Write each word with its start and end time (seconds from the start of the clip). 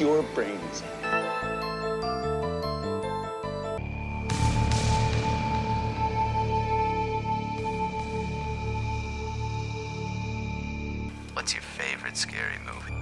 Your 0.00 0.22
brains. 0.34 0.80
What's 11.34 11.52
your 11.52 11.62
favorite 11.62 12.16
scary 12.16 12.56
movie? 12.64 12.94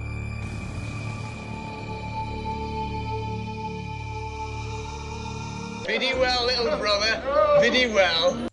Biddy 5.87 6.13
well, 6.19 6.45
little 6.47 6.77
brother. 6.77 7.61
Biddy 7.61 7.93
well. 7.93 8.49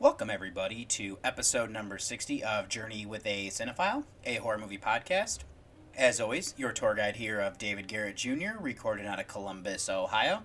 Welcome, 0.00 0.30
everybody, 0.30 0.84
to 0.86 1.18
episode 1.22 1.70
number 1.70 1.96
60 1.96 2.42
of 2.42 2.68
Journey 2.68 3.06
with 3.06 3.24
a 3.24 3.46
Cinephile, 3.46 4.02
a 4.24 4.34
horror 4.34 4.58
movie 4.58 4.78
podcast. 4.78 5.44
As 5.96 6.20
always, 6.20 6.52
your 6.58 6.72
tour 6.72 6.94
guide 6.94 7.16
here 7.16 7.40
of 7.40 7.56
David 7.56 7.88
Garrett 7.88 8.16
Jr., 8.16 8.60
recorded 8.60 9.06
out 9.06 9.18
of 9.18 9.28
Columbus, 9.28 9.88
Ohio. 9.88 10.42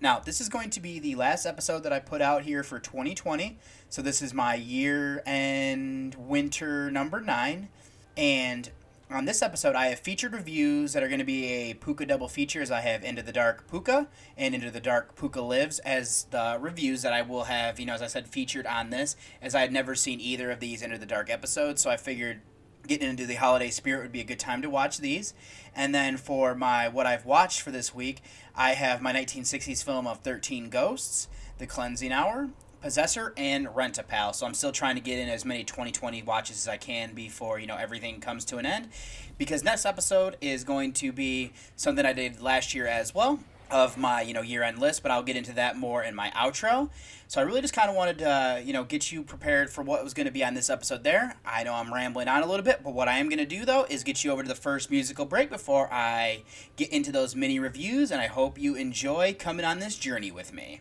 Now, 0.00 0.18
this 0.18 0.40
is 0.40 0.48
going 0.48 0.70
to 0.70 0.80
be 0.80 0.98
the 0.98 1.14
last 1.14 1.46
episode 1.46 1.84
that 1.84 1.92
I 1.92 2.00
put 2.00 2.20
out 2.20 2.42
here 2.42 2.64
for 2.64 2.80
2020. 2.80 3.58
So, 3.88 4.02
this 4.02 4.20
is 4.20 4.34
my 4.34 4.56
year 4.56 5.22
end 5.24 6.16
winter 6.16 6.90
number 6.90 7.20
nine. 7.20 7.68
And 8.16 8.70
on 9.08 9.24
this 9.24 9.40
episode, 9.40 9.76
I 9.76 9.86
have 9.86 10.00
featured 10.00 10.32
reviews 10.32 10.94
that 10.94 11.04
are 11.04 11.08
going 11.08 11.20
to 11.20 11.24
be 11.24 11.46
a 11.46 11.74
Pooka 11.74 12.06
double 12.06 12.28
features. 12.28 12.72
I 12.72 12.80
have 12.80 13.04
Into 13.04 13.22
the 13.22 13.32
Dark 13.32 13.70
Pooka 13.70 14.08
and 14.36 14.52
Into 14.52 14.72
the 14.72 14.80
Dark 14.80 15.14
Pooka 15.14 15.46
Lives 15.46 15.78
as 15.80 16.26
the 16.32 16.58
reviews 16.60 17.02
that 17.02 17.12
I 17.12 17.22
will 17.22 17.44
have, 17.44 17.78
you 17.78 17.86
know, 17.86 17.94
as 17.94 18.02
I 18.02 18.08
said, 18.08 18.26
featured 18.26 18.66
on 18.66 18.90
this, 18.90 19.14
as 19.40 19.54
I 19.54 19.60
had 19.60 19.72
never 19.72 19.94
seen 19.94 20.20
either 20.20 20.50
of 20.50 20.58
these 20.58 20.82
Into 20.82 20.98
the 20.98 21.06
Dark 21.06 21.30
episodes. 21.30 21.80
So 21.80 21.88
I 21.88 21.96
figured 21.96 22.40
getting 22.88 23.08
into 23.08 23.26
the 23.26 23.34
holiday 23.34 23.70
spirit 23.70 24.02
would 24.02 24.12
be 24.12 24.20
a 24.20 24.24
good 24.24 24.40
time 24.40 24.62
to 24.62 24.70
watch 24.70 24.98
these. 24.98 25.34
And 25.76 25.94
then 25.94 26.16
for 26.16 26.54
my 26.54 26.88
what 26.88 27.06
I've 27.06 27.24
watched 27.24 27.60
for 27.60 27.70
this 27.70 27.94
week, 27.94 28.22
I 28.56 28.72
have 28.72 29.00
my 29.00 29.12
1960s 29.12 29.84
film 29.84 30.06
of 30.06 30.18
13 30.20 30.70
Ghosts, 30.70 31.28
The 31.58 31.66
Cleansing 31.66 32.12
Hour, 32.12 32.48
Possessor, 32.80 33.32
and 33.36 33.74
Rent 33.76 33.98
a 33.98 34.02
Pal. 34.02 34.32
So 34.32 34.46
I'm 34.46 34.54
still 34.54 34.72
trying 34.72 34.96
to 34.96 35.00
get 35.00 35.18
in 35.18 35.28
as 35.28 35.44
many 35.44 35.62
2020 35.64 36.22
watches 36.22 36.56
as 36.56 36.68
I 36.68 36.76
can 36.76 37.14
before, 37.14 37.60
you 37.60 37.66
know, 37.66 37.76
everything 37.76 38.20
comes 38.20 38.44
to 38.46 38.58
an 38.58 38.66
end. 38.66 38.88
Because 39.36 39.62
next 39.62 39.84
episode 39.84 40.36
is 40.40 40.64
going 40.64 40.92
to 40.94 41.12
be 41.12 41.52
something 41.76 42.04
I 42.04 42.12
did 42.12 42.40
last 42.40 42.74
year 42.74 42.86
as 42.86 43.14
well 43.14 43.38
of 43.70 43.96
my 43.96 44.22
you 44.22 44.34
know 44.34 44.42
year 44.42 44.62
end 44.62 44.78
list, 44.78 45.02
but 45.02 45.10
I'll 45.10 45.22
get 45.22 45.36
into 45.36 45.52
that 45.54 45.76
more 45.76 46.02
in 46.02 46.14
my 46.14 46.30
outro. 46.30 46.90
So 47.26 47.40
I 47.40 47.44
really 47.44 47.60
just 47.60 47.74
kind 47.74 47.90
of 47.90 47.96
wanted 47.96 48.18
to 48.18 48.30
uh, 48.30 48.56
you 48.64 48.72
know 48.72 48.84
get 48.84 49.12
you 49.12 49.22
prepared 49.22 49.70
for 49.70 49.82
what 49.82 50.02
was 50.02 50.14
going 50.14 50.26
to 50.26 50.32
be 50.32 50.44
on 50.44 50.54
this 50.54 50.70
episode. 50.70 51.04
There, 51.04 51.36
I 51.44 51.62
know 51.64 51.74
I'm 51.74 51.92
rambling 51.92 52.28
on 52.28 52.42
a 52.42 52.46
little 52.46 52.64
bit, 52.64 52.80
but 52.82 52.94
what 52.94 53.08
I 53.08 53.18
am 53.18 53.28
going 53.28 53.38
to 53.38 53.46
do 53.46 53.64
though 53.64 53.86
is 53.88 54.04
get 54.04 54.24
you 54.24 54.30
over 54.30 54.42
to 54.42 54.48
the 54.48 54.54
first 54.54 54.90
musical 54.90 55.24
break 55.24 55.50
before 55.50 55.92
I 55.92 56.42
get 56.76 56.90
into 56.90 57.12
those 57.12 57.36
mini 57.36 57.58
reviews, 57.58 58.10
and 58.10 58.20
I 58.20 58.26
hope 58.26 58.58
you 58.58 58.74
enjoy 58.74 59.36
coming 59.38 59.64
on 59.64 59.78
this 59.78 59.96
journey 59.96 60.30
with 60.30 60.52
me. 60.52 60.80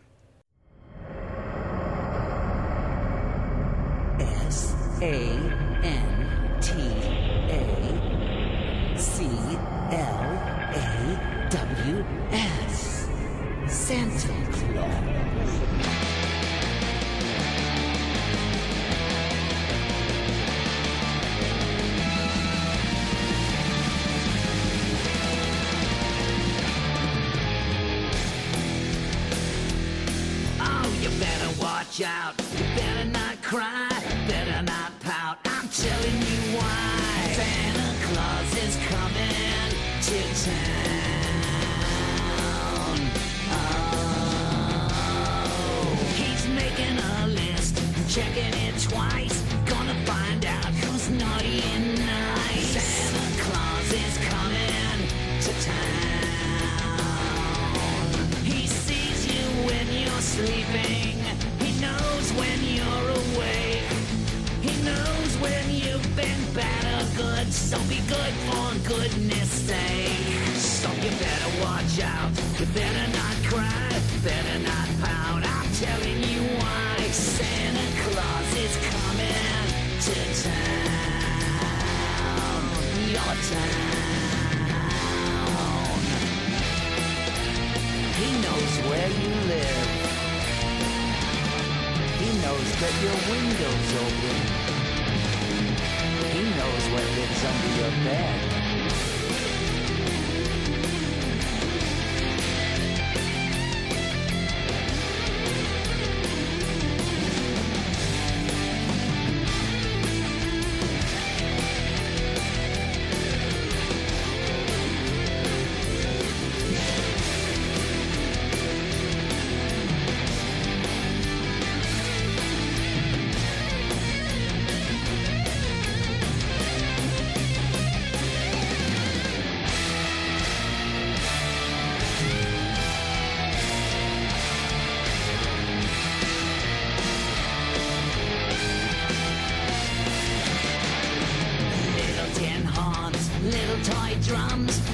S 4.19 4.73
A 5.01 5.13
N 5.83 6.16
cry. 33.57 33.89
Better 34.27 34.61
not 34.61 34.91
pout. 34.99 35.37
I'm 35.45 35.67
telling 35.69 36.17
you 36.29 36.41
why. 36.57 37.33
Santa 37.39 37.89
Claus 38.05 38.51
is 38.65 38.75
coming 38.91 39.69
to 40.07 40.19
town. 40.45 41.39
Oh, 43.51 43.87
he's 46.19 46.43
making 46.61 46.97
a 46.99 47.27
list, 47.39 47.73
checking 48.13 48.53
it 48.65 48.75
twice. 48.79 49.26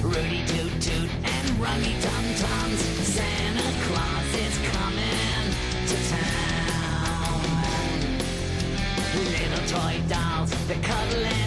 Rudy 0.03 0.43
Toot 0.45 0.81
Toot 0.81 1.09
and 1.23 1.49
Rummy 1.59 1.95
Tum 1.99 2.25
Tums. 2.35 2.79
Santa 3.07 3.71
Claus 3.85 4.33
is 4.35 4.57
coming 4.71 5.45
to 5.87 5.95
town. 6.09 7.41
Little 9.15 9.65
toy 9.67 9.95
dolls 10.07 10.51
that 10.67 10.83
cuddle 10.83 11.42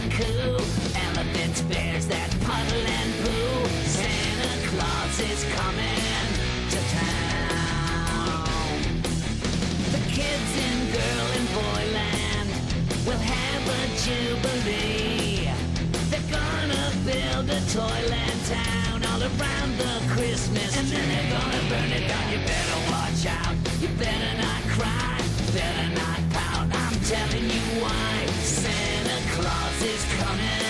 toyland 17.77 18.41
town 18.49 19.05
all 19.05 19.21
around 19.21 19.71
the 19.77 19.95
Christmas 20.15 20.71
And 20.79 20.89
then 20.89 21.07
they're 21.13 21.31
gonna 21.37 21.63
burn 21.69 21.91
it 21.99 22.09
down. 22.09 22.25
You 22.33 22.41
better 22.53 22.81
watch 22.93 23.23
out. 23.39 23.55
You 23.83 23.89
better 24.01 24.33
not 24.45 24.63
cry. 24.77 25.17
Better 25.53 25.89
not 26.01 26.21
pout. 26.37 26.67
I'm 26.83 26.97
telling 27.13 27.47
you 27.55 27.65
why. 27.83 28.15
Santa 28.41 29.19
Claus 29.35 29.79
is 29.95 30.05
coming. 30.21 30.63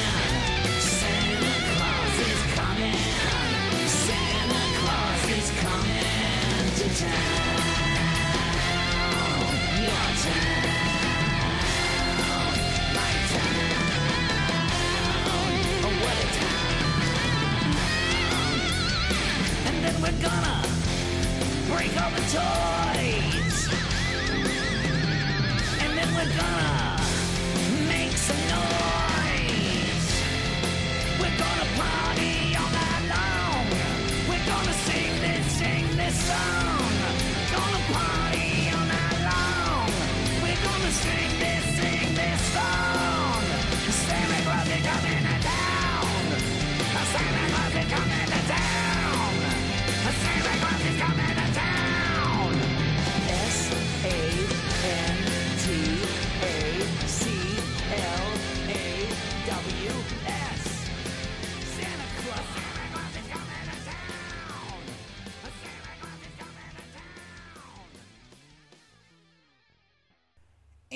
Santa 0.98 1.54
Claus 1.70 2.16
is 2.32 2.40
coming. 2.58 3.00
Santa 4.04 4.62
Claus 4.80 5.22
is 5.38 5.48
coming 5.62 6.66
to 6.78 6.86
town. 7.04 7.55
Break 21.96 22.12
all 22.36 22.92
the 22.92 22.95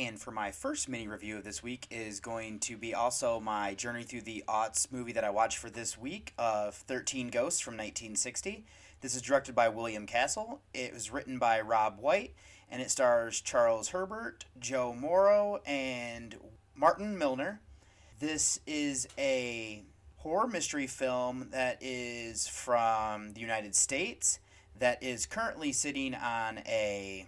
And 0.00 0.18
for 0.18 0.30
my 0.30 0.50
first 0.50 0.88
mini 0.88 1.08
review 1.08 1.36
of 1.36 1.44
this 1.44 1.62
week 1.62 1.86
is 1.90 2.20
going 2.20 2.60
to 2.60 2.78
be 2.78 2.94
also 2.94 3.38
my 3.38 3.74
journey 3.74 4.02
through 4.02 4.22
the 4.22 4.42
aughts 4.48 4.90
movie 4.90 5.12
that 5.12 5.24
I 5.24 5.28
watched 5.28 5.58
for 5.58 5.68
this 5.68 5.98
week 5.98 6.32
of 6.38 6.74
13 6.74 7.28
Ghosts 7.28 7.60
from 7.60 7.74
1960. 7.74 8.64
This 9.02 9.14
is 9.14 9.20
directed 9.20 9.54
by 9.54 9.68
William 9.68 10.06
Castle. 10.06 10.62
It 10.72 10.94
was 10.94 11.12
written 11.12 11.38
by 11.38 11.60
Rob 11.60 11.98
White 11.98 12.32
and 12.70 12.80
it 12.80 12.90
stars 12.90 13.42
Charles 13.42 13.90
Herbert, 13.90 14.46
Jo 14.58 14.94
Morrow, 14.94 15.60
and 15.66 16.34
Martin 16.74 17.18
Milner. 17.18 17.60
This 18.20 18.58
is 18.66 19.06
a 19.18 19.82
horror 20.16 20.46
mystery 20.46 20.86
film 20.86 21.48
that 21.50 21.76
is 21.82 22.48
from 22.48 23.34
the 23.34 23.40
United 23.42 23.74
States 23.74 24.38
that 24.78 25.02
is 25.02 25.26
currently 25.26 25.72
sitting 25.72 26.14
on 26.14 26.60
a 26.60 27.26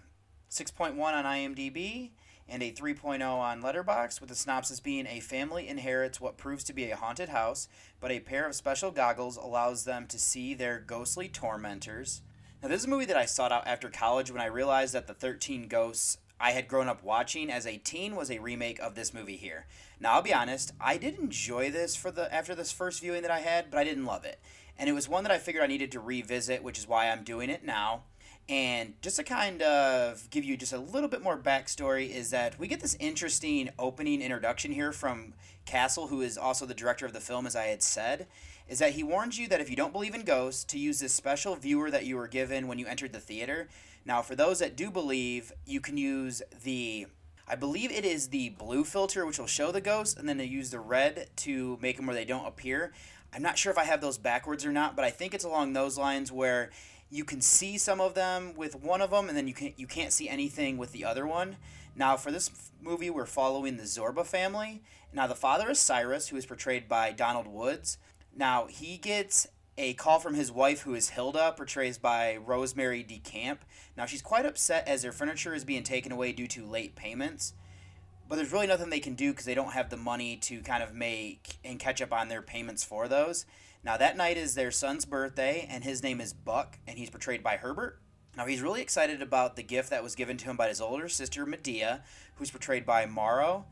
6.1 0.51 0.99
on 0.99 1.25
IMDb 1.27 2.13
and 2.53 2.63
a 2.63 2.71
3.0 2.71 3.23
on 3.23 3.63
Letterboxd, 3.63 4.21
with 4.21 4.29
the 4.29 4.37
synopsis 4.37 4.79
being 4.79 5.07
a 5.07 5.21
family 5.21 5.67
inherits 5.67 6.21
what 6.21 6.37
proves 6.37 6.63
to 6.65 6.75
be 6.75 6.91
a 6.91 6.97
haunted 6.97 7.31
house, 7.31 7.67
but 7.99 8.13
a 8.13 8.21
pair 8.21 8.47
of 8.47 8.55
special 8.55 8.91
goggles 8.91 9.39
allows 9.39 9.85
them 9.85 10.07
to 10.07 10.19
see 10.19 10.53
their 10.53 10.79
ghostly 10.79 11.29
tormentors. 11.29 12.21
Now, 12.63 12.69
this 12.69 12.83
is 12.83 12.87
a 12.87 12.91
movie 12.91 13.07
that 13.07 13.17
I 13.17 13.25
sought 13.25 13.53
out 13.53 13.67
after 13.67 13.89
college 13.89 14.31
when 14.31 14.43
I 14.43 14.47
realized 14.47 14.93
that 14.93 15.07
the 15.07 15.15
13 15.15 15.67
Ghosts 15.67 16.19
I 16.39 16.51
had 16.51 16.69
grown 16.69 16.89
up 16.89 17.03
watching 17.03 17.51
as 17.51 17.67
a 17.67 17.79
teen 17.79 18.17
was 18.17 18.31
a 18.31 18.41
remake 18.41 18.81
of 18.81 18.97
this 18.97 19.15
movie 19.15 19.37
here. 19.37 19.67
Now, 19.99 20.13
I'll 20.13 20.23
be 20.23 20.35
honest, 20.35 20.73
I 20.79 20.99
did 20.99 21.19
enjoy 21.19 21.71
this 21.71 21.97
for 21.97 22.11
the 22.11 22.33
after 22.35 22.55
this 22.55 22.71
first 22.71 23.01
viewing 23.01 23.23
that 23.23 23.31
I 23.31 23.41
had, 23.41 23.71
but 23.71 23.79
I 23.79 23.85
didn't 23.85 24.05
love 24.05 24.27
it. 24.27 24.39
And 24.79 24.91
it 24.91 24.93
was 24.93 25.09
one 25.09 25.23
that 25.25 25.33
I 25.33 25.39
figured 25.39 25.65
I 25.65 25.69
needed 25.69 25.91
to 25.93 26.01
revisit, 26.01 26.63
which 26.63 26.79
is 26.79 26.87
why 26.87 27.09
I'm 27.09 27.25
doing 27.25 27.49
it 27.49 27.65
now. 27.65 28.03
And 28.49 28.95
just 29.01 29.17
to 29.17 29.25
kind 29.25 29.63
of 29.63 30.29
give 30.31 30.45
you 30.45 30.57
just 30.57 30.73
a 30.73 30.79
little 30.79 31.09
bit 31.09 31.23
more 31.23 31.39
backstory, 31.39 32.11
is 32.11 32.31
that 32.31 32.59
we 32.59 32.67
get 32.67 32.81
this 32.81 32.97
interesting 32.99 33.71
opening 33.79 34.21
introduction 34.21 34.73
here 34.73 34.93
from 34.93 35.35
Castle, 35.65 36.09
who 36.09 36.21
is 36.21 36.37
also 36.37 36.67
the 36.67 36.75
director 36.75 37.07
of 37.07 37.13
the 37.13 37.21
film, 37.21 37.47
as 37.47 37.57
I 37.57 37.67
had 37.67 37.83
said. 37.83 38.27
Is 38.69 38.81
that 38.81 38.93
he 38.93 39.03
warns 39.03 39.39
you 39.39 39.49
that 39.49 39.61
if 39.61 39.71
you 39.71 39.77
don't 39.77 39.93
believe 39.93 40.15
in 40.15 40.23
ghosts, 40.23 40.65
to 40.65 40.79
use 40.79 41.01
this 41.01 41.13
special 41.13 41.57
viewer 41.57 41.91
that 41.91 42.07
you 42.07 42.17
were 42.17 42.29
given 42.29 42.67
when 42.67 42.79
you 42.79 42.87
entered 42.87 43.13
the 43.13 43.21
theater. 43.21 43.69
Now, 44.05 44.23
for 44.23 44.35
those 44.35 44.59
that 44.59 44.77
do 44.77 44.91
believe, 44.91 45.53
you 45.65 45.81
can 45.81 45.97
use 45.97 46.43
the 46.65 47.07
I 47.49 47.57
believe 47.57 47.91
it 47.91 48.05
is 48.05 48.29
the 48.29 48.51
blue 48.51 48.85
filter, 48.85 49.27
which 49.27 49.39
will 49.39 49.47
show 49.47 49.73
the 49.73 49.81
ghosts, 49.81 50.19
and 50.19 50.29
then 50.29 50.39
they 50.39 50.45
use 50.45 50.71
the 50.71 50.81
red 50.81 51.29
to 51.39 51.79
make 51.83 51.97
them 51.97 52.07
where 52.07 52.15
they 52.15 52.25
don't 52.25 52.47
appear. 52.47 52.93
I'm 53.35 53.43
not 53.43 53.59
sure 53.59 53.73
if 53.73 53.79
I 53.79 53.85
have 53.85 54.01
those 54.01 54.17
backwards 54.17 54.65
or 54.65 54.73
not, 54.73 54.95
but 54.95 55.05
I 55.05 55.11
think 55.11 55.35
it's 55.35 55.45
along 55.45 55.73
those 55.73 55.99
lines 55.99 56.31
where 56.31 56.71
you 57.13 57.25
can 57.25 57.43
see 57.43 57.77
some 57.77 58.01
of 58.01 58.15
them 58.15 58.55
with 58.57 58.75
one 58.75 59.03
of 59.03 59.11
them, 59.11 59.29
and 59.29 59.37
then 59.37 59.47
you 59.47 59.53
can 59.55 59.75
you 59.77 59.87
can't 59.87 60.13
see 60.13 60.29
anything 60.29 60.79
with 60.79 60.93
the 60.93 61.05
other 61.05 61.27
one. 61.27 61.57
Now, 61.95 62.17
for 62.17 62.33
this 62.33 62.49
f- 62.49 62.71
movie, 62.81 63.11
we're 63.11 63.27
following 63.27 63.77
the 63.77 63.83
Zorba 63.83 64.25
family. 64.25 64.83
Now, 65.13 65.27
the 65.27 65.35
father 65.35 65.71
is 65.71 65.79
Cyrus, 65.79 66.29
who 66.29 66.37
is 66.37 66.47
portrayed 66.47 66.89
by 66.89 67.13
Donald 67.13 67.47
Woods. 67.47 67.99
Now, 68.35 68.67
he 68.67 68.97
gets 68.97 69.47
a 69.77 69.93
call 69.93 70.21
from 70.21 70.35
his 70.35 70.51
wife, 70.51 70.83
who 70.83 70.95
is 70.95 71.11
Hilda, 71.11 71.53
portrayed 71.55 72.01
by 72.01 72.39
Rosemary 72.39 73.05
DeCamp. 73.05 73.59
Now, 73.95 74.07
she's 74.07 74.23
quite 74.23 74.47
upset 74.47 74.89
as 74.89 75.03
their 75.03 75.13
furniture 75.13 75.55
is 75.55 75.65
being 75.65 75.83
taken 75.83 76.13
away 76.13 76.33
due 76.33 76.49
to 76.49 76.65
late 76.65 76.95
payments. 76.95 77.53
But 78.27 78.37
there's 78.37 78.53
really 78.53 78.67
nothing 78.67 78.89
they 78.89 79.01
can 79.01 79.15
do 79.15 79.33
because 79.33 79.45
they 79.45 79.55
don't 79.55 79.73
have 79.73 79.91
the 79.91 79.99
money 79.99 80.37
to 80.37 80.63
kind 80.63 80.83
of 80.83 80.95
make 80.95 81.59
and 81.63 81.79
catch 81.79 82.01
up 82.01 82.15
on 82.15 82.29
their 82.29 82.41
payments 82.41 82.83
for 82.83 83.07
those. 83.07 83.45
Now, 83.85 83.97
that 83.97 84.17
night 84.17 84.37
is 84.37 84.55
their 84.55 84.71
son's 84.71 85.05
birthday, 85.05 85.67
and 85.69 85.83
his 85.83 86.05
name 86.05 86.21
is 86.21 86.33
Buck, 86.33 86.79
and 86.87 86.99
he's 86.99 87.11
portrayed 87.11 87.43
by 87.43 87.57
Herbert. 87.57 88.01
Now, 88.37 88.47
he's 88.47 88.63
really 88.63 88.81
excited 88.81 89.21
about 89.21 89.57
the 89.57 89.65
gift 89.65 89.91
that 89.91 90.05
was 90.05 90.15
given 90.15 90.37
to 90.37 90.45
him 90.45 90.57
by 90.57 90.69
his 90.69 90.81
older 90.81 91.09
sister, 91.09 91.45
Medea, 91.45 92.03
who's 92.37 92.53
portrayed 92.53 92.87
by 92.87 93.07
Morrow. 93.07 93.67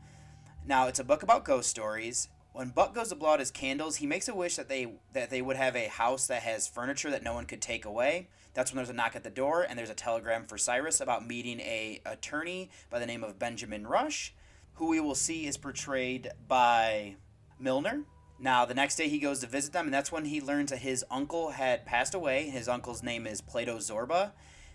Now, 0.67 0.87
it's 0.87 0.99
a 0.99 1.05
book 1.05 1.23
about 1.23 1.45
ghost 1.45 1.69
stories. 1.69 2.27
When 2.51 2.69
Buck 2.71 2.93
goes 2.93 3.07
to 3.09 3.15
blow 3.15 3.29
out 3.29 3.39
his 3.39 3.51
candles, 3.51 3.95
he 3.95 4.05
makes 4.05 4.27
a 4.27 4.35
wish 4.35 4.57
that 4.57 4.67
they 4.67 4.95
that 5.13 5.29
they 5.29 5.41
would 5.41 5.55
have 5.55 5.77
a 5.77 5.87
house 5.87 6.27
that 6.27 6.41
has 6.41 6.67
furniture 6.67 7.09
that 7.09 7.23
no 7.23 7.33
one 7.33 7.45
could 7.45 7.61
take 7.61 7.85
away. 7.85 8.27
That's 8.53 8.71
when 8.71 8.75
there's 8.75 8.89
a 8.89 8.93
knock 8.93 9.15
at 9.15 9.23
the 9.23 9.29
door, 9.29 9.63
and 9.63 9.79
there's 9.79 9.89
a 9.89 9.95
telegram 9.95 10.45
for 10.45 10.57
Cyrus 10.57 10.99
about 10.99 11.25
meeting 11.25 11.61
a 11.61 12.01
attorney 12.05 12.69
by 12.89 12.99
the 12.99 13.05
name 13.05 13.23
of 13.23 13.39
Benjamin 13.39 13.87
Rush, 13.87 14.35
who 14.73 14.89
we 14.89 14.99
will 14.99 15.15
see 15.15 15.47
is 15.47 15.55
portrayed 15.55 16.29
by 16.49 17.15
Milner. 17.57 18.03
Now, 18.43 18.65
the 18.65 18.73
next 18.73 18.95
day 18.95 19.07
he 19.07 19.19
goes 19.19 19.39
to 19.41 19.47
visit 19.47 19.71
them, 19.71 19.85
and 19.85 19.93
that's 19.93 20.11
when 20.11 20.25
he 20.25 20.41
learns 20.41 20.71
that 20.71 20.79
his 20.79 21.05
uncle 21.11 21.51
had 21.51 21.85
passed 21.85 22.15
away. 22.15 22.49
His 22.49 22.67
uncle's 22.67 23.03
name 23.03 23.27
is 23.27 23.39
Plato 23.39 23.77
Zorba. 23.77 24.31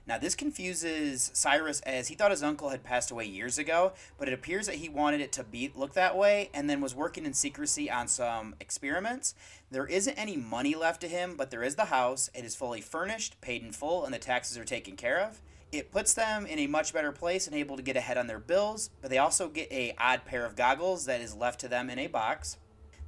Now, 0.06 0.18
this 0.18 0.36
confuses 0.36 1.32
Cyrus 1.34 1.80
as 1.80 2.06
he 2.06 2.14
thought 2.14 2.30
his 2.30 2.44
uncle 2.44 2.68
had 2.68 2.84
passed 2.84 3.10
away 3.10 3.24
years 3.24 3.58
ago, 3.58 3.92
but 4.18 4.28
it 4.28 4.34
appears 4.34 4.66
that 4.66 4.76
he 4.76 4.88
wanted 4.88 5.20
it 5.20 5.32
to 5.32 5.42
be 5.42 5.72
look 5.74 5.94
that 5.94 6.16
way 6.16 6.48
and 6.54 6.70
then 6.70 6.80
was 6.80 6.94
working 6.94 7.26
in 7.26 7.34
secrecy 7.34 7.90
on 7.90 8.06
some 8.06 8.54
experiments. 8.60 9.34
There 9.72 9.86
isn't 9.86 10.16
any 10.16 10.36
money 10.36 10.76
left 10.76 11.00
to 11.00 11.08
him, 11.08 11.34
but 11.36 11.50
there 11.50 11.64
is 11.64 11.74
the 11.74 11.86
house. 11.86 12.30
It 12.36 12.44
is 12.44 12.54
fully 12.54 12.80
furnished, 12.80 13.40
paid 13.40 13.64
in 13.64 13.72
full, 13.72 14.04
and 14.04 14.14
the 14.14 14.18
taxes 14.20 14.56
are 14.56 14.64
taken 14.64 14.94
care 14.94 15.18
of. 15.18 15.42
It 15.72 15.90
puts 15.90 16.14
them 16.14 16.46
in 16.46 16.60
a 16.60 16.68
much 16.68 16.92
better 16.92 17.10
place 17.10 17.48
and 17.48 17.56
able 17.56 17.76
to 17.76 17.82
get 17.82 17.96
ahead 17.96 18.16
on 18.16 18.28
their 18.28 18.38
bills, 18.38 18.90
but 19.02 19.10
they 19.10 19.18
also 19.18 19.48
get 19.48 19.72
a 19.72 19.92
odd 19.98 20.24
pair 20.24 20.46
of 20.46 20.54
goggles 20.54 21.06
that 21.06 21.20
is 21.20 21.34
left 21.34 21.58
to 21.62 21.68
them 21.68 21.90
in 21.90 21.98
a 21.98 22.06
box. 22.06 22.58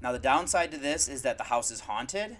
Now, 0.01 0.13
the 0.13 0.19
downside 0.19 0.71
to 0.73 0.79
this 0.79 1.09
is 1.09 1.23
that 1.23 1.39
the 1.39 1.45
house 1.45 1.71
is 1.71 1.81
haunted, 1.81 2.37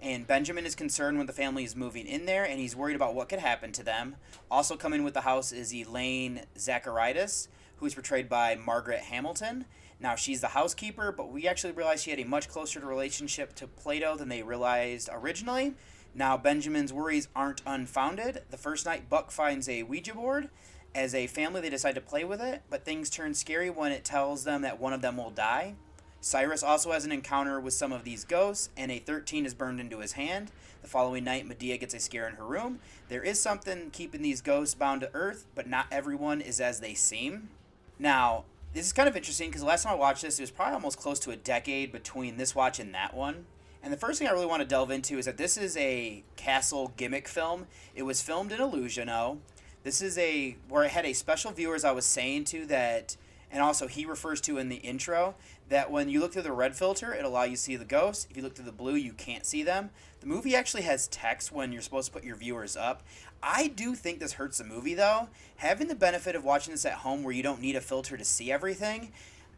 and 0.00 0.26
Benjamin 0.26 0.64
is 0.64 0.74
concerned 0.74 1.18
when 1.18 1.26
the 1.26 1.32
family 1.32 1.64
is 1.64 1.76
moving 1.76 2.06
in 2.06 2.24
there, 2.24 2.44
and 2.44 2.58
he's 2.58 2.74
worried 2.74 2.96
about 2.96 3.14
what 3.14 3.28
could 3.28 3.40
happen 3.40 3.72
to 3.72 3.82
them. 3.82 4.16
Also, 4.50 4.76
coming 4.76 5.04
with 5.04 5.14
the 5.14 5.22
house 5.22 5.52
is 5.52 5.74
Elaine 5.74 6.42
Zacharias, 6.58 7.48
who 7.76 7.86
is 7.86 7.94
portrayed 7.94 8.28
by 8.28 8.54
Margaret 8.54 9.00
Hamilton. 9.00 9.66
Now, 10.00 10.14
she's 10.14 10.40
the 10.40 10.48
housekeeper, 10.48 11.12
but 11.12 11.30
we 11.30 11.46
actually 11.46 11.72
realized 11.72 12.04
she 12.04 12.10
had 12.10 12.20
a 12.20 12.24
much 12.24 12.48
closer 12.48 12.80
relationship 12.80 13.54
to 13.56 13.66
Plato 13.66 14.16
than 14.16 14.28
they 14.28 14.42
realized 14.42 15.08
originally. 15.12 15.74
Now, 16.14 16.36
Benjamin's 16.36 16.92
worries 16.92 17.28
aren't 17.34 17.62
unfounded. 17.66 18.42
The 18.50 18.56
first 18.56 18.86
night, 18.86 19.10
Buck 19.10 19.30
finds 19.30 19.68
a 19.68 19.82
Ouija 19.82 20.14
board. 20.14 20.48
As 20.94 21.14
a 21.14 21.26
family, 21.26 21.60
they 21.60 21.70
decide 21.70 21.96
to 21.96 22.00
play 22.00 22.24
with 22.24 22.40
it, 22.40 22.62
but 22.70 22.84
things 22.84 23.10
turn 23.10 23.34
scary 23.34 23.68
when 23.68 23.92
it 23.92 24.04
tells 24.04 24.44
them 24.44 24.62
that 24.62 24.80
one 24.80 24.92
of 24.92 25.02
them 25.02 25.16
will 25.16 25.30
die. 25.30 25.74
Cyrus 26.24 26.62
also 26.62 26.92
has 26.92 27.04
an 27.04 27.12
encounter 27.12 27.60
with 27.60 27.74
some 27.74 27.92
of 27.92 28.02
these 28.02 28.24
ghosts, 28.24 28.70
and 28.78 28.90
a 28.90 28.98
13 28.98 29.44
is 29.44 29.52
burned 29.52 29.78
into 29.78 29.98
his 29.98 30.12
hand. 30.12 30.50
The 30.80 30.88
following 30.88 31.22
night, 31.22 31.46
Medea 31.46 31.76
gets 31.76 31.92
a 31.92 31.98
scare 32.00 32.26
in 32.26 32.36
her 32.36 32.46
room. 32.46 32.78
There 33.10 33.22
is 33.22 33.38
something 33.38 33.90
keeping 33.90 34.22
these 34.22 34.40
ghosts 34.40 34.74
bound 34.74 35.02
to 35.02 35.10
Earth, 35.12 35.44
but 35.54 35.68
not 35.68 35.84
everyone 35.92 36.40
is 36.40 36.62
as 36.62 36.80
they 36.80 36.94
seem. 36.94 37.50
Now, 37.98 38.44
this 38.72 38.86
is 38.86 38.94
kind 38.94 39.06
of 39.06 39.16
interesting 39.16 39.50
because 39.50 39.60
the 39.60 39.66
last 39.66 39.82
time 39.82 39.92
I 39.92 39.96
watched 39.96 40.22
this, 40.22 40.38
it 40.38 40.42
was 40.42 40.50
probably 40.50 40.72
almost 40.72 40.98
close 40.98 41.18
to 41.20 41.30
a 41.30 41.36
decade 41.36 41.92
between 41.92 42.38
this 42.38 42.54
watch 42.54 42.80
and 42.80 42.94
that 42.94 43.12
one. 43.12 43.44
And 43.82 43.92
the 43.92 43.98
first 43.98 44.18
thing 44.18 44.26
I 44.26 44.32
really 44.32 44.46
want 44.46 44.62
to 44.62 44.66
delve 44.66 44.90
into 44.90 45.18
is 45.18 45.26
that 45.26 45.36
this 45.36 45.58
is 45.58 45.76
a 45.76 46.24
castle 46.36 46.94
gimmick 46.96 47.28
film. 47.28 47.66
It 47.94 48.04
was 48.04 48.22
filmed 48.22 48.50
in 48.50 48.62
Illusion-O. 48.62 49.40
This 49.82 50.00
is 50.00 50.16
a 50.16 50.56
where 50.70 50.84
I 50.84 50.88
had 50.88 51.04
a 51.04 51.12
special 51.12 51.50
viewer, 51.50 51.74
as 51.74 51.84
I 51.84 51.92
was 51.92 52.06
saying 52.06 52.44
to 52.44 52.64
that, 52.64 53.18
and 53.54 53.62
also 53.62 53.86
he 53.86 54.04
refers 54.04 54.40
to 54.42 54.58
in 54.58 54.68
the 54.68 54.76
intro 54.76 55.36
that 55.68 55.90
when 55.90 56.08
you 56.08 56.20
look 56.20 56.32
through 56.32 56.42
the 56.42 56.52
red 56.52 56.76
filter, 56.76 57.14
it 57.14 57.24
allows 57.24 57.48
you 57.48 57.56
to 57.56 57.62
see 57.62 57.76
the 57.76 57.84
ghosts. 57.84 58.26
If 58.28 58.36
you 58.36 58.42
look 58.42 58.56
through 58.56 58.64
the 58.64 58.72
blue, 58.72 58.96
you 58.96 59.12
can't 59.12 59.46
see 59.46 59.62
them. 59.62 59.90
The 60.20 60.26
movie 60.26 60.56
actually 60.56 60.82
has 60.82 61.06
text 61.06 61.52
when 61.52 61.72
you're 61.72 61.80
supposed 61.80 62.08
to 62.08 62.12
put 62.12 62.24
your 62.24 62.34
viewers 62.34 62.76
up. 62.76 63.04
I 63.42 63.68
do 63.68 63.94
think 63.94 64.18
this 64.18 64.32
hurts 64.32 64.58
the 64.58 64.64
movie 64.64 64.94
though. 64.94 65.28
Having 65.56 65.86
the 65.86 65.94
benefit 65.94 66.34
of 66.34 66.44
watching 66.44 66.74
this 66.74 66.84
at 66.84 66.94
home 66.94 67.22
where 67.22 67.32
you 67.32 67.44
don't 67.44 67.60
need 67.60 67.76
a 67.76 67.80
filter 67.80 68.16
to 68.16 68.24
see 68.24 68.50
everything, 68.50 69.12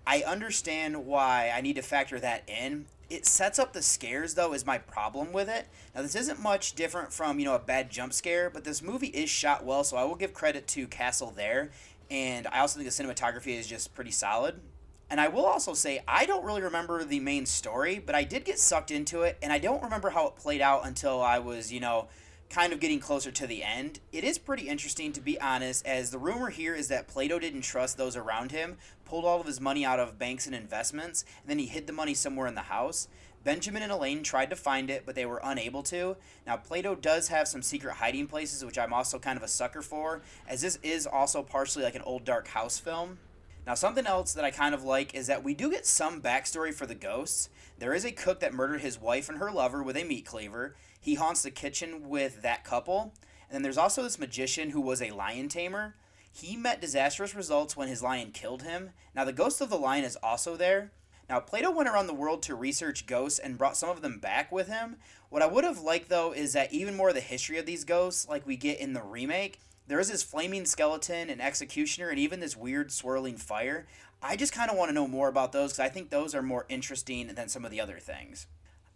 I 0.07 0.23
understand 0.23 1.07
why 1.07 1.51
I 1.55 1.63
need 1.63 1.77
to 1.77 1.83
factor 1.83 2.21
that 2.21 2.43
in. 2.47 2.85
It 3.09 3.25
sets 3.25 3.59
up 3.59 3.73
the 3.73 3.83
scares 3.83 4.35
though 4.35 4.53
is 4.53 4.67
my 4.67 4.77
problem 4.77 5.33
with 5.33 5.49
it. 5.49 5.69
Now 5.95 6.03
this 6.03 6.17
isn't 6.17 6.43
much 6.43 6.75
different 6.75 7.15
from, 7.15 7.39
you 7.39 7.47
know, 7.47 7.55
a 7.55 7.61
bad 7.61 7.89
jump 7.89 8.13
scare, 8.13 8.51
but 8.51 8.65
this 8.65 8.83
movie 8.83 9.07
is 9.07 9.31
shot 9.31 9.65
well, 9.65 9.85
so 9.85 9.97
I 9.97 10.05
will 10.05 10.17
give 10.17 10.35
credit 10.35 10.67
to 10.69 10.87
Castle 10.87 11.33
there. 11.35 11.71
And 12.11 12.47
I 12.47 12.61
also 12.61 12.79
think 12.79 12.91
the 12.91 13.03
cinematography 13.03 13.59
is 13.59 13.67
just 13.67 13.95
pretty 13.95 14.11
solid. 14.11 14.61
And 15.09 15.21
I 15.21 15.29
will 15.29 15.47
also 15.47 15.73
say, 15.73 16.03
I 16.09 16.27
don't 16.27 16.45
really 16.45 16.63
remember 16.63 17.05
the 17.05 17.21
main 17.21 17.47
story, 17.47 18.03
but 18.05 18.15
I 18.15 18.25
did 18.25 18.45
get 18.45 18.59
sucked 18.59 18.91
into 18.91 19.23
it, 19.23 19.39
and 19.41 19.53
I 19.53 19.59
don't 19.59 19.83
remember 19.83 20.11
how 20.11 20.27
it 20.27 20.37
played 20.37 20.61
out 20.61 20.85
until 20.85 21.23
I 21.23 21.39
was, 21.39 21.73
you 21.73 21.79
know, 21.79 22.09
kind 22.51 22.73
of 22.73 22.81
getting 22.81 22.99
closer 22.99 23.31
to 23.31 23.47
the 23.47 23.63
end. 23.63 24.01
It 24.13 24.25
is 24.25 24.39
pretty 24.39 24.69
interesting, 24.69 25.13
to 25.13 25.21
be 25.21 25.41
honest, 25.41 25.87
as 25.87 26.11
the 26.11 26.19
rumor 26.19 26.51
here 26.51 26.75
is 26.75 26.89
that 26.89 27.09
Plato 27.09 27.39
didn't 27.39 27.63
trust 27.63 27.97
those 27.97 28.17
around 28.17 28.51
him, 28.51 28.79
pulled 29.05 29.25
all 29.25 29.41
of 29.41 29.47
his 29.47 29.61
money 29.61 29.85
out 29.85 30.01
of 30.01 30.19
banks 30.19 30.47
and 30.47 30.55
investments, 30.55 31.25
and 31.43 31.51
then 31.51 31.59
he 31.59 31.67
hid 31.67 31.87
the 31.87 31.93
money 31.93 32.15
somewhere 32.15 32.47
in 32.49 32.55
the 32.55 32.63
house. 32.63 33.09
Benjamin 33.47 33.85
and 33.85 33.93
Elaine 33.93 34.25
tried 34.25 34.51
to 34.51 34.57
find 34.57 34.91
it, 34.91 35.05
but 35.07 35.15
they 35.15 35.25
were 35.25 35.41
unable 35.45 35.85
to. 35.85 36.17
Now, 36.49 36.57
Plato 36.57 36.97
does 36.97 37.29
have 37.29 37.47
some 37.47 37.63
secret 37.63 37.95
hiding 37.95 38.27
places, 38.27 38.65
which 38.65 38.77
I'm 38.77 38.93
also 38.93 39.21
kind 39.21 39.37
of 39.37 39.45
a 39.45 39.49
sucker 39.49 39.83
for, 39.83 40.23
as 40.49 40.63
this 40.63 40.81
is 40.83 41.07
also 41.07 41.45
partially 41.45 41.85
like 41.85 41.95
an 41.95 42.03
old 42.03 42.25
dark 42.25 42.49
house 42.49 42.81
film. 42.81 43.19
Now, 43.65 43.75
something 43.75 44.05
else 44.05 44.33
that 44.33 44.45
I 44.45 44.51
kind 44.51 44.75
of 44.75 44.83
like 44.83 45.15
is 45.15 45.29
that 45.29 45.45
we 45.45 45.55
do 45.55 45.71
get 45.71 45.87
some 45.87 46.21
backstory 46.21 46.75
for 46.75 46.87
the 46.87 46.97
ghosts. 46.97 47.49
There 47.79 47.95
is 47.95 48.05
a 48.05 48.11
cook 48.11 48.41
that 48.41 48.53
murdered 48.53 48.81
his 48.81 49.01
wife 49.01 49.29
and 49.29 49.39
her 49.39 49.53
lover 49.53 49.81
with 49.81 49.97
a 49.97 50.03
meat 50.03 50.27
cleaver. 50.27 50.75
He 51.01 51.15
haunts 51.15 51.45
the 51.45 51.53
kitchen 51.53 52.09
with 52.09 52.43
that 52.43 52.65
couple. 52.65 53.15
And 53.49 53.55
then 53.55 53.63
there's 53.63 53.79
also 53.79 54.03
this 54.03 54.19
magician 54.19 54.71
who 54.71 54.81
was 54.81 55.01
a 55.01 55.13
lion 55.13 55.49
tamer. 55.49 55.95
He 56.33 56.57
met 56.57 56.81
disastrous 56.81 57.33
results 57.33 57.77
when 57.77 57.87
his 57.87 58.03
lion 58.03 58.33
killed 58.33 58.65
him. 58.65 58.91
Now, 59.15 59.25
the 59.25 59.33
ghost 59.33 59.61
of 59.61 59.71
the 59.71 59.79
lion 59.79 60.05
is 60.05 60.17
also 60.17 60.57
there. 60.57 60.91
Now, 61.29 61.41
Plato 61.41 61.71
went 61.71 61.89
around 61.89 62.07
the 62.07 62.15
world 62.15 62.43
to 62.45 62.55
research 62.55 63.07
ghosts 63.07 63.39
and 63.39 63.59
brought 63.59 63.77
some 63.77 63.91
of 63.91 64.01
them 64.01 64.21
back 64.21 64.53
with 64.53 64.69
him. 64.69 64.97
What 65.29 65.43
I 65.43 65.47
would 65.47 65.65
have 65.65 65.81
liked, 65.81 66.09
though, 66.09 66.33
is 66.33 66.53
that 66.53 66.73
even 66.73 66.97
more 66.97 67.09
of 67.09 67.15
the 67.15 67.21
history 67.21 67.59
of 67.59 67.67
these 67.67 67.85
ghosts, 67.85 68.29
like 68.29 68.47
we 68.47 68.57
get 68.57 68.79
in 68.79 68.93
the 68.93 69.03
remake, 69.03 69.59
there 69.89 69.99
is 69.99 70.09
this 70.09 70.23
flaming 70.23 70.65
skeleton, 70.65 71.29
an 71.31 71.41
executioner, 71.41 72.11
and 72.11 72.19
even 72.19 72.41
this 72.41 72.57
weird 72.57 72.93
swirling 72.93 73.37
fire. 73.37 73.87
I 74.23 74.37
just 74.37 74.53
kind 74.53 74.71
of 74.71 74.77
want 74.77 74.89
to 74.89 74.95
know 74.95 75.09
more 75.09 75.29
about 75.29 75.53
those 75.53 75.73
because 75.73 75.85
I 75.85 75.89
think 75.89 76.11
those 76.11 76.35
are 76.35 76.43
more 76.43 76.67
interesting 76.69 77.29
than 77.29 77.49
some 77.49 77.65
of 77.65 77.71
the 77.71 77.81
other 77.81 77.99
things. 77.99 78.47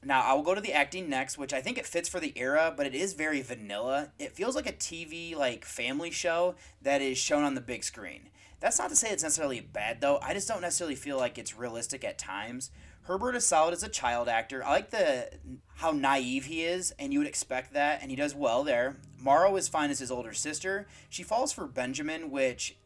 Now, 0.02 0.22
I 0.22 0.32
will 0.32 0.42
go 0.42 0.54
to 0.54 0.62
the 0.62 0.72
acting 0.72 1.10
next, 1.10 1.37
which 1.37 1.52
I 1.52 1.60
think 1.60 1.76
it 1.76 1.87
fits 1.87 2.08
for 2.08 2.20
the 2.20 2.32
era, 2.37 2.72
but 2.75 2.87
it 2.87 2.94
is 2.94 3.12
very 3.12 3.42
vanilla. 3.42 4.12
It 4.18 4.32
feels 4.32 4.56
like 4.56 4.66
a 4.66 4.72
TV 4.72 5.37
like 5.37 5.64
family 5.64 6.10
show 6.10 6.54
that 6.80 7.02
is 7.02 7.18
shown 7.18 7.44
on 7.44 7.54
the 7.54 7.60
big 7.60 7.84
screen. 7.84 8.30
That's 8.61 8.79
not 8.79 8.90
to 8.90 8.97
say 8.97 9.11
it's 9.11 9.23
necessarily 9.23 9.61
bad 9.61 10.00
though. 10.00 10.19
I 10.23 10.35
just 10.35 10.47
don't 10.47 10.61
necessarily 10.61 10.95
feel 10.95 11.17
like 11.17 11.38
it's 11.38 11.57
realistic 11.57 12.05
at 12.05 12.19
times. 12.19 12.71
Herbert 13.02 13.35
is 13.35 13.47
solid 13.47 13.73
as 13.73 13.83
a 13.83 13.88
child 13.88 14.29
actor. 14.29 14.62
I 14.64 14.71
like 14.71 14.90
the 14.90 15.31
how 15.76 15.90
naive 15.93 16.45
he 16.45 16.62
is, 16.62 16.93
and 16.99 17.12
you 17.12 17.19
would 17.19 17.26
expect 17.29 17.73
that, 17.73 18.02
and 18.02 18.11
he 18.11 18.17
does 18.17 18.35
well 18.35 18.62
there. 18.62 18.99
Morrow 19.19 19.57
is 19.57 19.69
fine 19.69 19.90
as 19.90 19.99
his 19.99 20.11
older 20.11 20.35
sister. 20.35 20.87
She 21.09 21.23
falls 21.23 21.52
for 21.52 21.67
Benjamin, 21.67 22.31
which 22.31 22.76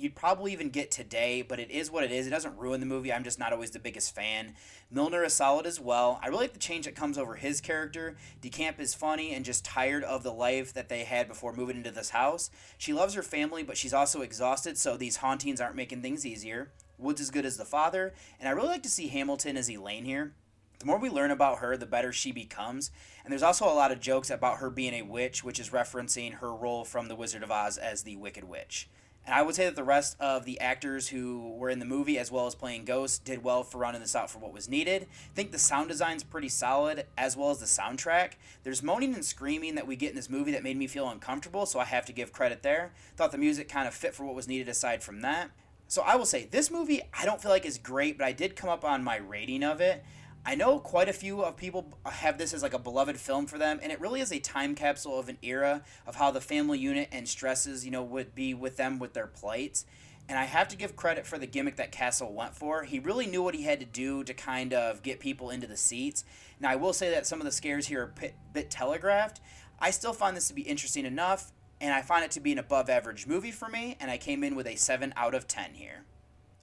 you'd 0.00 0.14
probably 0.14 0.52
even 0.52 0.70
get 0.70 0.90
today, 0.90 1.42
but 1.42 1.60
it 1.60 1.70
is 1.70 1.90
what 1.90 2.04
it 2.04 2.10
is. 2.10 2.26
It 2.26 2.30
doesn't 2.30 2.56
ruin 2.56 2.80
the 2.80 2.86
movie. 2.86 3.12
I'm 3.12 3.24
just 3.24 3.38
not 3.38 3.52
always 3.52 3.70
the 3.70 3.78
biggest 3.78 4.14
fan. 4.14 4.54
Milner 4.90 5.22
is 5.22 5.34
solid 5.34 5.66
as 5.66 5.78
well. 5.78 6.18
I 6.22 6.28
really 6.28 6.42
like 6.42 6.54
the 6.54 6.58
change 6.58 6.86
that 6.86 6.94
comes 6.94 7.18
over 7.18 7.34
his 7.34 7.60
character. 7.60 8.16
DeCamp 8.42 8.80
is 8.80 8.94
funny 8.94 9.34
and 9.34 9.44
just 9.44 9.64
tired 9.64 10.02
of 10.04 10.22
the 10.22 10.32
life 10.32 10.72
that 10.72 10.88
they 10.88 11.04
had 11.04 11.28
before 11.28 11.52
moving 11.52 11.76
into 11.76 11.90
this 11.90 12.10
house. 12.10 12.50
She 12.78 12.92
loves 12.92 13.14
her 13.14 13.22
family, 13.22 13.62
but 13.62 13.76
she's 13.76 13.94
also 13.94 14.22
exhausted, 14.22 14.78
so 14.78 14.96
these 14.96 15.16
hauntings 15.16 15.60
aren't 15.60 15.76
making 15.76 16.02
things 16.02 16.24
easier. 16.24 16.72
Woods 16.98 17.20
is 17.20 17.30
good 17.30 17.46
as 17.46 17.56
the 17.56 17.64
father, 17.64 18.14
and 18.38 18.48
I 18.48 18.52
really 18.52 18.68
like 18.68 18.82
to 18.82 18.90
see 18.90 19.08
Hamilton 19.08 19.56
as 19.56 19.70
Elaine 19.70 20.04
here. 20.04 20.32
The 20.80 20.86
more 20.86 20.98
we 20.98 21.10
learn 21.10 21.30
about 21.30 21.58
her, 21.58 21.76
the 21.76 21.84
better 21.84 22.10
she 22.10 22.32
becomes. 22.32 22.90
And 23.22 23.30
there's 23.30 23.42
also 23.42 23.66
a 23.66 23.74
lot 23.74 23.92
of 23.92 24.00
jokes 24.00 24.30
about 24.30 24.58
her 24.58 24.70
being 24.70 24.94
a 24.94 25.02
witch, 25.02 25.44
which 25.44 25.60
is 25.60 25.70
referencing 25.70 26.34
her 26.34 26.54
role 26.54 26.86
from 26.86 27.08
The 27.08 27.14
Wizard 27.14 27.42
of 27.42 27.50
Oz 27.50 27.76
as 27.76 28.02
the 28.02 28.16
Wicked 28.16 28.44
Witch. 28.44 28.88
And 29.30 29.38
I 29.38 29.42
would 29.42 29.54
say 29.54 29.66
that 29.66 29.76
the 29.76 29.84
rest 29.84 30.16
of 30.18 30.44
the 30.44 30.58
actors 30.58 31.06
who 31.06 31.52
were 31.54 31.70
in 31.70 31.78
the 31.78 31.84
movie, 31.84 32.18
as 32.18 32.32
well 32.32 32.48
as 32.48 32.56
playing 32.56 32.84
ghosts, 32.84 33.16
did 33.16 33.44
well 33.44 33.62
for 33.62 33.78
running 33.78 34.00
this 34.00 34.16
out 34.16 34.28
for 34.28 34.40
what 34.40 34.52
was 34.52 34.68
needed. 34.68 35.02
I 35.02 35.34
think 35.36 35.52
the 35.52 35.58
sound 35.58 35.88
design's 35.88 36.24
pretty 36.24 36.48
solid, 36.48 37.06
as 37.16 37.36
well 37.36 37.52
as 37.52 37.58
the 37.58 37.66
soundtrack. 37.66 38.32
There's 38.64 38.82
moaning 38.82 39.14
and 39.14 39.24
screaming 39.24 39.76
that 39.76 39.86
we 39.86 39.94
get 39.94 40.10
in 40.10 40.16
this 40.16 40.28
movie 40.28 40.50
that 40.50 40.64
made 40.64 40.76
me 40.76 40.88
feel 40.88 41.08
uncomfortable, 41.08 41.64
so 41.64 41.78
I 41.78 41.84
have 41.84 42.06
to 42.06 42.12
give 42.12 42.32
credit 42.32 42.64
there. 42.64 42.90
Thought 43.16 43.30
the 43.30 43.38
music 43.38 43.68
kind 43.68 43.86
of 43.86 43.94
fit 43.94 44.16
for 44.16 44.24
what 44.24 44.34
was 44.34 44.48
needed 44.48 44.68
aside 44.68 45.00
from 45.00 45.20
that. 45.20 45.52
So 45.86 46.02
I 46.02 46.16
will 46.16 46.26
say, 46.26 46.46
this 46.50 46.68
movie 46.68 47.00
I 47.16 47.24
don't 47.24 47.40
feel 47.40 47.52
like 47.52 47.64
is 47.64 47.78
great, 47.78 48.18
but 48.18 48.26
I 48.26 48.32
did 48.32 48.56
come 48.56 48.68
up 48.68 48.84
on 48.84 49.04
my 49.04 49.18
rating 49.18 49.62
of 49.62 49.80
it. 49.80 50.02
I 50.44 50.54
know 50.54 50.78
quite 50.78 51.08
a 51.08 51.12
few 51.12 51.42
of 51.42 51.56
people 51.56 51.98
have 52.06 52.38
this 52.38 52.54
as 52.54 52.62
like 52.62 52.72
a 52.72 52.78
beloved 52.78 53.18
film 53.18 53.46
for 53.46 53.58
them, 53.58 53.78
and 53.82 53.92
it 53.92 54.00
really 54.00 54.20
is 54.20 54.32
a 54.32 54.38
time 54.38 54.74
capsule 54.74 55.18
of 55.18 55.28
an 55.28 55.38
era 55.42 55.82
of 56.06 56.16
how 56.16 56.30
the 56.30 56.40
family 56.40 56.78
unit 56.78 57.08
and 57.12 57.28
stresses, 57.28 57.84
you 57.84 57.90
know, 57.90 58.02
would 58.02 58.34
be 58.34 58.54
with 58.54 58.76
them 58.76 58.98
with 58.98 59.12
their 59.12 59.26
plights. 59.26 59.84
And 60.28 60.38
I 60.38 60.44
have 60.44 60.68
to 60.68 60.76
give 60.76 60.96
credit 60.96 61.26
for 61.26 61.38
the 61.38 61.46
gimmick 61.46 61.76
that 61.76 61.92
Castle 61.92 62.32
went 62.32 62.54
for. 62.54 62.84
He 62.84 63.00
really 63.00 63.26
knew 63.26 63.42
what 63.42 63.54
he 63.54 63.64
had 63.64 63.80
to 63.80 63.86
do 63.86 64.24
to 64.24 64.32
kind 64.32 64.72
of 64.72 65.02
get 65.02 65.20
people 65.20 65.50
into 65.50 65.66
the 65.66 65.76
seats. 65.76 66.24
Now, 66.58 66.70
I 66.70 66.76
will 66.76 66.92
say 66.92 67.10
that 67.10 67.26
some 67.26 67.40
of 67.40 67.44
the 67.44 67.52
scares 67.52 67.88
here 67.88 68.02
are 68.02 68.30
bit 68.52 68.70
telegraphed. 68.70 69.40
I 69.78 69.90
still 69.90 70.12
find 70.12 70.36
this 70.36 70.48
to 70.48 70.54
be 70.54 70.62
interesting 70.62 71.04
enough, 71.04 71.52
and 71.80 71.92
I 71.92 72.02
find 72.02 72.24
it 72.24 72.30
to 72.32 72.40
be 72.40 72.52
an 72.52 72.58
above 72.58 72.88
average 72.88 73.26
movie 73.26 73.50
for 73.50 73.68
me, 73.68 73.96
and 74.00 74.10
I 74.10 74.18
came 74.18 74.44
in 74.44 74.54
with 74.54 74.66
a 74.66 74.76
7 74.76 75.12
out 75.16 75.34
of 75.34 75.48
10 75.48 75.74
here. 75.74 76.04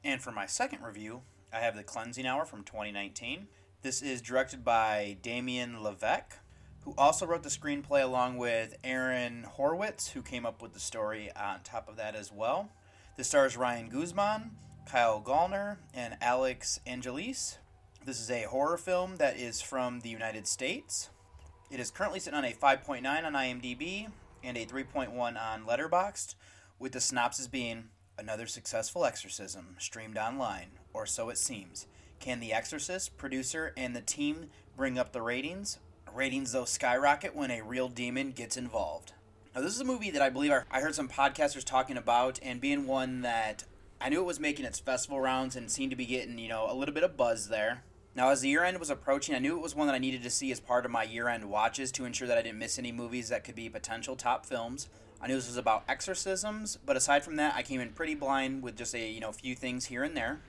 And 0.03 0.21
for 0.21 0.31
my 0.31 0.45
second 0.45 0.81
review, 0.81 1.21
I 1.51 1.59
have 1.59 1.75
The 1.75 1.83
Cleansing 1.83 2.25
Hour 2.25 2.45
from 2.45 2.63
2019. 2.63 3.47
This 3.83 4.01
is 4.01 4.23
directed 4.23 4.65
by 4.65 5.17
Damien 5.21 5.75
LeVeck, 5.75 6.39
who 6.83 6.95
also 6.97 7.27
wrote 7.27 7.43
the 7.43 7.49
screenplay 7.49 8.03
along 8.03 8.37
with 8.37 8.75
Aaron 8.83 9.45
Horwitz, 9.55 10.09
who 10.09 10.23
came 10.23 10.47
up 10.47 10.63
with 10.63 10.73
the 10.73 10.79
story 10.79 11.29
on 11.35 11.59
top 11.63 11.87
of 11.87 11.95
that 11.97 12.15
as 12.15 12.31
well. 12.31 12.71
This 13.17 13.27
stars 13.27 13.55
Ryan 13.55 13.89
Guzman, 13.89 14.51
Kyle 14.87 15.21
Gallner, 15.21 15.77
and 15.93 16.17
Alix 16.21 16.79
Angelis. 16.87 17.59
This 18.03 18.19
is 18.19 18.31
a 18.31 18.43
horror 18.43 18.77
film 18.77 19.17
that 19.17 19.37
is 19.37 19.61
from 19.61 19.99
the 19.99 20.09
United 20.09 20.47
States. 20.47 21.11
It 21.69 21.79
is 21.79 21.91
currently 21.91 22.19
sitting 22.19 22.37
on 22.37 22.45
a 22.45 22.53
5.9 22.53 23.05
on 23.05 23.33
IMDb 23.33 24.07
and 24.43 24.57
a 24.57 24.65
3.1 24.65 25.15
on 25.15 25.65
Letterboxd, 25.65 26.33
with 26.79 26.93
the 26.93 26.99
synopsis 26.99 27.47
being 27.47 27.89
another 28.17 28.47
successful 28.47 29.05
exorcism 29.05 29.75
streamed 29.77 30.17
online, 30.17 30.79
or 30.93 31.05
so 31.05 31.29
it 31.29 31.37
seems. 31.37 31.85
Can 32.19 32.39
The 32.39 32.53
Exorcist, 32.53 33.17
producer, 33.17 33.73
and 33.77 33.95
the 33.95 34.01
team 34.01 34.49
bring 34.75 34.97
up 34.97 35.11
the 35.11 35.21
ratings? 35.21 35.79
Ratings, 36.13 36.51
though, 36.51 36.65
skyrocket 36.65 37.35
when 37.35 37.51
a 37.51 37.61
real 37.61 37.89
demon 37.89 38.31
gets 38.31 38.57
involved. 38.57 39.13
Now, 39.55 39.61
this 39.61 39.73
is 39.73 39.81
a 39.81 39.85
movie 39.85 40.11
that 40.11 40.21
I 40.21 40.29
believe 40.29 40.51
I 40.71 40.81
heard 40.81 40.95
some 40.95 41.09
podcasters 41.09 41.63
talking 41.63 41.97
about, 41.97 42.39
and 42.41 42.59
being 42.59 42.87
one 42.87 43.21
that 43.21 43.63
I 43.99 44.09
knew 44.09 44.21
it 44.21 44.25
was 44.25 44.39
making 44.39 44.65
its 44.65 44.79
festival 44.79 45.19
rounds 45.19 45.55
and 45.55 45.71
seemed 45.71 45.91
to 45.91 45.95
be 45.95 46.05
getting, 46.05 46.37
you 46.37 46.49
know, 46.49 46.67
a 46.69 46.73
little 46.73 46.93
bit 46.93 47.03
of 47.03 47.17
buzz 47.17 47.49
there. 47.49 47.83
Now, 48.15 48.29
as 48.29 48.41
the 48.41 48.49
year 48.49 48.63
end 48.63 48.79
was 48.79 48.89
approaching, 48.89 49.35
I 49.35 49.39
knew 49.39 49.55
it 49.55 49.61
was 49.61 49.75
one 49.75 49.85
that 49.87 49.95
I 49.95 49.99
needed 49.99 50.23
to 50.23 50.29
see 50.31 50.51
as 50.51 50.59
part 50.59 50.85
of 50.85 50.91
my 50.91 51.03
year 51.03 51.27
end 51.29 51.49
watches 51.49 51.91
to 51.93 52.05
ensure 52.05 52.27
that 52.27 52.37
I 52.37 52.41
didn't 52.41 52.57
miss 52.57 52.79
any 52.79 52.91
movies 52.91 53.29
that 53.29 53.43
could 53.43 53.53
be 53.53 53.69
potential 53.69 54.15
top 54.15 54.45
films. 54.45 54.89
I 55.21 55.27
knew 55.27 55.35
this 55.35 55.47
was 55.47 55.57
about 55.57 55.83
exorcisms, 55.87 56.77
but 56.83 56.97
aside 56.97 57.23
from 57.23 57.35
that, 57.35 57.55
I 57.55 57.61
came 57.61 57.79
in 57.79 57.89
pretty 57.89 58.15
blind 58.15 58.63
with 58.63 58.75
just 58.75 58.95
a 58.95 59.07
you 59.07 59.19
know 59.19 59.31
few 59.31 59.55
things 59.55 59.85
here 59.85 60.03
and 60.03 60.17
there. 60.17 60.39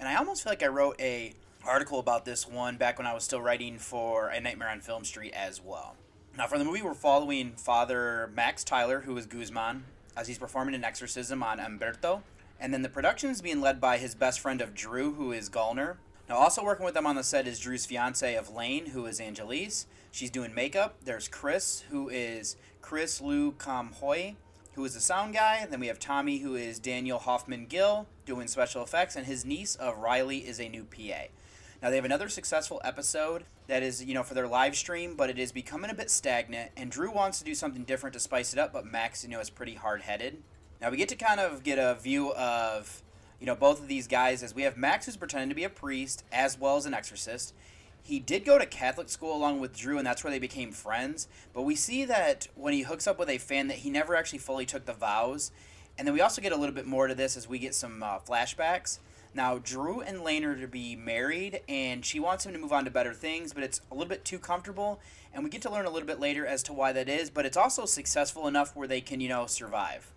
And 0.00 0.08
I 0.08 0.16
almost 0.16 0.42
feel 0.42 0.50
like 0.50 0.62
I 0.62 0.68
wrote 0.68 0.98
a 0.98 1.34
article 1.62 1.98
about 1.98 2.24
this 2.24 2.48
one 2.48 2.78
back 2.78 2.96
when 2.96 3.06
I 3.06 3.12
was 3.12 3.22
still 3.22 3.42
writing 3.42 3.78
for 3.78 4.28
A 4.28 4.40
Nightmare 4.40 4.70
on 4.70 4.80
Film 4.80 5.04
Street 5.04 5.34
as 5.34 5.62
well. 5.62 5.94
Now, 6.38 6.46
for 6.46 6.56
the 6.56 6.64
movie, 6.64 6.80
we're 6.80 6.94
following 6.94 7.52
Father 7.52 8.30
Max 8.34 8.64
Tyler, 8.64 9.00
who 9.00 9.14
is 9.18 9.26
Guzman, 9.26 9.84
as 10.16 10.26
he's 10.26 10.38
performing 10.38 10.74
an 10.74 10.84
exorcism 10.84 11.42
on 11.42 11.60
Umberto. 11.60 12.22
And 12.58 12.72
then 12.72 12.80
the 12.80 12.88
production 12.88 13.28
is 13.28 13.42
being 13.42 13.60
led 13.60 13.78
by 13.78 13.98
his 13.98 14.14
best 14.14 14.40
friend 14.40 14.62
of 14.62 14.74
Drew, 14.74 15.12
who 15.12 15.32
is 15.32 15.50
Gallner. 15.50 15.96
Now, 16.30 16.36
also 16.36 16.64
working 16.64 16.86
with 16.86 16.94
them 16.94 17.06
on 17.06 17.16
the 17.16 17.22
set 17.22 17.46
is 17.46 17.60
Drew's 17.60 17.84
fiance 17.84 18.34
of 18.36 18.54
Lane, 18.54 18.86
who 18.86 19.04
is 19.04 19.20
Angelis. 19.20 19.86
She's 20.10 20.30
doing 20.30 20.54
makeup. 20.54 20.96
There's 21.04 21.28
Chris, 21.28 21.84
who 21.90 22.08
is 22.08 22.56
Chris 22.80 23.20
Lew 23.20 23.52
Kum 23.52 23.92
Hoi, 23.92 24.36
who 24.74 24.84
is 24.84 24.94
the 24.94 25.00
sound 25.00 25.34
guy. 25.34 25.58
And 25.60 25.72
then 25.72 25.80
we 25.80 25.88
have 25.88 25.98
Tommy, 25.98 26.38
who 26.38 26.54
is 26.54 26.78
Daniel 26.78 27.18
Hoffmann-Gill, 27.18 28.06
doing 28.24 28.48
special 28.48 28.82
effects. 28.82 29.16
And 29.16 29.26
his 29.26 29.44
niece 29.44 29.74
of 29.76 29.98
Riley 29.98 30.38
is 30.38 30.60
a 30.60 30.68
new 30.68 30.84
PA. 30.84 31.24
Now 31.82 31.90
they 31.90 31.96
have 31.96 32.04
another 32.04 32.28
successful 32.28 32.80
episode 32.84 33.44
that 33.66 33.82
is, 33.82 34.04
you 34.04 34.12
know, 34.12 34.22
for 34.22 34.34
their 34.34 34.48
live 34.48 34.76
stream, 34.76 35.14
but 35.16 35.30
it 35.30 35.38
is 35.38 35.52
becoming 35.52 35.90
a 35.90 35.94
bit 35.94 36.10
stagnant. 36.10 36.72
And 36.76 36.90
Drew 36.90 37.10
wants 37.10 37.38
to 37.38 37.44
do 37.44 37.54
something 37.54 37.84
different 37.84 38.14
to 38.14 38.20
spice 38.20 38.52
it 38.52 38.58
up, 38.58 38.72
but 38.72 38.84
Max, 38.84 39.24
you 39.24 39.30
know, 39.30 39.40
is 39.40 39.48
pretty 39.48 39.74
hard 39.74 40.02
headed. 40.02 40.42
Now 40.80 40.90
we 40.90 40.96
get 40.96 41.08
to 41.10 41.16
kind 41.16 41.40
of 41.40 41.62
get 41.62 41.78
a 41.78 41.94
view 41.94 42.32
of, 42.34 43.02
you 43.38 43.46
know, 43.46 43.54
both 43.54 43.80
of 43.80 43.88
these 43.88 44.06
guys 44.06 44.42
as 44.42 44.54
we 44.54 44.62
have 44.62 44.76
Max 44.76 45.06
who's 45.06 45.16
pretending 45.16 45.48
to 45.48 45.54
be 45.54 45.64
a 45.64 45.70
priest 45.70 46.24
as 46.30 46.58
well 46.58 46.76
as 46.76 46.84
an 46.84 46.92
exorcist. 46.92 47.54
He 48.02 48.18
did 48.18 48.44
go 48.44 48.58
to 48.58 48.66
Catholic 48.66 49.08
school 49.08 49.34
along 49.36 49.60
with 49.60 49.76
Drew, 49.76 49.98
and 49.98 50.06
that's 50.06 50.24
where 50.24 50.30
they 50.30 50.38
became 50.38 50.72
friends. 50.72 51.28
But 51.52 51.62
we 51.62 51.76
see 51.76 52.04
that 52.06 52.48
when 52.54 52.72
he 52.72 52.82
hooks 52.82 53.06
up 53.06 53.18
with 53.18 53.28
a 53.28 53.38
fan, 53.38 53.68
that 53.68 53.78
he 53.78 53.90
never 53.90 54.16
actually 54.16 54.38
fully 54.38 54.66
took 54.66 54.86
the 54.86 54.92
vows. 54.92 55.52
And 55.98 56.06
then 56.06 56.14
we 56.14 56.20
also 56.20 56.40
get 56.40 56.52
a 56.52 56.56
little 56.56 56.74
bit 56.74 56.86
more 56.86 57.06
to 57.06 57.14
this 57.14 57.36
as 57.36 57.48
we 57.48 57.58
get 57.58 57.74
some 57.74 58.02
uh, 58.02 58.18
flashbacks. 58.18 58.98
Now, 59.32 59.58
Drew 59.58 60.00
and 60.00 60.22
Lane 60.22 60.44
are 60.44 60.56
to 60.56 60.66
be 60.66 60.96
married, 60.96 61.60
and 61.68 62.04
she 62.04 62.18
wants 62.18 62.44
him 62.44 62.52
to 62.52 62.58
move 62.58 62.72
on 62.72 62.84
to 62.84 62.90
better 62.90 63.14
things, 63.14 63.52
but 63.52 63.62
it's 63.62 63.80
a 63.90 63.94
little 63.94 64.08
bit 64.08 64.24
too 64.24 64.40
comfortable. 64.40 65.00
And 65.32 65.44
we 65.44 65.50
get 65.50 65.62
to 65.62 65.70
learn 65.70 65.86
a 65.86 65.90
little 65.90 66.06
bit 66.06 66.18
later 66.18 66.44
as 66.44 66.64
to 66.64 66.72
why 66.72 66.92
that 66.92 67.08
is, 67.08 67.30
but 67.30 67.46
it's 67.46 67.56
also 67.56 67.84
successful 67.84 68.48
enough 68.48 68.74
where 68.74 68.88
they 68.88 69.00
can, 69.00 69.20
you 69.20 69.28
know, 69.28 69.46
survive. 69.46 70.12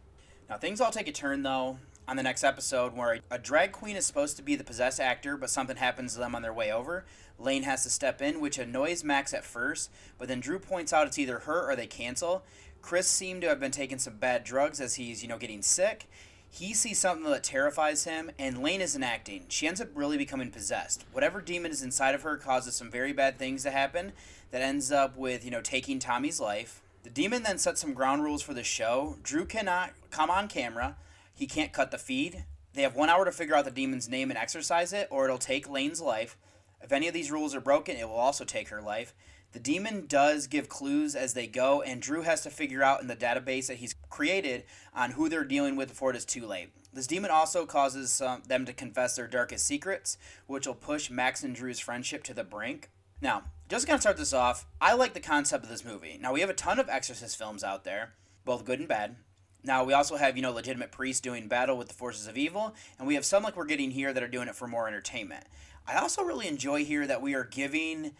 Now, 0.49 0.57
things 0.57 0.81
all 0.81 0.89
take 0.89 1.07
a 1.07 1.11
turn, 1.11 1.43
though, 1.43 1.77
on 2.07 2.17
the 2.17 2.23
next 2.23 2.43
episode 2.43 2.95
where 2.95 3.19
a 3.31 3.37
drag 3.37 3.71
queen 3.71 3.95
is 3.95 4.05
supposed 4.05 4.35
to 4.37 4.43
be 4.43 4.55
the 4.55 4.63
possessed 4.63 4.99
actor, 4.99 5.37
but 5.37 5.49
something 5.49 5.77
happens 5.77 6.13
to 6.13 6.19
them 6.19 6.35
on 6.35 6.41
their 6.41 6.53
way 6.53 6.71
over. 6.71 7.05
Lane 7.39 7.63
has 7.63 7.83
to 7.83 7.89
step 7.89 8.21
in, 8.21 8.39
which 8.39 8.57
annoys 8.57 9.03
Max 9.03 9.33
at 9.33 9.43
first, 9.43 9.89
but 10.17 10.27
then 10.27 10.39
Drew 10.39 10.59
points 10.59 10.93
out 10.93 11.07
it's 11.07 11.19
either 11.19 11.39
her 11.39 11.69
or 11.69 11.75
they 11.75 11.87
cancel. 11.87 12.43
Chris 12.81 13.07
seemed 13.07 13.41
to 13.41 13.47
have 13.47 13.59
been 13.59 13.71
taking 13.71 13.97
some 13.97 14.17
bad 14.17 14.43
drugs 14.43 14.81
as 14.81 14.95
he's, 14.95 15.23
you 15.23 15.29
know, 15.29 15.37
getting 15.37 15.61
sick. 15.61 16.09
He 16.49 16.73
sees 16.73 16.99
something 16.99 17.29
that 17.31 17.43
terrifies 17.43 18.03
him, 18.03 18.29
and 18.37 18.61
Lane 18.61 18.81
isn't 18.81 19.01
acting. 19.01 19.45
She 19.47 19.67
ends 19.67 19.81
up 19.81 19.87
really 19.95 20.17
becoming 20.17 20.51
possessed. 20.51 21.05
Whatever 21.11 21.41
demon 21.41 21.71
is 21.71 21.81
inside 21.81 22.13
of 22.13 22.21
her 22.21 22.37
causes 22.37 22.75
some 22.75 22.91
very 22.91 23.13
bad 23.13 23.39
things 23.39 23.63
to 23.63 23.71
happen 23.71 24.11
that 24.51 24.61
ends 24.61 24.91
up 24.91 25.17
with, 25.17 25.43
you 25.43 25.49
know, 25.49 25.61
taking 25.61 25.97
Tommy's 25.97 26.39
life. 26.39 26.81
The 27.01 27.09
demon 27.09 27.41
then 27.41 27.57
sets 27.57 27.81
some 27.81 27.93
ground 27.93 28.23
rules 28.23 28.43
for 28.43 28.53
the 28.53 28.63
show. 28.63 29.17
Drew 29.23 29.45
cannot 29.45 29.93
come 30.11 30.29
on 30.29 30.47
camera, 30.47 30.95
he 31.33 31.47
can't 31.47 31.73
cut 31.73 31.91
the 31.91 31.97
feed. 31.97 32.45
They 32.73 32.81
have 32.81 32.95
one 32.95 33.09
hour 33.09 33.25
to 33.25 33.31
figure 33.31 33.55
out 33.55 33.65
the 33.65 33.71
demon's 33.71 34.09
name 34.09 34.29
and 34.29 34.37
exorcise 34.37 34.93
it, 34.93 35.07
or 35.11 35.25
it'll 35.25 35.37
take 35.37 35.69
Lane's 35.69 36.01
life. 36.01 36.37
If 36.81 36.91
any 36.91 37.07
of 37.07 37.13
these 37.13 37.31
rules 37.31 37.55
are 37.55 37.61
broken, 37.61 37.95
it 37.95 38.07
will 38.07 38.15
also 38.15 38.43
take 38.43 38.69
her 38.69 38.81
life. 38.81 39.13
The 39.53 39.59
demon 39.59 40.07
does 40.07 40.47
give 40.47 40.67
clues 40.67 41.15
as 41.15 41.35
they 41.35 41.45
go, 41.45 41.83
and 41.83 42.01
Drew 42.01 42.23
has 42.23 42.41
to 42.41 42.49
figure 42.49 42.81
out 42.81 43.01
in 43.01 43.07
the 43.07 43.15
database 43.15 43.67
that 43.67 43.77
he's 43.77 43.95
created 44.09 44.63
on 44.95 45.11
who 45.11 45.29
they're 45.29 45.43
dealing 45.43 45.75
with 45.75 45.89
before 45.89 46.09
it 46.09 46.15
is 46.15 46.25
too 46.25 46.47
late. 46.47 46.69
This 46.91 47.05
demon 47.05 47.29
also 47.29 47.67
causes 47.67 48.19
um, 48.19 48.41
them 48.47 48.65
to 48.65 48.73
confess 48.73 49.15
their 49.15 49.27
darkest 49.27 49.65
secrets, 49.65 50.17
which 50.47 50.65
will 50.65 50.73
push 50.73 51.11
Max 51.11 51.43
and 51.43 51.55
Drew's 51.55 51.79
friendship 51.79 52.23
to 52.23 52.33
the 52.33 52.43
brink. 52.43 52.89
Now, 53.21 53.43
just 53.69 53.85
gonna 53.85 54.01
start 54.01 54.17
this 54.17 54.33
off, 54.33 54.65
I 54.81 54.95
like 54.95 55.13
the 55.13 55.19
concept 55.19 55.63
of 55.63 55.69
this 55.69 55.85
movie. 55.85 56.17
Now, 56.19 56.33
we 56.33 56.41
have 56.41 56.49
a 56.49 56.55
ton 56.55 56.79
of 56.79 56.89
Exorcist 56.89 57.37
films 57.37 57.63
out 57.63 57.83
there, 57.83 58.13
both 58.45 58.65
good 58.65 58.79
and 58.79 58.87
bad. 58.87 59.17
Now, 59.63 59.83
we 59.83 59.93
also 59.93 60.17
have, 60.17 60.35
you 60.35 60.41
know, 60.41 60.51
legitimate 60.51 60.91
priests 60.91 61.21
doing 61.21 61.47
battle 61.47 61.77
with 61.77 61.87
the 61.87 61.93
forces 61.93 62.27
of 62.27 62.37
evil, 62.37 62.75
and 62.99 63.07
we 63.07 63.15
have 63.15 63.25
some 63.25 63.43
like 63.43 63.55
we're 63.55 63.65
getting 63.65 63.91
here 63.91 64.11
that 64.11 64.23
are 64.23 64.27
doing 64.27 64.47
it 64.47 64.55
for 64.55 64.67
more 64.67 64.87
entertainment. 64.87 65.45
I 65.87 65.95
also 65.95 66.23
really 66.23 66.47
enjoy 66.47 66.85
here 66.85 67.07
that 67.07 67.21
we 67.21 67.33
are 67.33 67.45
giving 67.45 68.11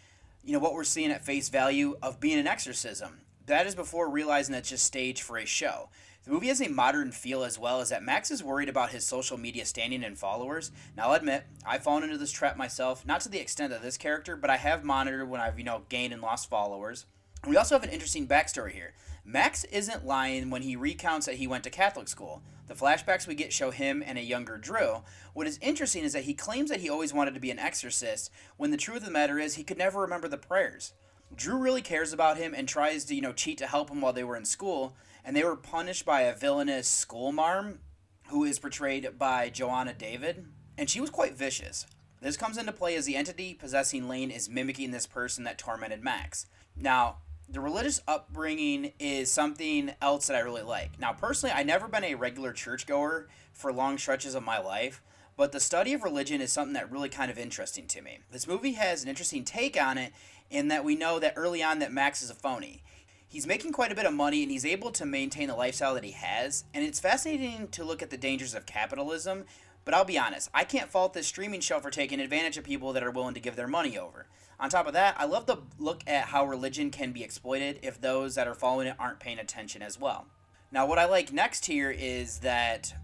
you 0.44 0.52
know, 0.52 0.58
what 0.58 0.74
we're 0.74 0.84
seeing 0.84 1.10
at 1.10 1.24
face 1.24 1.48
value 1.48 1.96
of 2.02 2.20
being 2.20 2.38
an 2.38 2.46
exorcism. 2.46 3.20
That 3.46 3.66
is 3.66 3.74
before 3.74 4.10
realizing 4.10 4.52
that 4.52 4.60
it's 4.60 4.70
just 4.70 4.84
stage 4.84 5.22
for 5.22 5.36
a 5.36 5.46
show. 5.46 5.88
The 6.24 6.30
movie 6.30 6.48
has 6.48 6.62
a 6.62 6.68
modern 6.68 7.12
feel 7.12 7.44
as 7.44 7.58
well 7.58 7.80
as 7.80 7.90
that 7.90 8.02
Max 8.02 8.30
is 8.30 8.42
worried 8.42 8.70
about 8.70 8.90
his 8.90 9.06
social 9.06 9.36
media 9.36 9.66
standing 9.66 10.02
and 10.02 10.18
followers. 10.18 10.70
Now, 10.96 11.08
I'll 11.08 11.14
admit, 11.14 11.44
I've 11.66 11.82
fallen 11.82 12.02
into 12.02 12.16
this 12.16 12.32
trap 12.32 12.56
myself, 12.56 13.04
not 13.06 13.20
to 13.22 13.28
the 13.28 13.40
extent 13.40 13.74
of 13.74 13.82
this 13.82 13.98
character, 13.98 14.34
but 14.34 14.48
I 14.48 14.56
have 14.56 14.84
monitored 14.84 15.28
when 15.28 15.42
I've, 15.42 15.58
you 15.58 15.64
know, 15.64 15.82
gained 15.90 16.14
and 16.14 16.22
lost 16.22 16.48
followers. 16.48 17.04
We 17.46 17.58
also 17.58 17.74
have 17.74 17.84
an 17.84 17.90
interesting 17.90 18.26
backstory 18.26 18.72
here. 18.72 18.94
Max 19.24 19.64
isn't 19.64 20.06
lying 20.06 20.48
when 20.48 20.62
he 20.62 20.76
recounts 20.76 21.26
that 21.26 21.36
he 21.36 21.46
went 21.46 21.64
to 21.64 21.70
Catholic 21.70 22.08
school. 22.08 22.42
The 22.68 22.74
flashbacks 22.74 23.26
we 23.26 23.34
get 23.34 23.52
show 23.52 23.70
him 23.70 24.02
and 24.04 24.16
a 24.16 24.22
younger 24.22 24.56
Drew. 24.56 25.02
What 25.34 25.46
is 25.46 25.58
interesting 25.60 26.04
is 26.04 26.14
that 26.14 26.24
he 26.24 26.32
claims 26.32 26.70
that 26.70 26.80
he 26.80 26.88
always 26.88 27.12
wanted 27.12 27.34
to 27.34 27.40
be 27.40 27.50
an 27.50 27.58
exorcist, 27.58 28.30
when 28.56 28.70
the 28.70 28.78
truth 28.78 28.98
of 28.98 29.04
the 29.04 29.10
matter 29.10 29.38
is 29.38 29.54
he 29.54 29.64
could 29.64 29.76
never 29.76 30.00
remember 30.00 30.28
the 30.28 30.38
prayers. 30.38 30.94
Drew 31.36 31.58
really 31.58 31.82
cares 31.82 32.14
about 32.14 32.38
him 32.38 32.54
and 32.54 32.66
tries 32.66 33.04
to, 33.06 33.14
you 33.14 33.20
know, 33.20 33.32
cheat 33.32 33.58
to 33.58 33.66
help 33.66 33.90
him 33.90 34.00
while 34.00 34.14
they 34.14 34.24
were 34.24 34.36
in 34.36 34.46
school, 34.46 34.96
and 35.22 35.36
they 35.36 35.44
were 35.44 35.56
punished 35.56 36.06
by 36.06 36.22
a 36.22 36.34
villainous 36.34 36.88
school 36.88 37.30
marm, 37.30 37.80
who 38.28 38.44
is 38.44 38.58
portrayed 38.58 39.18
by 39.18 39.50
Joanna 39.50 39.92
David, 39.92 40.46
and 40.78 40.88
she 40.88 41.00
was 41.00 41.10
quite 41.10 41.36
vicious. 41.36 41.86
This 42.22 42.38
comes 42.38 42.56
into 42.56 42.72
play 42.72 42.96
as 42.96 43.04
the 43.04 43.16
entity 43.16 43.52
possessing 43.52 44.08
Lane 44.08 44.30
is 44.30 44.48
mimicking 44.48 44.92
this 44.92 45.06
person 45.06 45.44
that 45.44 45.58
tormented 45.58 46.02
Max. 46.02 46.46
Now, 46.74 47.18
the 47.48 47.60
religious 47.60 48.00
upbringing 48.08 48.92
is 48.98 49.30
something 49.30 49.92
else 50.00 50.26
that 50.26 50.36
I 50.36 50.40
really 50.40 50.62
like. 50.62 50.98
Now, 50.98 51.12
personally, 51.12 51.54
I've 51.54 51.66
never 51.66 51.88
been 51.88 52.04
a 52.04 52.14
regular 52.14 52.52
churchgoer 52.52 53.28
for 53.52 53.72
long 53.72 53.98
stretches 53.98 54.34
of 54.34 54.42
my 54.42 54.58
life, 54.58 55.02
but 55.36 55.52
the 55.52 55.60
study 55.60 55.92
of 55.92 56.02
religion 56.02 56.40
is 56.40 56.52
something 56.52 56.74
that 56.74 56.90
really 56.90 57.08
kind 57.08 57.30
of 57.30 57.38
interesting 57.38 57.86
to 57.88 58.02
me. 58.02 58.20
This 58.30 58.46
movie 58.46 58.72
has 58.72 59.02
an 59.02 59.08
interesting 59.08 59.44
take 59.44 59.80
on 59.80 59.98
it 59.98 60.12
in 60.50 60.68
that 60.68 60.84
we 60.84 60.94
know 60.94 61.18
that 61.18 61.34
early 61.36 61.62
on 61.62 61.80
that 61.80 61.92
Max 61.92 62.22
is 62.22 62.30
a 62.30 62.34
phony. 62.34 62.82
He's 63.28 63.46
making 63.46 63.72
quite 63.72 63.92
a 63.92 63.96
bit 63.96 64.06
of 64.06 64.14
money 64.14 64.42
and 64.42 64.50
he's 64.50 64.64
able 64.64 64.90
to 64.92 65.04
maintain 65.04 65.48
the 65.48 65.56
lifestyle 65.56 65.94
that 65.94 66.04
he 66.04 66.12
has, 66.12 66.64
and 66.72 66.84
it's 66.84 67.00
fascinating 67.00 67.68
to 67.68 67.84
look 67.84 68.02
at 68.02 68.10
the 68.10 68.16
dangers 68.16 68.54
of 68.54 68.64
capitalism, 68.64 69.44
but 69.84 69.92
I'll 69.92 70.04
be 70.04 70.18
honest, 70.18 70.48
I 70.54 70.64
can't 70.64 70.90
fault 70.90 71.12
this 71.12 71.26
streaming 71.26 71.60
show 71.60 71.78
for 71.80 71.90
taking 71.90 72.20
advantage 72.20 72.56
of 72.56 72.64
people 72.64 72.92
that 72.92 73.02
are 73.02 73.10
willing 73.10 73.34
to 73.34 73.40
give 73.40 73.56
their 73.56 73.68
money 73.68 73.98
over. 73.98 74.26
On 74.64 74.70
top 74.70 74.86
of 74.86 74.94
that, 74.94 75.16
I 75.18 75.26
love 75.26 75.44
to 75.44 75.58
look 75.78 76.02
at 76.06 76.24
how 76.24 76.46
religion 76.46 76.90
can 76.90 77.12
be 77.12 77.22
exploited 77.22 77.80
if 77.82 78.00
those 78.00 78.34
that 78.36 78.48
are 78.48 78.54
following 78.54 78.86
it 78.86 78.96
aren't 78.98 79.20
paying 79.20 79.38
attention 79.38 79.82
as 79.82 80.00
well. 80.00 80.24
Now, 80.72 80.86
what 80.86 80.98
I 80.98 81.04
like 81.04 81.34
next 81.34 81.66
here 81.66 81.90
is 81.90 82.38
that 82.38 82.94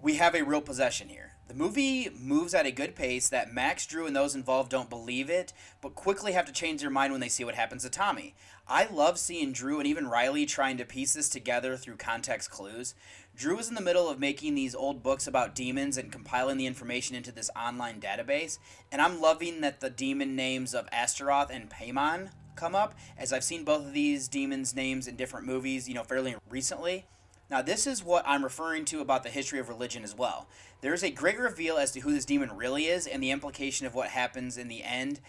we 0.00 0.14
have 0.18 0.36
a 0.36 0.44
real 0.44 0.60
possession 0.60 1.08
here. 1.08 1.32
The 1.48 1.54
movie 1.54 2.10
moves 2.16 2.54
at 2.54 2.64
a 2.64 2.70
good 2.70 2.94
pace 2.94 3.28
that 3.28 3.52
Max, 3.52 3.86
Drew, 3.86 4.06
and 4.06 4.14
those 4.14 4.36
involved 4.36 4.70
don't 4.70 4.88
believe 4.88 5.28
it, 5.28 5.52
but 5.80 5.96
quickly 5.96 6.30
have 6.30 6.46
to 6.46 6.52
change 6.52 6.80
their 6.80 6.90
mind 6.90 7.10
when 7.10 7.20
they 7.20 7.28
see 7.28 7.42
what 7.42 7.56
happens 7.56 7.82
to 7.82 7.90
Tommy. 7.90 8.36
I 8.68 8.86
love 8.86 9.18
seeing 9.18 9.50
Drew 9.50 9.78
and 9.78 9.88
even 9.88 10.06
Riley 10.06 10.46
trying 10.46 10.76
to 10.76 10.84
piece 10.84 11.14
this 11.14 11.28
together 11.28 11.76
through 11.76 11.96
context 11.96 12.52
clues. 12.52 12.94
Drew 13.36 13.58
is 13.58 13.68
in 13.68 13.74
the 13.74 13.80
middle 13.80 14.08
of 14.08 14.18
making 14.18 14.54
these 14.54 14.74
old 14.74 15.02
books 15.02 15.26
about 15.26 15.54
demons 15.54 15.96
and 15.96 16.12
compiling 16.12 16.58
the 16.58 16.66
information 16.66 17.16
into 17.16 17.32
this 17.32 17.50
online 17.56 18.00
database, 18.00 18.58
and 18.92 19.00
I'm 19.00 19.20
loving 19.20 19.62
that 19.62 19.80
the 19.80 19.88
demon 19.88 20.36
names 20.36 20.74
of 20.74 20.88
Astaroth 20.92 21.50
and 21.50 21.70
Paimon 21.70 22.30
come 22.54 22.74
up, 22.74 22.94
as 23.16 23.32
I've 23.32 23.44
seen 23.44 23.64
both 23.64 23.86
of 23.86 23.94
these 23.94 24.28
demons' 24.28 24.76
names 24.76 25.08
in 25.08 25.16
different 25.16 25.46
movies, 25.46 25.88
you 25.88 25.94
know, 25.94 26.04
fairly 26.04 26.34
recently. 26.50 27.06
Now, 27.50 27.62
this 27.62 27.86
is 27.86 28.04
what 28.04 28.22
I'm 28.26 28.44
referring 28.44 28.84
to 28.86 29.00
about 29.00 29.22
the 29.22 29.30
history 29.30 29.58
of 29.58 29.68
religion 29.68 30.04
as 30.04 30.14
well. 30.14 30.46
There 30.82 30.94
is 30.94 31.02
a 31.02 31.10
great 31.10 31.38
reveal 31.38 31.78
as 31.78 31.90
to 31.92 32.00
who 32.00 32.12
this 32.12 32.24
demon 32.24 32.56
really 32.56 32.86
is, 32.86 33.06
and 33.06 33.22
the 33.22 33.30
implication 33.30 33.86
of 33.86 33.94
what 33.94 34.10
happens 34.10 34.58
in 34.58 34.68
the 34.68 34.84
end 34.84 35.20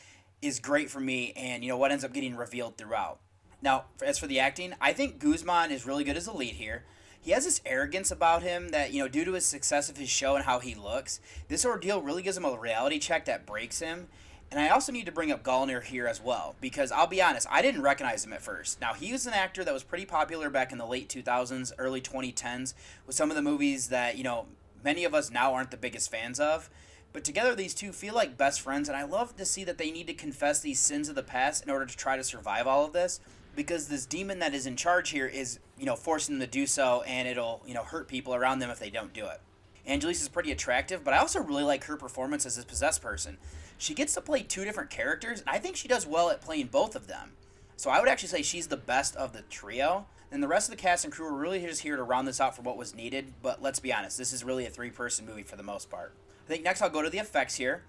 is 0.42 0.60
great 0.60 0.92
for 0.92 1.00
me, 1.00 1.34
and 1.36 1.64
you 1.64 1.70
know 1.70 1.78
what 1.78 1.92
ends 1.92 2.04
up 2.04 2.14
getting 2.14 2.36
revealed 2.36 2.78
throughout. 2.78 3.20
Now, 3.62 3.86
as 4.04 4.20
for 4.20 4.28
the 4.28 4.40
acting, 4.40 4.74
I 4.82 4.92
think 4.92 5.20
Guzman 5.20 5.72
is 5.72 5.86
really 5.86 6.04
good 6.04 6.18
as 6.18 6.28
a 6.28 6.34
lead 6.34 6.56
here. 6.56 6.84
He 7.22 7.32
has 7.32 7.46
this 7.46 7.62
arrogance 7.66 8.10
about 8.10 8.42
him 8.42 8.70
that, 8.70 8.92
you 8.92 9.00
know, 9.02 9.08
due 9.08 9.26
to 9.26 9.34
his 9.34 9.46
success 9.46 9.90
of 9.90 9.98
his 9.98 10.10
show 10.10 10.36
and 10.36 10.46
how 10.46 10.60
he 10.60 10.74
looks, 10.74 11.20
this 11.48 11.66
ordeal 11.66 12.02
really 12.02 12.24
gives 12.24 12.36
him 12.36 12.46
a 12.46 12.58
reality 12.58 12.98
check 12.98 13.26
that 13.26 13.46
breaks 13.46 13.80
him. 13.80 14.08
And 14.50 14.60
I 14.60 14.70
also 14.70 14.92
need 14.92 15.06
to 15.06 15.14
bring 15.14 15.32
up 15.32 15.44
Gallner 15.44 15.82
here 15.82 16.08
as 16.08 16.20
well, 16.20 16.56
because 16.60 16.92
I'll 16.92 17.08
be 17.08 17.22
honest, 17.22 17.48
I 17.50 17.62
didn't 17.62 17.84
recognize 17.84 18.26
him 18.26 18.34
at 18.34 18.42
first. 18.42 18.82
Now, 18.82 18.94
he 18.94 19.14
was 19.14 19.26
an 19.26 19.34
actor 19.34 19.64
that 19.64 19.74
was 19.74 19.84
pretty 19.84 20.04
popular 20.06 20.50
back 20.50 20.74
in 20.74 20.78
the 20.78 20.86
late 20.86 21.08
2000s, 21.08 21.72
early 21.78 22.02
2010s, 22.02 22.74
with 23.08 23.16
some 23.16 23.30
of 23.30 23.38
the 23.38 23.42
movies 23.42 23.88
that, 23.88 24.18
you 24.18 24.24
know, 24.26 24.48
many 24.84 25.06
of 25.06 25.14
us 25.14 25.32
now 25.32 25.54
aren't 25.54 25.72
the 25.72 25.78
biggest 25.78 26.12
fans 26.12 26.38
of. 26.40 26.70
But 27.14 27.24
together, 27.24 27.56
these 27.56 27.74
two 27.74 27.94
feel 27.94 28.14
like 28.14 28.38
best 28.38 28.60
friends, 28.60 28.90
and 28.90 28.98
I 28.98 29.04
love 29.04 29.38
to 29.38 29.46
see 29.46 29.64
that 29.64 29.78
they 29.78 29.92
need 29.92 30.08
to 30.08 30.14
confess 30.14 30.60
these 30.60 30.80
sins 30.80 31.08
of 31.08 31.16
the 31.16 31.24
past 31.24 31.64
in 31.64 31.70
order 31.70 31.86
to 31.86 31.98
try 31.98 32.18
to 32.18 32.24
survive 32.24 32.68
all 32.68 32.86
of 32.86 32.94
this. 32.94 33.22
Because 33.62 33.88
this 33.88 34.08
demon 34.08 34.40
that 34.40 34.56
is 34.56 34.66
in 34.66 34.76
charge 34.76 35.12
here 35.12 35.28
is, 35.28 35.60
you 35.78 35.86
know, 35.86 35.96
forcing 35.96 36.40
them 36.40 36.48
to 36.48 36.52
do 36.52 36.66
so, 36.66 37.04
and 37.04 37.28
it'll, 37.28 37.62
you 37.68 37.76
know, 37.76 37.84
hurt 37.84 38.08
people 38.08 38.34
around 38.34 38.58
them 38.58 38.72
if 38.72 38.80
they 38.80 38.90
don't 38.90 39.14
do 39.14 39.28
it. 39.28 39.40
Angelis 39.86 40.20
is 40.20 40.30
pretty 40.30 40.52
attractive, 40.52 41.04
but 41.04 41.14
I 41.14 41.20
also 41.20 41.40
really 41.40 41.62
like 41.62 41.84
her 41.84 41.96
performance 41.96 42.44
as 42.48 42.56
this 42.56 42.66
possessed 42.66 43.04
person. 43.04 43.38
She 43.78 43.94
gets 43.94 44.16
to 44.16 44.22
play 44.22 44.42
two 44.42 44.66
different 44.66 44.90
characters, 44.90 45.42
and 45.42 45.50
I 45.50 45.60
think 45.60 45.76
she 45.76 45.88
does 45.88 46.08
well 46.08 46.32
at 46.32 46.42
playing 46.42 46.68
both 46.68 46.96
of 46.96 47.06
them. 47.06 47.34
So 47.78 47.92
I 47.92 48.00
would 48.00 48.10
actually 48.10 48.30
say 48.30 48.42
she's 48.42 48.66
the 48.66 48.78
best 48.78 49.16
of 49.16 49.32
the 49.32 49.44
trio. 49.44 50.08
And 50.32 50.42
the 50.42 50.48
rest 50.48 50.68
of 50.68 50.76
the 50.76 50.82
cast 50.82 51.04
and 51.04 51.14
crew 51.14 51.28
are 51.28 51.38
really 51.38 51.60
just 51.60 51.82
here 51.82 51.98
to 51.98 52.04
round 52.04 52.28
this 52.28 52.42
out 52.42 52.56
for 52.56 52.64
what 52.64 52.78
was 52.78 52.96
needed. 52.96 53.34
But 53.44 53.62
let's 53.62 53.80
be 53.80 53.94
honest, 53.94 54.18
this 54.18 54.34
is 54.34 54.44
really 54.44 54.66
a 54.66 54.72
three 54.72 54.90
person 54.90 55.28
movie 55.28 55.44
for 55.44 55.56
the 55.56 55.62
most 55.62 55.92
part. 55.92 56.16
I 56.46 56.48
think 56.48 56.64
next 56.64 56.82
I'll 56.82 56.90
go 56.90 57.04
to 57.04 57.12
the 57.12 57.20
effects 57.20 57.56
here. 57.56 57.84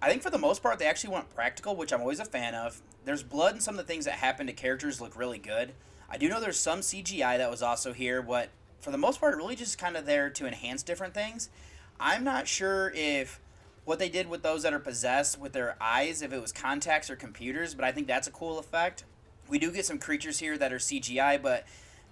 I 0.00 0.08
think 0.08 0.22
for 0.22 0.30
the 0.30 0.38
most 0.38 0.62
part, 0.62 0.78
they 0.78 0.86
actually 0.86 1.12
went 1.14 1.34
practical, 1.34 1.74
which 1.74 1.92
I'm 1.92 2.00
always 2.00 2.20
a 2.20 2.24
fan 2.24 2.54
of. 2.54 2.80
There's 3.04 3.22
blood 3.22 3.54
and 3.54 3.62
some 3.62 3.78
of 3.78 3.84
the 3.84 3.92
things 3.92 4.04
that 4.04 4.14
happen 4.14 4.46
to 4.46 4.52
characters 4.52 5.00
look 5.00 5.16
really 5.16 5.38
good. 5.38 5.72
I 6.08 6.16
do 6.18 6.28
know 6.28 6.40
there's 6.40 6.58
some 6.58 6.80
CGI 6.80 7.36
that 7.38 7.50
was 7.50 7.62
also 7.62 7.92
here, 7.92 8.22
but 8.22 8.50
for 8.80 8.92
the 8.92 8.98
most 8.98 9.20
part, 9.20 9.36
really 9.36 9.56
just 9.56 9.76
kind 9.76 9.96
of 9.96 10.06
there 10.06 10.30
to 10.30 10.46
enhance 10.46 10.82
different 10.82 11.14
things. 11.14 11.50
I'm 11.98 12.22
not 12.22 12.46
sure 12.46 12.92
if 12.94 13.40
what 13.84 13.98
they 13.98 14.08
did 14.08 14.28
with 14.28 14.42
those 14.42 14.62
that 14.62 14.72
are 14.72 14.78
possessed 14.78 15.40
with 15.40 15.52
their 15.52 15.76
eyes, 15.80 16.22
if 16.22 16.32
it 16.32 16.40
was 16.40 16.52
contacts 16.52 17.10
or 17.10 17.16
computers, 17.16 17.74
but 17.74 17.84
I 17.84 17.90
think 17.90 18.06
that's 18.06 18.28
a 18.28 18.30
cool 18.30 18.58
effect. 18.58 19.04
We 19.48 19.58
do 19.58 19.72
get 19.72 19.86
some 19.86 19.98
creatures 19.98 20.38
here 20.38 20.56
that 20.58 20.72
are 20.72 20.78
CGI, 20.78 21.42
but 21.42 21.64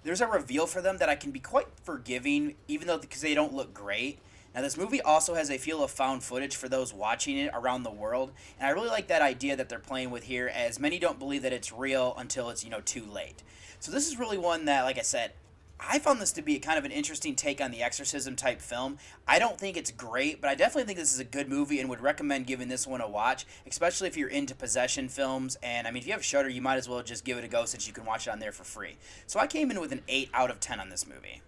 there's 0.03 0.21
a 0.21 0.27
reveal 0.27 0.67
for 0.67 0.81
them 0.81 0.97
that 0.97 1.07
I 1.07 1.15
can 1.15 1.31
be 1.31 1.39
quite 1.39 1.67
forgiving, 1.83 2.55
even 2.67 2.87
though 2.87 2.97
because 2.97 3.21
they 3.21 3.35
don't 3.35 3.53
look 3.53 3.73
great. 3.73 4.19
Now, 4.55 4.61
this 4.61 4.77
movie 4.77 5.01
also 5.01 5.35
has 5.35 5.49
a 5.49 5.57
feel 5.57 5.83
of 5.83 5.91
found 5.91 6.23
footage 6.23 6.55
for 6.55 6.67
those 6.67 6.93
watching 6.93 7.37
it 7.37 7.51
around 7.53 7.83
the 7.83 7.91
world, 7.91 8.31
and 8.59 8.67
I 8.67 8.71
really 8.71 8.89
like 8.89 9.07
that 9.07 9.21
idea 9.21 9.55
that 9.55 9.69
they're 9.69 9.79
playing 9.79 10.09
with 10.09 10.23
here, 10.23 10.47
as 10.47 10.79
many 10.79 10.99
don't 10.99 11.19
believe 11.19 11.43
that 11.43 11.53
it's 11.53 11.71
real 11.71 12.15
until 12.17 12.49
it's 12.49 12.63
you 12.63 12.69
know 12.69 12.81
too 12.81 13.05
late. 13.05 13.43
So 13.79 13.91
this 13.91 14.07
is 14.07 14.17
really 14.17 14.37
one 14.37 14.65
that, 14.65 14.83
like 14.83 14.97
I 14.97 15.03
said, 15.03 15.33
I 15.79 15.99
found 15.99 16.19
this 16.19 16.31
to 16.33 16.41
be 16.41 16.57
kind 16.59 16.79
of 16.79 16.85
an 16.85 16.91
interesting 16.91 17.35
take 17.35 17.61
on 17.61 17.71
the 17.71 17.83
exorcism 17.83 18.35
type 18.35 18.61
film. 18.61 18.97
I 19.27 19.37
don't 19.37 19.59
think 19.59 19.77
it's 19.77 19.91
great, 19.91 20.41
but 20.41 20.49
I 20.49 20.55
definitely 20.55 20.85
think 20.85 20.97
this 20.97 21.13
is 21.13 21.19
a 21.19 21.23
good 21.23 21.47
movie 21.47 21.79
and 21.79 21.89
would 21.89 22.01
recommend 22.01 22.47
giving 22.47 22.67
this 22.67 22.87
one 22.87 23.01
a 23.01 23.07
watch, 23.07 23.45
especially 23.67 24.07
if 24.07 24.17
you're 24.17 24.29
into 24.29 24.55
possession 24.55 25.07
films. 25.07 25.55
And 25.61 25.87
I 25.87 25.91
mean, 25.91 26.01
if 26.01 26.07
you 26.07 26.13
have 26.13 26.25
Shudder, 26.25 26.49
you 26.49 26.61
might 26.61 26.77
as 26.77 26.89
well 26.89 27.03
just 27.03 27.23
give 27.23 27.37
it 27.37 27.43
a 27.43 27.47
go 27.47 27.65
since 27.65 27.85
you 27.85 27.93
can 27.93 28.05
watch 28.05 28.27
it 28.27 28.31
on 28.31 28.39
there 28.39 28.51
for 28.51 28.63
free. 28.63 28.97
So 29.27 29.39
I 29.39 29.45
came 29.45 29.69
in 29.69 29.79
with 29.79 29.91
an 29.91 30.01
8 30.07 30.29
out 30.33 30.49
of 30.49 30.59
10 30.59 30.79
on 30.79 30.89
this 30.89 31.07
movie. 31.07 31.41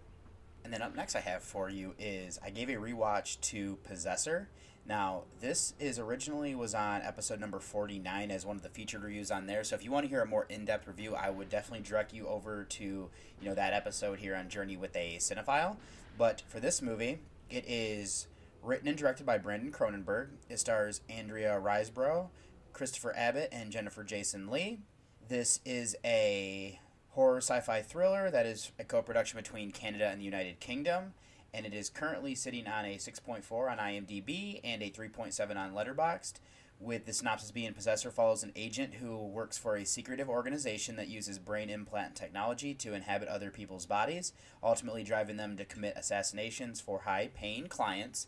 And 0.70 0.74
then 0.76 0.84
up 0.84 0.96
next 0.96 1.16
I 1.16 1.22
have 1.22 1.42
for 1.42 1.68
you 1.68 1.96
is 1.98 2.40
I 2.46 2.52
gave 2.52 2.70
a 2.70 2.74
rewatch 2.74 3.42
to 3.42 3.78
Possessor. 3.78 4.50
Now, 4.86 5.24
this 5.42 5.74
is 5.80 5.98
originally 5.98 6.54
was 6.54 6.76
on 6.76 7.02
episode 7.02 7.40
number 7.40 7.60
49 7.60 8.30
as 8.30 8.46
one 8.46 8.56
of 8.56 8.62
the 8.62 8.70
featured 8.70 9.02
reviews 9.02 9.32
on 9.32 9.48
there. 9.48 9.64
So 9.64 9.74
if 9.74 9.84
you 9.84 9.90
want 9.90 10.04
to 10.04 10.10
hear 10.12 10.22
a 10.22 10.28
more 10.28 10.46
in-depth 10.48 10.86
review, 10.88 11.16
I 11.16 11.32
would 11.32 11.50
definitely 11.50 11.84
direct 11.84 12.14
you 12.14 12.28
over 12.28 12.66
to, 12.66 12.84
you 12.84 13.10
know, 13.42 13.56
that 13.56 13.74
episode 13.74 14.20
here 14.20 14.36
on 14.36 14.48
Journey 14.48 14.78
with 14.78 14.96
a 14.96 15.16
Cinephile. 15.18 15.78
But 16.20 16.44
for 16.48 16.60
this 16.60 16.84
movie, 16.84 17.18
it 17.50 17.66
is 17.68 18.28
written 18.62 18.88
and 18.88 18.96
directed 18.96 19.26
by 19.26 19.40
Brandon 19.40 19.72
Cronenberg. 19.72 20.28
It 20.50 20.60
stars 20.60 21.02
Andrea 21.10 21.60
Riseborough, 21.60 22.28
Christopher 22.74 23.16
Abbott, 23.18 23.50
and 23.52 23.72
Jennifer 23.72 24.04
Jason 24.04 24.52
Leigh. 24.52 24.82
This 25.30 25.62
is 25.66 25.96
a 26.06 26.80
horror 27.20 27.42
sci-fi 27.42 27.82
thriller 27.82 28.32
that 28.32 28.46
is 28.46 28.72
a 28.80 28.84
co-production 28.86 29.36
between 29.38 29.72
Canada 29.72 30.08
and 30.08 30.22
the 30.22 30.26
United 30.26 30.58
Kingdom 30.62 31.12
and 31.54 31.66
it 31.66 31.74
is 31.74 31.90
currently 31.90 32.34
sitting 32.34 32.66
on 32.66 32.86
a 32.86 32.96
6.4 32.96 33.70
on 33.70 33.78
IMDb 33.78 34.62
and 34.64 34.82
a 34.82 34.90
3.7 34.90 35.58
on 35.58 35.74
Letterboxd. 35.74 36.36
With 36.80 37.06
the 37.06 37.12
synopsis 37.12 37.52
being 37.52 37.74
Possessor 37.74 38.10
follows 38.10 38.42
an 38.42 38.54
agent 38.56 38.94
who 38.94 39.18
works 39.18 39.58
for 39.58 39.76
a 39.76 39.86
secretive 39.86 40.30
organization 40.30 40.96
that 40.96 41.10
uses 41.10 41.40
brain 41.40 41.70
implant 41.70 42.16
technology 42.16 42.74
to 42.76 42.94
inhabit 42.94 43.28
other 43.28 43.52
people's 43.52 43.86
bodies, 43.86 44.32
ultimately 44.64 45.04
driving 45.04 45.36
them 45.36 45.58
to 45.58 45.66
commit 45.66 45.98
assassinations 45.98 46.80
for 46.80 47.00
high 47.00 47.32
paying 47.34 47.68
clients. 47.68 48.28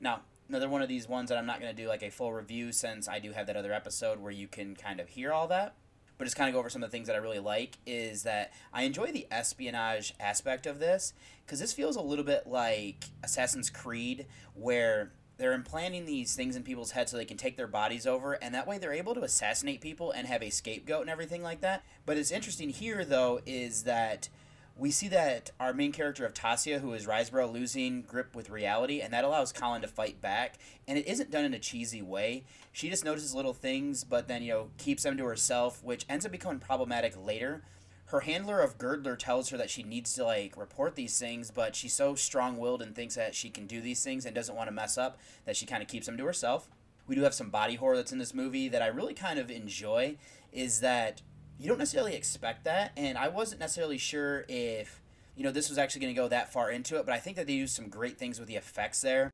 Now, 0.00 0.22
another 0.48 0.68
one 0.68 0.82
of 0.82 0.88
these 0.88 1.08
ones 1.08 1.28
that 1.28 1.38
I'm 1.38 1.46
not 1.46 1.60
going 1.60 1.72
to 1.72 1.80
do 1.80 1.88
like 1.88 2.02
a 2.02 2.10
full 2.10 2.32
review 2.32 2.72
since 2.72 3.06
I 3.06 3.20
do 3.20 3.30
have 3.30 3.46
that 3.46 3.56
other 3.56 3.72
episode 3.72 4.18
where 4.18 4.32
you 4.32 4.48
can 4.48 4.74
kind 4.74 4.98
of 4.98 5.10
hear 5.10 5.32
all 5.32 5.46
that 5.46 5.76
but 6.22 6.26
just 6.26 6.36
kind 6.36 6.48
of 6.48 6.52
go 6.52 6.60
over 6.60 6.70
some 6.70 6.84
of 6.84 6.88
the 6.88 6.96
things 6.96 7.08
that 7.08 7.16
I 7.16 7.18
really 7.18 7.40
like 7.40 7.78
is 7.84 8.22
that 8.22 8.52
I 8.72 8.84
enjoy 8.84 9.10
the 9.10 9.26
espionage 9.32 10.14
aspect 10.20 10.66
of 10.66 10.78
this 10.78 11.14
because 11.44 11.58
this 11.58 11.72
feels 11.72 11.96
a 11.96 12.00
little 12.00 12.24
bit 12.24 12.46
like 12.46 13.06
Assassin's 13.24 13.68
Creed, 13.68 14.26
where 14.54 15.10
they're 15.36 15.52
implanting 15.52 16.06
these 16.06 16.36
things 16.36 16.54
in 16.54 16.62
people's 16.62 16.92
heads 16.92 17.10
so 17.10 17.16
they 17.16 17.24
can 17.24 17.38
take 17.38 17.56
their 17.56 17.66
bodies 17.66 18.06
over, 18.06 18.34
and 18.34 18.54
that 18.54 18.68
way 18.68 18.78
they're 18.78 18.92
able 18.92 19.16
to 19.16 19.24
assassinate 19.24 19.80
people 19.80 20.12
and 20.12 20.28
have 20.28 20.44
a 20.44 20.50
scapegoat 20.50 21.00
and 21.00 21.10
everything 21.10 21.42
like 21.42 21.60
that. 21.62 21.82
But 22.06 22.18
it's 22.18 22.30
interesting 22.30 22.68
here, 22.68 23.04
though, 23.04 23.40
is 23.44 23.82
that 23.82 24.28
we 24.82 24.90
see 24.90 25.06
that 25.06 25.52
our 25.60 25.72
main 25.72 25.92
character 25.92 26.26
of 26.26 26.34
Tasya, 26.34 26.80
who 26.80 26.92
is 26.92 27.06
Riseborough, 27.06 27.52
losing 27.52 28.02
grip 28.02 28.34
with 28.34 28.50
reality, 28.50 29.00
and 29.00 29.12
that 29.12 29.22
allows 29.22 29.52
Colin 29.52 29.80
to 29.82 29.86
fight 29.86 30.20
back. 30.20 30.58
And 30.88 30.98
it 30.98 31.06
isn't 31.06 31.30
done 31.30 31.44
in 31.44 31.54
a 31.54 31.60
cheesy 31.60 32.02
way. 32.02 32.42
She 32.72 32.90
just 32.90 33.04
notices 33.04 33.32
little 33.32 33.54
things, 33.54 34.02
but 34.02 34.26
then, 34.26 34.42
you 34.42 34.52
know, 34.52 34.70
keeps 34.78 35.04
them 35.04 35.16
to 35.18 35.24
herself, 35.24 35.84
which 35.84 36.04
ends 36.08 36.26
up 36.26 36.32
becoming 36.32 36.58
problematic 36.58 37.14
later. 37.16 37.62
Her 38.06 38.20
handler 38.20 38.58
of 38.58 38.76
Girdler 38.76 39.14
tells 39.14 39.50
her 39.50 39.56
that 39.56 39.70
she 39.70 39.84
needs 39.84 40.14
to, 40.14 40.24
like, 40.24 40.56
report 40.56 40.96
these 40.96 41.16
things, 41.16 41.52
but 41.52 41.76
she's 41.76 41.92
so 41.92 42.16
strong 42.16 42.56
willed 42.56 42.82
and 42.82 42.92
thinks 42.92 43.14
that 43.14 43.36
she 43.36 43.50
can 43.50 43.68
do 43.68 43.80
these 43.80 44.02
things 44.02 44.26
and 44.26 44.34
doesn't 44.34 44.56
want 44.56 44.66
to 44.66 44.74
mess 44.74 44.98
up 44.98 45.16
that 45.44 45.56
she 45.56 45.64
kind 45.64 45.84
of 45.84 45.88
keeps 45.88 46.06
them 46.06 46.16
to 46.16 46.24
herself. 46.24 46.68
We 47.06 47.14
do 47.14 47.22
have 47.22 47.34
some 47.34 47.50
body 47.50 47.76
horror 47.76 47.94
that's 47.94 48.10
in 48.10 48.18
this 48.18 48.34
movie 48.34 48.68
that 48.68 48.82
I 48.82 48.88
really 48.88 49.14
kind 49.14 49.38
of 49.38 49.48
enjoy, 49.48 50.16
is 50.52 50.80
that 50.80 51.22
you 51.62 51.68
don't 51.68 51.78
necessarily 51.78 52.16
expect 52.16 52.64
that, 52.64 52.90
and 52.96 53.16
I 53.16 53.28
wasn't 53.28 53.60
necessarily 53.60 53.96
sure 53.96 54.44
if 54.48 55.00
you 55.36 55.44
know 55.44 55.52
this 55.52 55.68
was 55.68 55.78
actually 55.78 56.00
going 56.00 56.14
to 56.14 56.20
go 56.20 56.26
that 56.26 56.52
far 56.52 56.72
into 56.72 56.98
it, 56.98 57.06
but 57.06 57.14
I 57.14 57.18
think 57.18 57.36
that 57.36 57.46
they 57.46 57.52
use 57.52 57.70
some 57.70 57.88
great 57.88 58.18
things 58.18 58.40
with 58.40 58.48
the 58.48 58.56
effects 58.56 59.00
there. 59.00 59.30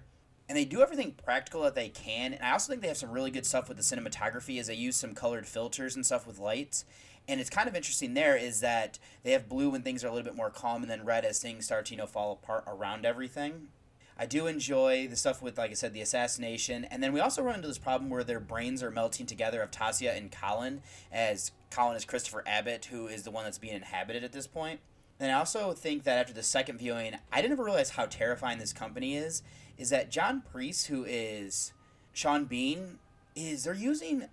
And 0.47 0.57
they 0.57 0.64
do 0.64 0.81
everything 0.81 1.12
practical 1.12 1.62
that 1.62 1.75
they 1.75 1.88
can, 1.88 2.35
and 2.35 2.43
I 2.43 2.53
also 2.53 2.71
think 2.71 2.83
they 2.83 2.88
have 2.88 2.99
some 2.99 3.11
really 3.11 3.31
good 3.31 3.47
stuff 3.47 3.69
with 3.69 3.79
the 3.79 3.83
cinematography 3.83 4.61
as 4.61 4.67
they 4.67 4.75
use 4.75 4.97
some 4.97 5.14
colored 5.14 5.47
filters 5.47 5.97
and 5.97 6.05
stuff 6.05 6.27
with 6.27 6.38
lights. 6.38 6.85
And 7.27 7.41
it's 7.41 7.51
kind 7.51 7.69
of 7.69 7.75
interesting 7.75 8.14
there 8.14 8.37
is 8.37 8.61
that 8.61 8.99
they 9.23 9.33
have 9.33 9.49
blue 9.49 9.71
when 9.71 9.83
things 9.83 10.03
are 10.05 10.09
a 10.09 10.12
little 10.12 10.25
bit 10.25 10.37
more 10.37 10.51
calm, 10.51 10.83
and 10.83 10.91
then 10.91 11.05
red 11.07 11.25
as 11.25 11.38
things 11.38 11.64
start 11.64 11.87
to 11.87 11.95
you 11.95 11.99
know 11.99 12.07
fall 12.07 12.33
apart 12.33 12.64
around 12.67 13.07
everything. 13.07 13.69
I 14.18 14.26
do 14.26 14.46
enjoy 14.46 15.07
the 15.07 15.16
stuff 15.16 15.40
with, 15.40 15.59
like 15.59 15.70
I 15.70 15.74
said, 15.74 15.94
the 15.94 16.00
assassination. 16.00 16.85
And 16.85 17.02
then 17.02 17.12
we 17.12 17.20
also 17.20 17.42
run 17.42 17.54
into 17.57 17.68
this 17.68 17.78
problem 17.78 18.11
where 18.11 18.24
their 18.24 18.40
brains 18.40 18.83
are 18.83 18.90
melting 18.90 19.26
together 19.26 19.62
of 19.62 19.70
Tasya 19.70 20.16
and 20.16 20.33
Colin, 20.33 20.83
as 21.12 21.52
Colin 21.70 21.96
is 21.96 22.04
Christopher 22.04 22.42
Abbott, 22.46 22.87
who 22.87 23.07
is 23.07 23.22
the 23.22 23.31
one 23.31 23.44
that's 23.44 23.59
being 23.59 23.74
inhabited 23.74 24.24
at 24.24 24.33
this 24.33 24.48
point. 24.48 24.81
And 25.20 25.31
I 25.31 25.35
also 25.35 25.72
think 25.72 26.04
that 26.04 26.18
after 26.18 26.33
the 26.33 26.42
second 26.42 26.78
viewing, 26.78 27.14
I 27.33 27.40
didn't 27.40 27.52
ever 27.52 27.64
realize 27.64 27.90
how 27.90 28.07
terrifying 28.07 28.59
this 28.59 28.72
company 28.72 29.16
is. 29.16 29.42
Is 29.76 29.90
that 29.90 30.11
John 30.11 30.42
Priest, 30.50 30.88
who 30.88 31.04
is 31.04 31.72
Sean 32.12 32.44
Bean, 32.44 32.98
is 33.37 33.64
they're 33.64 33.74
using 33.74 34.24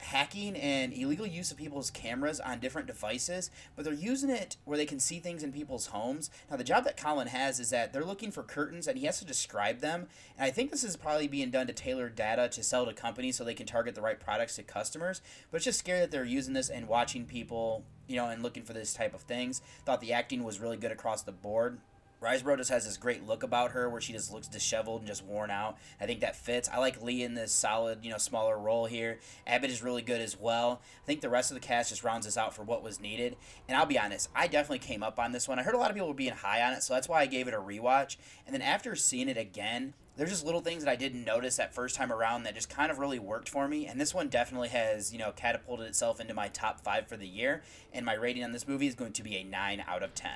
hacking 0.00 0.56
and 0.56 0.92
illegal 0.92 1.26
use 1.26 1.50
of 1.50 1.56
people's 1.56 1.90
cameras 1.90 2.40
on 2.40 2.58
different 2.58 2.86
devices, 2.86 3.50
but 3.76 3.84
they're 3.84 3.94
using 3.94 4.30
it 4.30 4.56
where 4.64 4.78
they 4.78 4.86
can 4.86 4.98
see 4.98 5.20
things 5.20 5.42
in 5.42 5.52
people's 5.52 5.86
homes. 5.86 6.30
Now, 6.50 6.56
the 6.56 6.64
job 6.64 6.84
that 6.84 6.96
Colin 6.96 7.28
has 7.28 7.60
is 7.60 7.70
that 7.70 7.92
they're 7.92 8.04
looking 8.04 8.30
for 8.30 8.42
curtains 8.42 8.86
and 8.86 8.98
he 8.98 9.06
has 9.06 9.18
to 9.18 9.24
describe 9.24 9.80
them. 9.80 10.08
And 10.38 10.46
I 10.46 10.50
think 10.50 10.70
this 10.70 10.84
is 10.84 10.96
probably 10.96 11.28
being 11.28 11.50
done 11.50 11.66
to 11.66 11.72
tailor 11.72 12.08
data 12.08 12.48
to 12.48 12.62
sell 12.62 12.86
to 12.86 12.92
companies 12.92 13.36
so 13.36 13.44
they 13.44 13.54
can 13.54 13.66
target 13.66 13.94
the 13.94 14.02
right 14.02 14.18
products 14.18 14.56
to 14.56 14.62
customers. 14.62 15.20
But 15.50 15.56
it's 15.56 15.64
just 15.64 15.78
scary 15.78 16.00
that 16.00 16.10
they're 16.10 16.24
using 16.24 16.54
this 16.54 16.70
and 16.70 16.88
watching 16.88 17.26
people, 17.26 17.84
you 18.06 18.16
know, 18.16 18.28
and 18.28 18.42
looking 18.42 18.62
for 18.62 18.72
this 18.72 18.94
type 18.94 19.14
of 19.14 19.22
things. 19.22 19.62
Thought 19.84 20.00
the 20.00 20.12
acting 20.12 20.42
was 20.44 20.60
really 20.60 20.76
good 20.76 20.92
across 20.92 21.22
the 21.22 21.32
board. 21.32 21.78
Riseborough 22.20 22.58
just 22.58 22.70
has 22.70 22.84
this 22.84 22.98
great 22.98 23.26
look 23.26 23.42
about 23.42 23.72
her 23.72 23.88
where 23.88 24.00
she 24.00 24.12
just 24.12 24.32
looks 24.32 24.46
disheveled 24.46 25.00
and 25.00 25.08
just 25.08 25.24
worn 25.24 25.50
out. 25.50 25.78
I 26.00 26.06
think 26.06 26.20
that 26.20 26.36
fits. 26.36 26.68
I 26.68 26.78
like 26.78 27.02
Leigh 27.02 27.22
in 27.22 27.34
this 27.34 27.50
solid, 27.50 28.04
you 28.04 28.10
know, 28.10 28.18
smaller 28.18 28.58
role 28.58 28.84
here. 28.84 29.20
Abbott 29.46 29.70
is 29.70 29.82
really 29.82 30.02
good 30.02 30.20
as 30.20 30.38
well. 30.38 30.82
I 31.02 31.06
think 31.06 31.22
the 31.22 31.30
rest 31.30 31.50
of 31.50 31.54
the 31.54 31.66
cast 31.66 31.88
just 31.88 32.04
rounds 32.04 32.26
us 32.26 32.36
out 32.36 32.54
for 32.54 32.62
what 32.62 32.82
was 32.82 33.00
needed. 33.00 33.36
And 33.68 33.76
I'll 33.76 33.86
be 33.86 33.98
honest, 33.98 34.28
I 34.34 34.48
definitely 34.48 34.80
came 34.80 35.02
up 35.02 35.18
on 35.18 35.32
this 35.32 35.48
one. 35.48 35.58
I 35.58 35.62
heard 35.62 35.74
a 35.74 35.78
lot 35.78 35.90
of 35.90 35.96
people 35.96 36.08
were 36.08 36.14
being 36.14 36.32
high 36.32 36.62
on 36.62 36.74
it, 36.74 36.82
so 36.82 36.92
that's 36.92 37.08
why 37.08 37.20
I 37.20 37.26
gave 37.26 37.48
it 37.48 37.54
a 37.54 37.58
rewatch. 37.58 38.16
And 38.46 38.54
then 38.54 38.62
after 38.62 38.94
seeing 38.94 39.30
it 39.30 39.38
again, 39.38 39.94
there's 40.16 40.30
just 40.30 40.44
little 40.44 40.60
things 40.60 40.84
that 40.84 40.90
I 40.90 40.96
didn't 40.96 41.24
notice 41.24 41.56
that 41.56 41.74
first 41.74 41.96
time 41.96 42.12
around 42.12 42.42
that 42.42 42.54
just 42.54 42.68
kind 42.68 42.90
of 42.90 42.98
really 42.98 43.18
worked 43.18 43.48
for 43.48 43.66
me. 43.66 43.86
And 43.86 43.98
this 43.98 44.12
one 44.12 44.28
definitely 44.28 44.68
has, 44.68 45.10
you 45.10 45.18
know, 45.18 45.32
catapulted 45.32 45.86
itself 45.86 46.20
into 46.20 46.34
my 46.34 46.48
top 46.48 46.80
five 46.80 47.08
for 47.08 47.16
the 47.16 47.26
year. 47.26 47.62
And 47.94 48.04
my 48.04 48.12
rating 48.12 48.44
on 48.44 48.52
this 48.52 48.68
movie 48.68 48.86
is 48.86 48.94
going 48.94 49.14
to 49.14 49.22
be 49.22 49.36
a 49.36 49.44
9 49.44 49.82
out 49.88 50.02
of 50.02 50.14
10. 50.14 50.30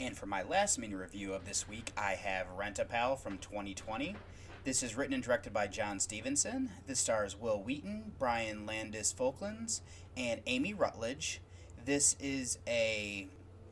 And 0.00 0.16
for 0.16 0.26
my 0.26 0.42
last 0.42 0.78
mini 0.78 0.94
review 0.94 1.34
of 1.34 1.46
this 1.46 1.68
week, 1.68 1.92
I 1.96 2.12
have 2.12 2.50
Rent 2.56 2.78
a 2.78 2.84
Pal 2.84 3.14
from 3.16 3.38
2020. 3.38 4.16
This 4.64 4.82
is 4.82 4.96
written 4.96 5.14
and 5.14 5.22
directed 5.22 5.52
by 5.52 5.68
Jon 5.68 6.00
Stevenson. 6.00 6.70
This 6.86 6.98
stars 6.98 7.38
Wil 7.38 7.62
Wheaton, 7.62 8.12
Brian 8.18 8.66
Landis 8.66 9.12
Folkins, 9.12 9.82
and 10.16 10.40
Amy 10.46 10.74
Rutledge. 10.74 11.40
This 11.84 12.16
is 12.18 12.58
a 12.66 13.28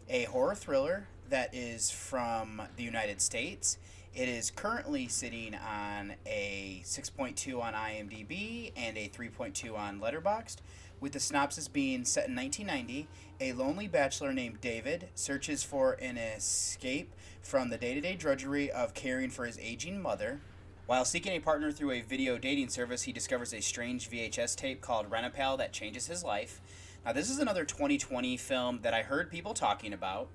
a 0.09 0.25
horror 0.25 0.55
thriller 0.55 1.09
that 1.31 1.55
is 1.55 1.91
from 1.91 2.61
the 2.77 2.83
United 2.83 3.21
States. 3.21 3.79
It 4.15 4.29
is 4.29 4.51
currently 4.51 5.09
sitting 5.09 5.55
on 5.55 6.15
a 6.27 6.83
6.2 6.85 7.63
on 7.63 7.73
IMDb 7.73 8.73
and 8.77 8.99
a 8.99 9.09
3.2 9.09 9.75
on 9.77 10.01
Letterboxd. 10.01 10.57
With 11.03 11.15
the 11.15 11.21
synopsis 11.21 11.67
being 11.67 12.05
set 12.05 12.29
in 12.29 12.37
1990. 12.37 13.09
A 13.41 13.53
lonely 13.55 13.88
bachelor 13.88 14.33
named 14.33 14.61
David 14.61 15.09
searches 15.17 15.65
for 15.65 15.95
an 15.95 16.17
escape 16.17 17.12
from 17.43 17.71
the 17.71 17.77
day 17.77 17.95
to 17.95 18.01
day 18.01 18.15
drudgery 18.15 18.71
of 18.71 18.95
caring 18.95 19.29
for 19.29 19.45
his 19.45 19.59
aging 19.59 20.01
mother. 20.01 20.41
While 20.87 21.05
seeking 21.05 21.33
a 21.33 21.41
partner 21.41 21.73
through 21.73 21.91
a 21.91 22.03
video 22.03 22.38
dating 22.38 22.69
service, 22.69 23.03
he 23.03 23.12
discovers 23.12 23.53
a 23.53 23.61
strange 23.61 24.09
VHS 24.09 24.55
tape 24.55 24.81
called 24.81 25.11
Rent 25.11 25.27
a 25.27 25.31
Pal 25.31 25.57
that 25.57 25.73
changes 25.73 26.07
his 26.07 26.23
life. 26.23 26.61
Now, 27.05 27.12
this 27.12 27.31
is 27.31 27.41
another 27.41 27.65
2020 27.65 28.37
film 28.37 28.79
that 28.83 28.95
I 28.95 29.03
heard 29.03 29.29
people 29.29 29.55
talking 29.55 29.93
about, 29.93 30.29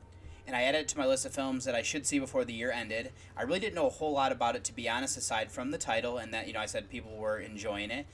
and 0.45 0.53
I 0.53 0.63
added 0.63 0.81
it 0.81 0.87
to 0.89 0.97
my 0.97 1.05
list 1.05 1.25
of 1.25 1.33
films 1.33 1.63
that 1.63 1.75
I 1.75 1.81
should 1.81 2.05
see 2.05 2.19
before 2.19 2.43
the 2.43 2.53
year 2.53 2.71
ended. 2.71 3.13
I 3.37 3.43
really 3.43 3.61
didn't 3.61 3.75
know 3.75 3.87
a 3.87 3.91
whole 3.91 4.11
lot 4.11 4.33
about 4.33 4.57
it, 4.57 4.65
to 4.65 4.75
be 4.75 4.89
honest, 4.89 5.15
aside 5.15 5.49
from 5.49 5.71
the 5.71 5.77
title 5.77 6.17
and 6.17 6.33
that, 6.33 6.45
you 6.45 6.51
know, 6.51 6.59
I 6.59 6.65
said 6.65 6.89
people 6.89 7.15
were 7.15 7.39
enjoying 7.39 7.89
it. 7.89 8.05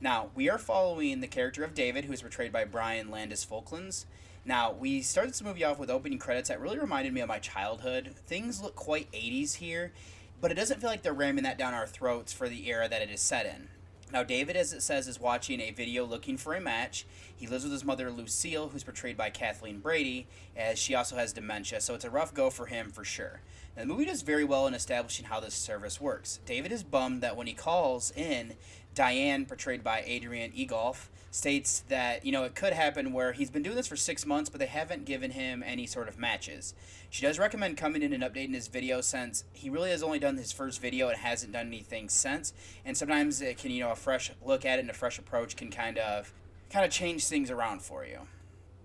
Now, 0.00 0.30
we 0.36 0.48
are 0.48 0.58
following 0.58 1.20
the 1.20 1.26
character 1.26 1.64
of 1.64 1.74
David, 1.74 2.04
who 2.04 2.12
is 2.12 2.22
portrayed 2.22 2.52
by 2.52 2.64
Brian 2.64 3.10
Landis 3.10 3.44
Folkins. 3.44 4.06
Now, 4.44 4.70
we 4.70 5.02
started 5.02 5.32
this 5.32 5.42
movie 5.42 5.64
off 5.64 5.80
with 5.80 5.90
opening 5.90 6.20
credits 6.20 6.48
that 6.48 6.60
really 6.60 6.78
reminded 6.78 7.12
me 7.12 7.20
of 7.20 7.28
my 7.28 7.40
childhood. 7.40 8.14
Things 8.26 8.62
look 8.62 8.76
quite 8.76 9.10
80s 9.10 9.56
here, 9.56 9.92
but 10.40 10.52
it 10.52 10.54
doesn't 10.54 10.80
feel 10.80 10.88
like 10.88 11.02
they're 11.02 11.12
ramming 11.12 11.42
that 11.42 11.58
down 11.58 11.74
our 11.74 11.86
throats 11.86 12.32
for 12.32 12.48
the 12.48 12.68
era 12.68 12.88
that 12.88 13.02
it 13.02 13.10
is 13.10 13.20
set 13.20 13.44
in. 13.44 13.68
Now, 14.10 14.22
David, 14.22 14.56
as 14.56 14.72
it 14.72 14.82
says, 14.82 15.06
is 15.06 15.20
watching 15.20 15.60
a 15.60 15.70
video 15.70 16.04
looking 16.06 16.38
for 16.38 16.54
a 16.54 16.60
match. 16.60 17.06
He 17.36 17.46
lives 17.46 17.64
with 17.64 17.72
his 17.72 17.84
mother, 17.84 18.10
Lucille, 18.10 18.68
who's 18.68 18.82
portrayed 18.82 19.18
by 19.18 19.28
Kathleen 19.28 19.80
Brady, 19.80 20.26
as 20.56 20.78
she 20.78 20.94
also 20.94 21.16
has 21.16 21.34
dementia, 21.34 21.80
so 21.82 21.94
it's 21.94 22.06
a 22.06 22.10
rough 22.10 22.32
go 22.32 22.48
for 22.48 22.66
him 22.66 22.90
for 22.90 23.04
sure. 23.04 23.42
Now, 23.76 23.82
the 23.82 23.88
movie 23.88 24.06
does 24.06 24.22
very 24.22 24.44
well 24.44 24.66
in 24.66 24.72
establishing 24.72 25.26
how 25.26 25.40
this 25.40 25.54
service 25.54 26.00
works. 26.00 26.40
David 26.46 26.72
is 26.72 26.82
bummed 26.82 27.20
that 27.20 27.36
when 27.36 27.46
he 27.46 27.52
calls 27.52 28.10
in, 28.12 28.54
Diane, 28.94 29.44
portrayed 29.44 29.84
by 29.84 30.00
Adrienne 30.00 30.52
Egolf, 30.52 31.08
states 31.30 31.84
that, 31.88 32.24
you 32.24 32.32
know, 32.32 32.44
it 32.44 32.54
could 32.54 32.72
happen 32.72 33.12
where 33.12 33.32
he's 33.32 33.50
been 33.50 33.62
doing 33.62 33.76
this 33.76 33.86
for 33.86 33.96
six 33.96 34.24
months, 34.24 34.48
but 34.50 34.58
they 34.58 34.66
haven't 34.66 35.04
given 35.04 35.32
him 35.32 35.62
any 35.64 35.86
sort 35.86 36.08
of 36.08 36.18
matches. 36.18 36.74
She 37.10 37.22
does 37.22 37.38
recommend 37.38 37.76
coming 37.76 38.02
in 38.02 38.12
and 38.12 38.22
updating 38.22 38.54
his 38.54 38.68
video 38.68 39.00
since 39.00 39.44
he 39.52 39.70
really 39.70 39.90
has 39.90 40.02
only 40.02 40.18
done 40.18 40.36
his 40.36 40.52
first 40.52 40.80
video 40.80 41.08
and 41.08 41.18
hasn't 41.18 41.52
done 41.52 41.66
anything 41.66 42.08
since. 42.08 42.52
And 42.84 42.96
sometimes 42.96 43.40
it 43.40 43.58
can, 43.58 43.70
you 43.70 43.80
know, 43.80 43.92
a 43.92 43.96
fresh 43.96 44.30
look 44.44 44.64
at 44.64 44.78
it 44.78 44.82
and 44.82 44.90
a 44.90 44.94
fresh 44.94 45.18
approach 45.18 45.56
can 45.56 45.70
kind 45.70 45.98
of 45.98 46.32
kind 46.70 46.84
of 46.84 46.90
change 46.90 47.26
things 47.26 47.50
around 47.50 47.82
for 47.82 48.04
you. 48.04 48.20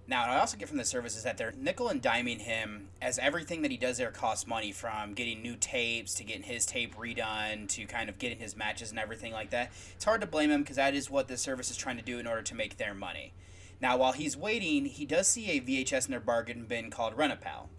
Now, 0.06 0.28
what 0.28 0.32
I 0.32 0.40
also 0.40 0.58
get 0.58 0.68
from 0.68 0.78
the 0.78 0.84
service 0.84 1.16
is 1.16 1.24
that 1.24 1.38
they're 1.38 1.54
nickel 1.58 1.88
and 1.88 2.02
diming 2.02 2.42
him 2.42 2.90
as 3.02 3.18
everything 3.20 3.62
that 3.62 3.72
he 3.72 3.78
does 3.78 3.98
there 3.98 4.12
costs 4.12 4.46
money 4.46 4.74
from 4.74 5.14
getting 5.14 5.42
new 5.42 5.56
tapes 5.56 6.14
to 6.16 6.26
getting 6.26 6.44
his 6.44 6.66
tape 6.66 6.96
redone 6.96 7.70
to 7.70 7.86
kind 7.86 8.10
of 8.10 8.20
getting 8.20 8.40
his 8.40 8.58
matches 8.58 8.90
and 8.90 9.00
everything 9.00 9.32
like 9.32 9.52
that. 9.52 9.72
It's 9.96 10.04
hard 10.04 10.20
to 10.20 10.28
blame 10.28 10.52
him 10.52 10.62
because 10.62 10.76
that 10.76 10.94
is 10.94 11.10
what 11.10 11.30
the 11.30 11.38
service 11.38 11.72
is 11.72 11.78
trying 11.78 11.98
to 11.98 12.04
do 12.04 12.20
in 12.20 12.28
order 12.28 12.42
to 12.42 12.56
make 12.56 12.76
their 12.78 12.94
money. 12.94 13.32
Now, 13.80 13.98
while 13.98 14.12
he's 14.12 14.36
waiting, 14.36 14.86
he 14.86 15.06
does 15.06 15.28
see 15.28 15.50
a 15.52 15.62
VHS 15.62 16.06
in 16.06 16.12
their 16.12 16.20
bargain 16.20 16.66
bin 16.66 16.90
called 16.90 17.18
Rent 17.18 17.34
a 17.34 17.38
Pal. 17.38 17.70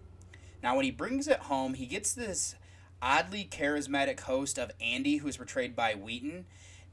Now, 0.63 0.77
when 0.77 0.87
he 0.87 0.91
brings 0.91 1.29
it 1.29 1.41
home, 1.41 1.75
he 1.75 1.85
gets 1.85 2.15
this 2.15 2.55
oddly 3.03 3.47
charismatic 3.51 4.21
host 4.21 4.59
of 4.59 4.73
Andy, 4.81 5.19
who's 5.19 5.37
portrayed 5.37 5.77
by 5.77 5.93
Wheaton. 5.93 6.47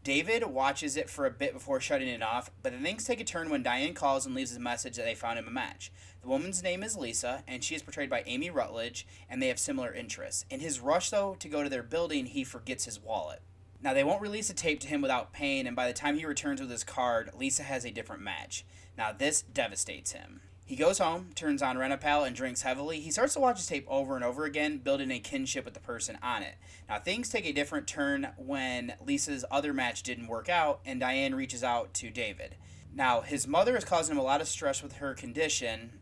David 0.04 0.44
watches 0.48 0.98
it 0.98 1.12
for 1.12 1.28
a 1.28 1.32
bit 1.32 1.54
before 1.54 1.80
shutting 1.80 2.08
it 2.08 2.24
off, 2.24 2.50
but 2.64 2.74
things 2.74 3.04
take 3.04 3.20
a 3.20 3.24
turn 3.24 3.52
when 3.52 3.62
Diane 3.62 3.94
calls 3.94 4.26
and 4.26 4.34
leaves 4.34 4.56
a 4.56 4.60
message 4.60 4.96
that 4.96 5.06
they 5.06 5.14
found 5.14 5.38
him 5.38 5.48
a 5.48 5.52
match. 5.52 5.92
The 6.24 6.28
woman's 6.28 6.64
name 6.64 6.82
is 6.82 6.98
Lisa, 6.98 7.44
and 7.48 7.64
she 7.64 7.76
is 7.76 7.84
portrayed 7.84 8.10
by 8.10 8.24
Amy 8.26 8.50
Rutledge, 8.50 9.06
and 9.30 9.40
they 9.40 9.48
have 9.48 9.60
similar 9.60 9.94
interests. 9.94 10.46
In 10.50 10.60
his 10.60 10.80
rush, 10.80 11.12
though, 11.12 11.36
to 11.38 11.48
go 11.48 11.62
to 11.62 11.70
their 11.70 11.84
building, 11.84 12.26
he 12.26 12.44
forgets 12.44 12.86
his 12.86 13.00
wallet. 13.00 13.44
Now, 13.84 13.94
they 13.94 14.04
won't 14.04 14.22
release 14.22 14.50
a 14.50 14.56
tape 14.56 14.80
to 14.80 14.88
him 14.88 15.02
without 15.02 15.34
paying, 15.34 15.68
and 15.68 15.76
by 15.76 15.86
the 15.86 15.94
time 15.94 16.18
he 16.18 16.26
returns 16.26 16.62
with 16.62 16.72
his 16.72 16.84
card, 16.84 17.30
Lisa 17.38 17.62
has 17.62 17.86
a 17.86 17.92
different 17.92 18.24
match. 18.24 18.66
Now, 18.98 19.12
this 19.12 19.44
devastates 19.44 20.14
him. 20.14 20.42
He 20.66 20.76
goes 20.78 21.00
home, 21.00 21.32
turns 21.36 21.62
on 21.62 21.78
Rent 21.78 21.92
a 21.92 21.98
Pal, 21.98 22.24
and 22.24 22.36
drinks 22.36 22.62
heavily. 22.62 23.02
He 23.02 23.12
starts 23.12 23.34
to 23.34 23.42
watch 23.42 23.58
his 23.58 23.68
tape 23.68 23.86
over 23.90 24.16
and 24.16 24.24
over 24.24 24.46
again, 24.46 24.78
building 24.78 25.12
a 25.12 25.20
kinship 25.20 25.66
with 25.66 25.74
the 25.74 25.82
person 25.82 26.18
on 26.24 26.44
it. 26.44 26.56
Now, 26.88 27.00
things 27.00 27.28
take 27.28 27.46
a 27.46 27.52
different 27.52 27.88
turn 27.88 28.30
when 28.38 28.94
Lisa's 29.06 29.44
other 29.52 29.74
match 29.74 30.02
didn't 30.02 30.28
work 30.28 30.48
out, 30.48 30.80
and 30.86 31.00
Diane 31.00 31.36
reaches 31.36 31.64
out 31.64 31.94
to 31.96 32.10
David. 32.10 32.56
Now, 32.94 33.22
his 33.22 33.48
mother 33.48 33.76
is 33.76 33.86
causing 33.86 34.16
him 34.16 34.20
a 34.20 34.24
lot 34.24 34.42
of 34.42 34.48
stress 34.48 34.82
with 34.82 34.94
her 34.94 35.14
condition, 35.14 36.00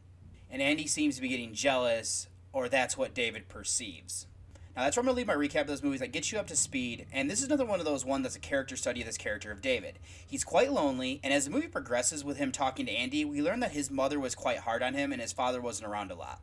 and 0.51 0.61
Andy 0.61 0.87
seems 0.87 1.15
to 1.15 1.21
be 1.21 1.29
getting 1.29 1.53
jealous, 1.53 2.27
or 2.53 2.69
that's 2.69 2.97
what 2.97 3.13
David 3.13 3.49
perceives. 3.49 4.27
Now 4.75 4.83
that's 4.83 4.95
where 4.95 5.01
I'm 5.01 5.07
gonna 5.07 5.17
leave 5.17 5.27
my 5.27 5.35
recap 5.35 5.61
of 5.61 5.67
those 5.67 5.83
movies 5.83 5.99
that 5.99 6.11
gets 6.11 6.31
you 6.31 6.39
up 6.39 6.47
to 6.47 6.55
speed. 6.55 7.05
And 7.11 7.29
this 7.29 7.39
is 7.39 7.45
another 7.45 7.65
one 7.65 7.79
of 7.79 7.85
those 7.85 8.05
one 8.05 8.21
that's 8.21 8.35
a 8.35 8.39
character 8.39 8.75
study 8.75 9.01
of 9.01 9.07
this 9.07 9.17
character 9.17 9.51
of 9.51 9.61
David. 9.61 9.99
He's 10.25 10.43
quite 10.43 10.71
lonely, 10.71 11.19
and 11.23 11.33
as 11.33 11.45
the 11.45 11.51
movie 11.51 11.67
progresses 11.67 12.23
with 12.23 12.37
him 12.37 12.51
talking 12.51 12.85
to 12.85 12.91
Andy, 12.91 13.25
we 13.25 13.41
learn 13.41 13.59
that 13.59 13.71
his 13.71 13.91
mother 13.91 14.19
was 14.19 14.35
quite 14.35 14.59
hard 14.59 14.81
on 14.81 14.93
him 14.93 15.11
and 15.11 15.21
his 15.21 15.33
father 15.33 15.59
wasn't 15.59 15.89
around 15.89 16.11
a 16.11 16.15
lot. 16.15 16.41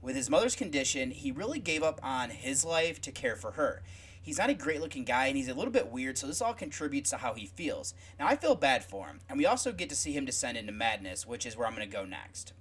With 0.00 0.16
his 0.16 0.30
mother's 0.30 0.54
condition, 0.54 1.10
he 1.10 1.32
really 1.32 1.58
gave 1.58 1.82
up 1.82 1.98
on 2.02 2.30
his 2.30 2.64
life 2.64 3.00
to 3.00 3.12
care 3.12 3.36
for 3.36 3.52
her. 3.52 3.82
He's 4.20 4.38
not 4.38 4.50
a 4.50 4.54
great 4.54 4.80
looking 4.82 5.04
guy 5.04 5.26
and 5.26 5.36
he's 5.36 5.48
a 5.48 5.54
little 5.54 5.72
bit 5.72 5.90
weird, 5.90 6.18
so 6.18 6.26
this 6.26 6.42
all 6.42 6.52
contributes 6.52 7.10
to 7.10 7.16
how 7.16 7.32
he 7.34 7.46
feels. 7.46 7.94
Now, 8.18 8.26
I 8.26 8.36
feel 8.36 8.54
bad 8.54 8.84
for 8.84 9.06
him, 9.06 9.20
and 9.28 9.38
we 9.38 9.46
also 9.46 9.72
get 9.72 9.88
to 9.88 9.96
see 9.96 10.12
him 10.12 10.26
descend 10.26 10.58
into 10.58 10.72
madness, 10.72 11.26
which 11.26 11.46
is 11.46 11.56
where 11.56 11.66
I'm 11.66 11.74
going 11.74 11.88
to 11.88 11.96
go 11.96 12.04
next. 12.04 12.52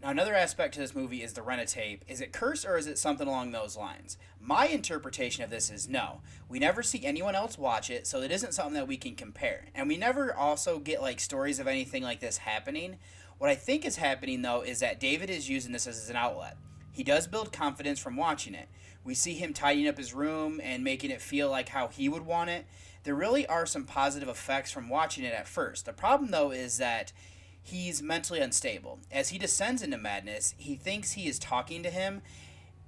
Now, 0.00 0.10
another 0.10 0.34
aspect 0.34 0.74
to 0.74 0.80
this 0.80 0.94
movie 0.94 1.24
is 1.24 1.32
the 1.32 1.42
rent-a-tape. 1.42 2.04
Is 2.06 2.20
it 2.20 2.32
cursed 2.32 2.64
or 2.64 2.76
is 2.76 2.86
it 2.86 2.98
something 2.98 3.26
along 3.26 3.50
those 3.50 3.76
lines? 3.76 4.16
My 4.40 4.66
interpretation 4.66 5.42
of 5.42 5.50
this 5.50 5.70
is 5.70 5.88
no. 5.88 6.20
We 6.48 6.60
never 6.60 6.84
see 6.84 7.04
anyone 7.04 7.34
else 7.34 7.58
watch 7.58 7.90
it, 7.90 8.06
so 8.06 8.22
it 8.22 8.30
isn't 8.30 8.54
something 8.54 8.74
that 8.74 8.86
we 8.86 8.96
can 8.96 9.16
compare. 9.16 9.66
And 9.74 9.88
we 9.88 9.96
never 9.96 10.32
also 10.32 10.78
get 10.78 11.02
like 11.02 11.18
stories 11.18 11.58
of 11.58 11.66
anything 11.66 12.04
like 12.04 12.20
this 12.20 12.38
happening. 12.38 12.98
What 13.38 13.50
I 13.50 13.56
think 13.56 13.84
is 13.84 13.96
happening 13.96 14.42
though 14.42 14.62
is 14.62 14.78
that 14.80 15.00
David 15.00 15.30
is 15.30 15.48
using 15.48 15.72
this 15.72 15.88
as 15.88 16.08
an 16.08 16.16
outlet. 16.16 16.56
He 16.92 17.02
does 17.02 17.26
build 17.26 17.52
confidence 17.52 17.98
from 17.98 18.16
watching 18.16 18.54
it. 18.54 18.68
We 19.02 19.14
see 19.14 19.34
him 19.34 19.52
tidying 19.52 19.88
up 19.88 19.98
his 19.98 20.14
room 20.14 20.60
and 20.62 20.84
making 20.84 21.10
it 21.10 21.20
feel 21.20 21.50
like 21.50 21.70
how 21.70 21.88
he 21.88 22.08
would 22.08 22.24
want 22.24 22.50
it. 22.50 22.66
There 23.02 23.16
really 23.16 23.46
are 23.48 23.66
some 23.66 23.84
positive 23.84 24.28
effects 24.28 24.70
from 24.70 24.88
watching 24.88 25.24
it 25.24 25.34
at 25.34 25.48
first. 25.48 25.86
The 25.86 25.92
problem 25.92 26.30
though 26.30 26.52
is 26.52 26.78
that 26.78 27.12
he's 27.68 28.02
mentally 28.02 28.40
unstable. 28.40 28.98
As 29.12 29.28
he 29.28 29.38
descends 29.38 29.82
into 29.82 29.98
madness, 29.98 30.54
he 30.56 30.74
thinks 30.74 31.12
he 31.12 31.28
is 31.28 31.38
talking 31.38 31.82
to 31.82 31.90
him, 31.90 32.22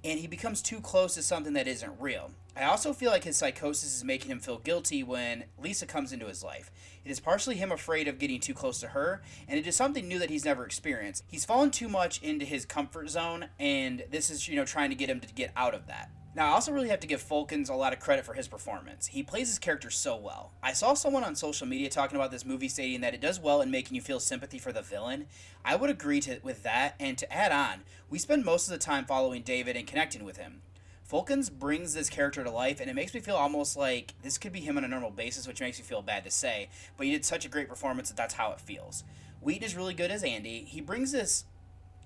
and 0.03 0.19
he 0.19 0.27
becomes 0.27 0.61
too 0.61 0.81
close 0.81 1.13
to 1.15 1.23
something 1.23 1.53
that 1.53 1.67
isn't 1.67 1.99
real. 1.99 2.31
I 2.55 2.63
also 2.63 2.91
feel 2.91 3.11
like 3.11 3.23
his 3.23 3.37
psychosis 3.37 3.95
is 3.95 4.03
making 4.03 4.31
him 4.31 4.39
feel 4.39 4.57
guilty 4.57 5.03
when 5.03 5.45
Lisa 5.57 5.85
comes 5.85 6.11
into 6.11 6.25
his 6.25 6.43
life. 6.43 6.71
It 7.05 7.11
is 7.11 7.19
partially 7.19 7.55
him 7.55 7.71
afraid 7.71 8.07
of 8.07 8.19
getting 8.19 8.39
too 8.39 8.53
close 8.53 8.79
to 8.79 8.89
her, 8.89 9.21
and 9.47 9.57
it 9.57 9.67
is 9.67 9.75
something 9.75 10.07
new 10.07 10.19
that 10.19 10.29
he's 10.29 10.45
never 10.45 10.65
experienced. 10.65 11.23
He's 11.27 11.45
fallen 11.45 11.71
too 11.71 11.87
much 11.87 12.21
into 12.21 12.43
his 12.43 12.65
comfort 12.65 13.09
zone, 13.09 13.45
and 13.59 14.03
this 14.09 14.29
is, 14.29 14.47
you 14.47 14.55
know, 14.55 14.65
trying 14.65 14.89
to 14.89 14.95
get 14.95 15.09
him 15.09 15.19
to 15.21 15.33
get 15.33 15.51
out 15.55 15.73
of 15.73 15.87
that. 15.87 16.09
Now, 16.33 16.47
I 16.47 16.53
also 16.53 16.71
really 16.71 16.87
have 16.87 17.01
to 17.01 17.07
give 17.07 17.21
Folkins 17.21 17.69
a 17.69 17.73
lot 17.73 17.91
of 17.91 17.99
credit 17.99 18.25
for 18.25 18.33
his 18.33 18.47
performance. 18.47 19.07
He 19.07 19.21
plays 19.21 19.49
his 19.49 19.59
character 19.59 19.89
so 19.89 20.15
well. 20.15 20.53
I 20.63 20.71
saw 20.71 20.93
someone 20.93 21.25
on 21.25 21.35
social 21.35 21.67
media 21.67 21.89
talking 21.89 22.15
about 22.15 22.31
this 22.31 22.45
movie 22.45 22.69
stating 22.69 23.01
that 23.01 23.13
it 23.13 23.19
does 23.19 23.37
well 23.37 23.61
in 23.61 23.69
making 23.69 23.95
you 23.95 24.01
feel 24.01 24.21
sympathy 24.21 24.57
for 24.57 24.71
the 24.71 24.81
villain. 24.81 25.25
I 25.65 25.75
would 25.75 25.89
agree 25.89 26.21
to, 26.21 26.39
with 26.41 26.63
that, 26.63 26.95
and 27.01 27.17
to 27.17 27.33
add 27.33 27.51
on, 27.51 27.81
we 28.09 28.17
spend 28.17 28.45
most 28.45 28.67
of 28.67 28.71
the 28.71 28.77
time 28.77 29.03
following 29.03 29.41
David 29.41 29.75
and 29.75 29.85
connecting 29.85 30.23
with 30.23 30.37
him. 30.37 30.61
Folkins 31.03 31.49
brings 31.49 31.93
this 31.93 32.09
character 32.09 32.45
to 32.45 32.49
life, 32.49 32.79
and 32.79 32.89
it 32.89 32.95
makes 32.95 33.13
me 33.13 33.19
feel 33.19 33.35
almost 33.35 33.75
like 33.75 34.13
this 34.23 34.37
could 34.37 34.53
be 34.53 34.61
him 34.61 34.77
on 34.77 34.85
a 34.85 34.87
normal 34.87 35.11
basis, 35.11 35.45
which 35.45 35.59
makes 35.59 35.77
me 35.77 35.83
feel 35.83 36.01
bad 36.01 36.23
to 36.23 36.31
say, 36.31 36.69
but 36.95 37.05
he 37.05 37.11
did 37.11 37.25
such 37.25 37.43
a 37.43 37.49
great 37.49 37.67
performance 37.67 38.07
that 38.07 38.15
that's 38.15 38.35
how 38.35 38.53
it 38.53 38.61
feels. 38.61 39.03
Wheaton 39.41 39.65
is 39.65 39.75
really 39.75 39.93
good 39.93 40.11
as 40.11 40.23
Andy. 40.23 40.63
He 40.63 40.79
brings 40.79 41.11
this 41.11 41.43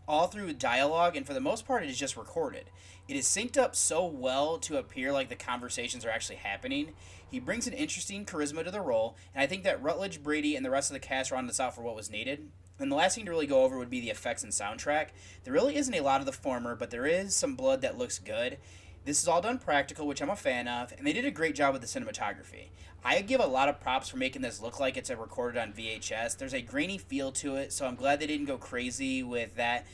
all 0.08 0.28
through 0.28 0.54
dialogue, 0.54 1.16
and 1.16 1.26
for 1.26 1.34
the 1.34 1.40
most 1.40 1.68
part, 1.68 1.84
it 1.84 1.90
is 1.90 1.98
just 1.98 2.18
recorded. 2.18 2.72
It 3.08 3.16
is 3.16 3.28
synced 3.28 3.58
up 3.58 3.76
so 3.76 4.06
well 4.06 4.58
to 4.60 4.78
appear 4.78 5.12
like 5.12 5.30
the 5.30 5.36
conversations 5.36 6.04
are 6.04 6.10
actually 6.10 6.38
happening. 6.38 6.94
He 7.30 7.40
brings 7.40 7.68
an 7.68 7.74
interesting 7.74 8.26
charisma 8.26 8.64
to 8.64 8.72
the 8.72 8.82
role, 8.82 9.16
and 9.34 9.44
I 9.44 9.48
think 9.48 9.64
that 9.64 9.82
Rutledge, 9.82 10.24
Brady, 10.24 10.56
and 10.56 10.66
the 10.66 10.72
rest 10.72 10.90
of 10.90 10.94
the 10.94 11.00
cast 11.00 11.32
rounded 11.32 11.50
this 11.50 11.60
out 11.60 11.76
for 11.76 11.82
what 11.82 11.96
was 11.96 12.10
needed. 12.10 12.50
And 12.80 12.92
the 12.92 12.96
last 12.96 13.16
thing 13.16 13.26
to 13.26 13.32
really 13.32 13.48
go 13.48 13.64
over 13.64 13.78
would 13.78 13.90
be 13.90 14.02
the 14.02 14.10
effects 14.10 14.44
and 14.44 14.52
soundtrack. 14.52 15.10
There 15.44 15.54
really 15.54 15.76
isn't 15.76 15.94
a 15.94 16.02
lot 16.02 16.20
of 16.20 16.26
the 16.26 16.32
former, 16.32 16.76
but 16.76 16.90
there 16.90 17.06
is 17.06 17.36
some 17.36 17.56
blood 17.56 17.82
that 17.82 17.98
looks 17.98 18.20
good. 18.20 18.58
This 19.06 19.22
is 19.22 19.28
all 19.28 19.42
done 19.42 19.60
practical, 19.60 20.08
which 20.08 20.22
I'm 20.22 20.32
a 20.32 20.36
fan 20.36 20.68
of, 20.68 20.92
and 20.98 21.06
they 21.06 21.14
did 21.14 21.26
a 21.26 21.32
great 21.32 21.54
job 21.54 21.74
with 21.74 21.84
the 21.84 21.88
cinematography. 21.88 22.70
I 23.04 23.22
give 23.22 23.40
a 23.40 23.46
lot 23.46 23.70
of 23.70 23.80
props 23.80 24.10
for 24.10 24.18
making 24.18 24.42
this 24.42 24.60
look 24.60 24.80
like 24.80 24.98
it's 24.98 25.12
a 25.12 25.16
recorded 25.16 25.62
on 25.62 25.74
VHS. 25.74 26.38
There's 26.38 26.56
a 26.56 26.62
grainy 26.62 26.98
feel 26.98 27.32
to 27.34 27.56
it, 27.56 27.72
so 27.72 27.86
I'm 27.86 27.96
glad 27.96 28.20
they 28.20 28.26
didn't 28.26 28.48
go 28.48 28.58
crazy 28.58 29.22
with 29.22 29.56
that. 29.58 29.86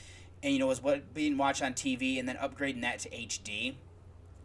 And 0.44 0.54
you 0.54 0.60
know, 0.60 0.68
was 0.68 0.82
what 0.82 1.14
being 1.14 1.38
watched 1.38 1.62
on 1.62 1.74
TV 1.74 2.20
and 2.20 2.28
then 2.28 2.38
upgrading 2.38 2.82
that 2.82 3.00
to 3.00 3.10
HD. 3.10 3.76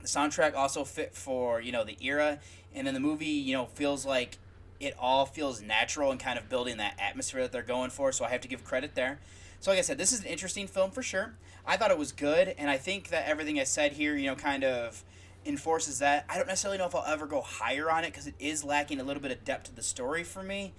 The 0.01 0.07
soundtrack 0.09 0.55
also 0.55 0.85
fit 0.85 1.15
for 1.15 1.61
you 1.61 1.73
know 1.73 1.85
the 1.85 1.97
era, 2.01 2.39
and 2.75 2.87
then 2.87 2.95
the 2.95 3.01
movie 3.01 3.27
you 3.27 3.55
know 3.55 3.67
feels 3.67 4.05
like 4.05 4.39
it 4.79 4.95
all 4.99 5.25
feels 5.25 5.63
natural 5.63 6.11
and 6.11 6.21
kind 6.21 6.39
of 6.39 6.49
building 6.49 6.77
that 6.77 6.99
atmosphere 6.99 7.43
that 7.43 7.53
they're 7.53 7.63
going 7.63 7.91
for. 7.91 8.13
So 8.13 8.25
I 8.25 8.29
have 8.29 8.43
to 8.43 8.49
give 8.49 8.63
credit 8.63 8.95
there. 8.95 9.19
So 9.61 9.71
like 9.71 9.79
I 9.79 9.83
said, 9.83 9.99
this 9.99 10.13
is 10.13 10.21
an 10.21 10.27
interesting 10.27 10.67
film 10.67 10.91
for 10.91 11.03
sure. 11.03 11.35
I 11.67 11.77
thought 11.77 11.91
it 11.91 11.99
was 11.99 12.13
good, 12.13 12.55
and 12.59 12.71
I 12.71 12.77
think 12.77 13.09
that 13.09 13.27
everything 13.27 13.59
I 13.59 13.65
said 13.65 13.93
here, 13.93 14.17
you 14.17 14.27
know, 14.27 14.37
kind 14.37 14.65
of 14.65 15.03
enforces 15.45 15.99
that. 16.01 16.25
I 16.29 16.37
don't 16.37 16.47
necessarily 16.47 16.79
know 16.79 16.87
if 16.87 16.95
I'll 16.95 17.05
ever 17.07 17.27
go 17.27 17.41
higher 17.41 17.91
on 17.91 18.05
it 18.05 18.13
because 18.13 18.27
it 18.27 18.35
is 18.39 18.65
lacking 18.65 19.01
a 19.01 19.05
little 19.05 19.23
bit 19.23 19.33
of 19.33 19.45
depth 19.45 19.65
to 19.65 19.75
the 19.75 19.83
story 19.83 20.25
for 20.25 20.43
me. 20.43 20.73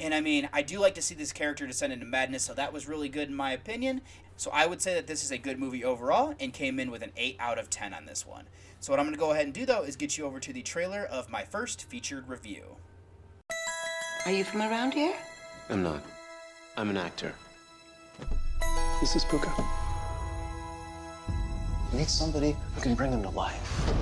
And 0.00 0.12
I 0.12 0.20
mean, 0.20 0.48
I 0.52 0.62
do 0.62 0.80
like 0.80 0.94
to 0.96 1.02
see 1.02 1.14
this 1.14 1.32
character 1.32 1.66
descend 1.66 1.92
into 1.92 2.06
madness, 2.06 2.42
so 2.44 2.54
that 2.54 2.72
was 2.72 2.88
really 2.88 3.08
good 3.08 3.28
in 3.28 3.34
my 3.34 3.52
opinion. 3.52 4.00
So 4.36 4.50
I 4.52 4.66
would 4.66 4.82
say 4.82 4.94
that 4.94 5.06
this 5.06 5.22
is 5.24 5.30
a 5.30 5.38
good 5.38 5.58
movie 5.58 5.84
overall 5.84 6.34
and 6.40 6.52
came 6.52 6.80
in 6.80 6.90
with 6.90 7.02
an 7.02 7.12
8 7.16 7.36
out 7.38 7.58
of 7.58 7.70
10 7.70 7.94
on 7.94 8.04
this 8.06 8.26
one. 8.26 8.44
So 8.80 8.92
what 8.92 9.00
I'm 9.00 9.06
going 9.06 9.14
to 9.14 9.20
go 9.20 9.32
ahead 9.32 9.44
and 9.44 9.54
do 9.54 9.64
though 9.64 9.82
is 9.82 9.96
get 9.96 10.18
you 10.18 10.24
over 10.24 10.40
to 10.40 10.52
the 10.52 10.62
trailer 10.62 11.04
of 11.04 11.30
my 11.30 11.44
first 11.44 11.84
featured 11.84 12.28
review. 12.28 12.76
Are 14.26 14.32
you 14.32 14.44
from 14.44 14.62
around 14.62 14.94
here? 14.94 15.14
I'm 15.70 15.82
not. 15.82 16.02
I'm 16.76 16.90
an 16.90 16.96
actor. 16.96 17.34
This 19.00 19.16
is 19.16 19.24
Pooka. 19.24 19.64
We 21.92 21.98
need 21.98 22.10
somebody 22.10 22.56
who 22.74 22.80
can 22.80 22.94
bring 22.94 23.12
him 23.12 23.22
to 23.22 23.30
life. 23.30 23.92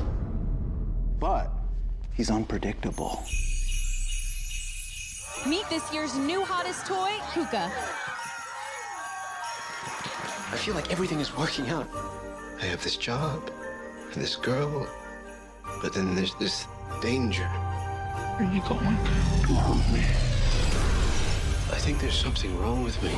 But 1.18 1.50
he's 2.14 2.30
unpredictable. 2.30 3.22
Meet 5.46 5.68
this 5.68 5.92
year's 5.92 6.16
new 6.16 6.44
hottest 6.44 6.86
toy, 6.86 7.10
Pooka. 7.32 7.70
I 10.52 10.56
feel 10.56 10.74
like 10.74 10.92
everything 10.92 11.18
is 11.18 11.34
working 11.34 11.70
out. 11.70 11.88
I 12.60 12.66
have 12.66 12.84
this 12.84 12.96
job, 12.96 13.50
and 14.12 14.22
this 14.22 14.36
girl, 14.36 14.86
but 15.80 15.94
then 15.94 16.14
there's 16.14 16.34
this 16.34 16.66
danger. 17.00 17.46
Where 18.36 18.48
are 18.48 18.52
you 18.52 18.60
going? 18.68 18.96
Come 19.42 19.78
with 19.78 19.92
me. 19.92 20.00
I 21.74 21.78
think 21.78 22.00
there's 22.00 22.14
something 22.14 22.56
wrong 22.60 22.84
with 22.84 23.02
me. 23.02 23.14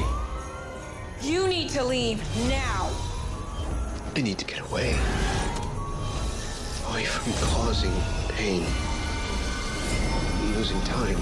You 1.23 1.49
need 1.49 1.71
to 1.71 1.83
leave 1.83 2.23
now. 2.49 2.91
I 4.15 4.21
need 4.23 4.39
to 4.39 4.45
get 4.45 4.61
away. 4.61 4.91
Away 6.89 7.05
from 7.05 7.33
causing 7.49 7.93
pain. 8.29 8.65
I'm 10.41 10.55
losing 10.55 10.81
time. 10.83 11.19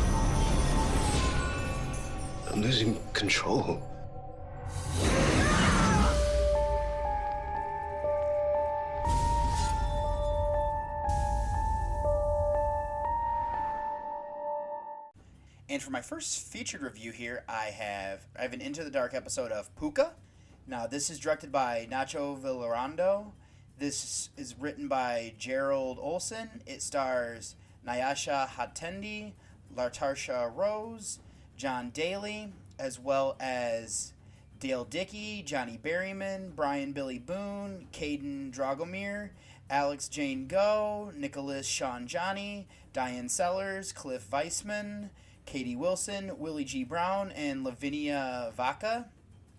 I'm 2.50 2.60
losing 2.60 3.00
control. 3.14 3.82
For 15.82 15.90
my 15.90 16.00
first 16.00 16.46
featured 16.46 16.80
review 16.80 17.10
here, 17.10 17.42
I 17.48 17.64
have 17.64 18.24
I 18.38 18.42
have 18.42 18.52
an 18.52 18.60
Into 18.60 18.84
the 18.84 18.90
Dark 18.90 19.14
episode 19.14 19.50
of 19.50 19.74
Pooka. 19.74 20.10
Now 20.64 20.86
this 20.86 21.10
is 21.10 21.18
directed 21.18 21.50
by 21.50 21.88
Nacho 21.90 22.40
Vigalondo. 22.40 23.32
This 23.80 24.28
is 24.36 24.54
written 24.56 24.86
by 24.86 25.34
Gerald 25.38 25.98
Olson. 26.00 26.62
It 26.66 26.82
stars 26.82 27.56
Nyasha 27.84 28.46
Hatendi, 28.50 29.32
Latarsha 29.76 30.54
Rose, 30.54 31.18
Jon 31.56 31.90
Daly, 31.90 32.52
as 32.78 33.00
well 33.00 33.34
as 33.40 34.12
Dale 34.60 34.84
Dickey, 34.84 35.42
Johnny 35.42 35.80
Berryman, 35.82 36.54
Brian 36.54 36.92
Billy 36.92 37.18
Boone, 37.18 37.88
Caden 37.92 38.54
Dragomir, 38.54 39.30
Alex 39.68 40.06
Jane 40.06 40.46
Go, 40.46 41.12
Nicholas 41.16 41.66
Sean 41.66 42.06
Johnny, 42.06 42.68
Diane 42.92 43.28
Sellers, 43.28 43.90
Cliff 43.90 44.30
Weissman, 44.30 45.10
Katie 45.52 45.76
Wilson, 45.76 46.38
Willie 46.38 46.64
G. 46.64 46.82
Brown, 46.82 47.30
and 47.32 47.62
Lavinia 47.62 48.50
Vaca. 48.56 49.10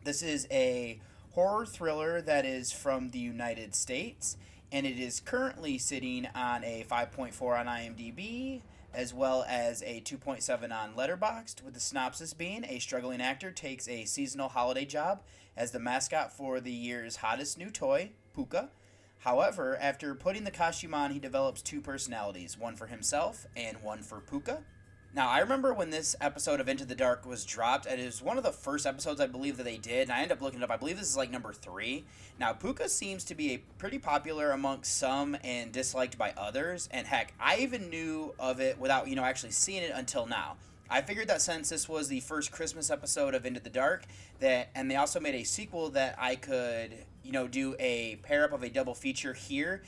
This 0.03 0.23
is 0.23 0.47
a 0.49 0.99
horror 1.34 1.67
thriller 1.67 2.19
that 2.19 2.47
is 2.47 2.71
from 2.71 3.12
the 3.12 3.19
United 3.19 3.75
States, 3.75 4.36
and 4.71 4.88
it 4.88 4.99
is 4.99 5.19
currently 5.19 5.77
sitting 5.77 6.27
on 6.34 6.63
a 6.63 6.84
5.4 6.89 7.60
on 7.60 7.67
IMDb, 7.67 8.62
as 8.91 9.13
well 9.13 9.45
as 9.47 9.84
a 9.84 10.01
2.7 10.01 10.71
on 10.71 10.95
Letterboxd, 10.95 11.63
with 11.63 11.75
the 11.75 11.79
synopsis 11.79 12.34
being 12.34 12.65
a 12.65 12.79
struggling 12.79 13.21
actor 13.21 13.51
takes 13.51 13.88
a 13.88 14.06
seasonal 14.06 14.49
holiday 14.49 14.86
job 14.86 15.21
as 15.56 15.69
the 15.69 15.79
mascot 15.79 16.34
for 16.34 16.60
the 16.60 16.73
year's 16.73 17.17
hottest 17.17 17.60
new 17.60 17.69
toy, 17.69 18.10
Pooka. 18.36 18.69
However, 19.19 19.77
after 19.79 20.15
putting 20.15 20.43
the 20.43 20.49
costume 20.49 20.95
on, 20.95 21.12
he 21.12 21.19
develops 21.19 21.62
two 21.62 21.82
personalities, 21.82 22.58
one 22.58 22.75
for 22.75 22.88
himself 22.88 23.45
and 23.56 23.79
one 23.84 24.01
for 24.01 24.19
Pooka. 24.19 24.63
Now, 25.15 25.30
I 25.30 25.39
remember 25.41 25.76
when 25.76 25.91
this 25.91 26.15
episode 26.19 26.60
of 26.60 26.67
Into 26.67 26.86
the 26.86 26.95
Dark 26.95 27.23
was 27.23 27.45
dropped, 27.45 27.86
and 27.86 28.02
it 28.02 28.06
was 28.06 28.23
one 28.23 28.39
of 28.39 28.43
the 28.43 28.52
first 28.52 28.88
episodes 28.88 29.21
I 29.21 29.28
believe 29.28 29.58
that 29.58 29.63
they 29.63 29.78
did, 29.78 30.04
and 30.04 30.12
I 30.12 30.21
ended 30.21 30.32
up 30.32 30.41
looking 30.41 30.60
it 30.60 30.63
up. 30.63 30.71
I 30.71 30.78
believe 30.78 30.97
this 30.97 31.08
is 31.08 31.15
like 31.15 31.30
number 31.30 31.54
three. 31.54 32.04
Now, 32.39 32.52
Pooka 32.54 32.89
seems 32.89 33.23
to 33.26 33.36
be 33.36 33.54
a 33.54 33.58
pretty 33.78 33.99
popular 33.99 34.49
amongst 34.49 34.97
some 34.97 35.38
and 35.43 35.71
disliked 35.71 36.17
by 36.17 36.34
others, 36.36 36.89
and 36.91 37.06
heck, 37.06 37.36
I 37.39 37.58
even 37.58 37.91
knew 37.91 38.34
of 38.39 38.60
it 38.60 38.80
without, 38.80 39.08
you 39.08 39.15
know, 39.15 39.23
actually 39.23 39.52
seeing 39.52 39.84
it 39.84 39.91
until 39.93 40.26
now. 40.26 40.56
I 40.89 41.04
figured 41.04 41.28
that 41.28 41.43
since 41.43 41.69
this 41.69 41.88
was 41.88 42.08
the 42.08 42.21
first 42.21 42.52
Christmas 42.52 42.89
episode 42.89 43.36
of 43.36 43.45
Into 43.45 43.60
the 43.60 43.69
Dark, 43.69 44.06
that 44.39 44.69
and 44.73 44.89
they 44.89 44.95
also 44.95 45.19
made 45.19 45.36
a 45.36 45.43
sequel 45.43 45.91
that 45.91 46.15
I 46.17 46.36
could, 46.36 47.06
you 47.23 47.32
know, 47.32 47.47
do 47.47 47.76
a 47.78 48.15
pair 48.23 48.45
up 48.45 48.52
of 48.52 48.63
a 48.63 48.69
double 48.69 48.95
feature 48.95 49.34
here. 49.34 49.84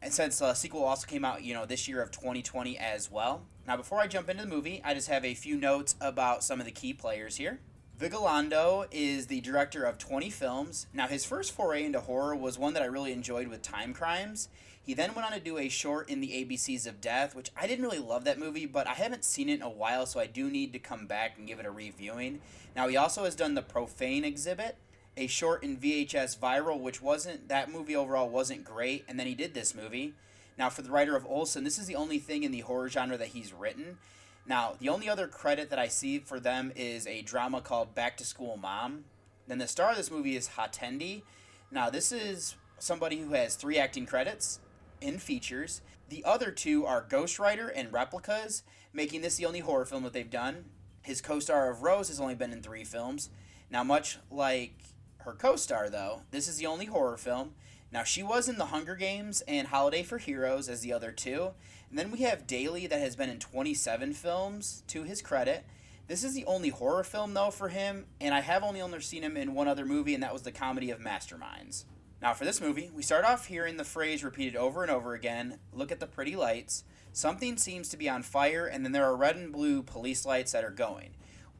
And 0.00 0.14
since 0.14 0.38
the 0.38 0.54
sequel 0.54 0.82
also 0.82 1.06
came 1.06 1.26
out, 1.26 1.42
you 1.42 1.52
know, 1.52 1.66
this 1.66 1.86
year 1.88 2.00
of 2.00 2.10
2020 2.10 2.78
as 2.78 3.10
well. 3.10 3.42
Now, 3.66 3.76
before 3.76 4.00
I 4.00 4.08
jump 4.08 4.28
into 4.28 4.42
the 4.42 4.48
movie, 4.48 4.80
I 4.84 4.92
just 4.92 5.08
have 5.08 5.24
a 5.24 5.34
few 5.34 5.56
notes 5.56 5.94
about 6.00 6.42
some 6.42 6.58
of 6.58 6.66
the 6.66 6.72
key 6.72 6.92
players 6.92 7.36
here. 7.36 7.60
Vigalondo 7.98 8.86
is 8.90 9.28
the 9.28 9.40
director 9.40 9.84
of 9.84 9.98
20 9.98 10.30
films. 10.30 10.88
Now, 10.92 11.06
his 11.06 11.24
first 11.24 11.52
foray 11.52 11.84
into 11.84 12.00
horror 12.00 12.34
was 12.34 12.58
one 12.58 12.74
that 12.74 12.82
I 12.82 12.86
really 12.86 13.12
enjoyed 13.12 13.46
with 13.46 13.62
Time 13.62 13.94
Crimes. 13.94 14.48
He 14.84 14.94
then 14.94 15.14
went 15.14 15.26
on 15.26 15.32
to 15.32 15.38
do 15.38 15.58
a 15.58 15.68
short 15.68 16.10
in 16.10 16.20
the 16.20 16.44
ABCs 16.44 16.88
of 16.88 17.00
Death, 17.00 17.36
which 17.36 17.52
I 17.56 17.68
didn't 17.68 17.84
really 17.84 18.00
love 18.00 18.24
that 18.24 18.40
movie, 18.40 18.66
but 18.66 18.88
I 18.88 18.94
haven't 18.94 19.24
seen 19.24 19.48
it 19.48 19.54
in 19.54 19.62
a 19.62 19.70
while, 19.70 20.06
so 20.06 20.18
I 20.18 20.26
do 20.26 20.50
need 20.50 20.72
to 20.72 20.80
come 20.80 21.06
back 21.06 21.38
and 21.38 21.46
give 21.46 21.60
it 21.60 21.66
a 21.66 21.70
reviewing. 21.70 22.40
Now, 22.74 22.88
he 22.88 22.96
also 22.96 23.22
has 23.22 23.36
done 23.36 23.54
The 23.54 23.62
Profane 23.62 24.24
Exhibit, 24.24 24.76
a 25.16 25.28
short 25.28 25.62
in 25.62 25.76
VHS 25.76 26.36
Viral, 26.36 26.80
which 26.80 27.00
wasn't, 27.00 27.48
that 27.48 27.70
movie 27.70 27.94
overall 27.94 28.28
wasn't 28.28 28.64
great, 28.64 29.04
and 29.06 29.20
then 29.20 29.28
he 29.28 29.36
did 29.36 29.54
this 29.54 29.72
movie. 29.72 30.14
Now, 30.58 30.68
for 30.68 30.82
the 30.82 30.90
writer 30.90 31.16
of 31.16 31.26
Olson, 31.26 31.64
this 31.64 31.78
is 31.78 31.86
the 31.86 31.96
only 31.96 32.18
thing 32.18 32.42
in 32.42 32.52
the 32.52 32.60
horror 32.60 32.88
genre 32.88 33.16
that 33.16 33.28
he's 33.28 33.52
written. 33.52 33.98
Now, 34.46 34.74
the 34.78 34.88
only 34.88 35.08
other 35.08 35.28
credit 35.28 35.70
that 35.70 35.78
I 35.78 35.88
see 35.88 36.18
for 36.18 36.40
them 36.40 36.72
is 36.74 37.06
a 37.06 37.22
drama 37.22 37.60
called 37.60 37.94
Back 37.94 38.16
to 38.18 38.24
School 38.24 38.56
Mom. 38.56 39.04
Then 39.46 39.58
the 39.58 39.68
star 39.68 39.90
of 39.90 39.96
this 39.96 40.10
movie 40.10 40.36
is 40.36 40.50
Hatendi. 40.50 41.22
Now, 41.70 41.90
this 41.90 42.12
is 42.12 42.56
somebody 42.78 43.18
who 43.18 43.32
has 43.32 43.54
three 43.54 43.78
acting 43.78 44.06
credits 44.06 44.60
in 45.00 45.18
features. 45.18 45.80
The 46.08 46.24
other 46.24 46.50
two 46.50 46.84
are 46.84 47.06
Ghostwriter 47.08 47.70
and 47.74 47.92
Replicas, 47.92 48.62
making 48.92 49.22
this 49.22 49.36
the 49.36 49.46
only 49.46 49.60
horror 49.60 49.84
film 49.84 50.02
that 50.02 50.12
they've 50.12 50.28
done. 50.28 50.66
His 51.02 51.20
co 51.20 51.40
star 51.40 51.70
of 51.70 51.82
Rose 51.82 52.08
has 52.08 52.20
only 52.20 52.34
been 52.34 52.52
in 52.52 52.62
three 52.62 52.84
films. 52.84 53.30
Now, 53.70 53.82
much 53.82 54.18
like 54.30 54.74
her 55.18 55.32
co 55.32 55.56
star, 55.56 55.88
though, 55.88 56.22
this 56.30 56.48
is 56.48 56.58
the 56.58 56.66
only 56.66 56.86
horror 56.86 57.16
film. 57.16 57.54
Now, 57.92 58.04
she 58.04 58.22
was 58.22 58.48
in 58.48 58.56
The 58.56 58.66
Hunger 58.66 58.94
Games 58.94 59.42
and 59.46 59.68
Holiday 59.68 60.02
for 60.02 60.16
Heroes 60.16 60.68
as 60.70 60.80
the 60.80 60.94
other 60.94 61.12
two. 61.12 61.50
And 61.90 61.98
then 61.98 62.10
we 62.10 62.20
have 62.20 62.46
Daly 62.46 62.86
that 62.86 63.00
has 63.00 63.16
been 63.16 63.28
in 63.28 63.38
27 63.38 64.14
films 64.14 64.82
to 64.88 65.02
his 65.02 65.20
credit. 65.20 65.66
This 66.08 66.24
is 66.24 66.34
the 66.34 66.46
only 66.46 66.70
horror 66.70 67.04
film, 67.04 67.34
though, 67.34 67.50
for 67.50 67.68
him, 67.68 68.06
and 68.18 68.34
I 68.34 68.40
have 68.40 68.62
only 68.62 68.80
only 68.80 69.00
seen 69.00 69.22
him 69.22 69.36
in 69.36 69.54
one 69.54 69.68
other 69.68 69.84
movie, 69.84 70.14
and 70.14 70.22
that 70.22 70.32
was 70.32 70.42
the 70.42 70.50
comedy 70.50 70.90
of 70.90 71.00
Masterminds. 71.00 71.84
Now, 72.22 72.32
for 72.32 72.46
this 72.46 72.62
movie, 72.62 72.90
we 72.94 73.02
start 73.02 73.26
off 73.26 73.46
hearing 73.46 73.76
the 73.76 73.84
phrase 73.84 74.24
repeated 74.24 74.56
over 74.56 74.82
and 74.82 74.90
over 74.90 75.12
again 75.12 75.58
look 75.72 75.92
at 75.92 76.00
the 76.00 76.06
pretty 76.06 76.34
lights. 76.34 76.84
Something 77.12 77.58
seems 77.58 77.90
to 77.90 77.98
be 77.98 78.08
on 78.08 78.22
fire, 78.22 78.66
and 78.66 78.84
then 78.84 78.92
there 78.92 79.04
are 79.04 79.16
red 79.16 79.36
and 79.36 79.52
blue 79.52 79.82
police 79.82 80.24
lights 80.24 80.52
that 80.52 80.64
are 80.64 80.70
going. 80.70 81.10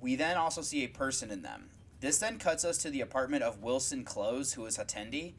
We 0.00 0.16
then 0.16 0.38
also 0.38 0.62
see 0.62 0.82
a 0.82 0.88
person 0.88 1.30
in 1.30 1.42
them. 1.42 1.68
This 2.00 2.18
then 2.18 2.38
cuts 2.38 2.64
us 2.64 2.78
to 2.78 2.90
the 2.90 3.02
apartment 3.02 3.42
of 3.42 3.62
Wilson 3.62 4.02
Close, 4.02 4.54
who 4.54 4.64
is 4.64 4.78
Hatendi. 4.78 5.34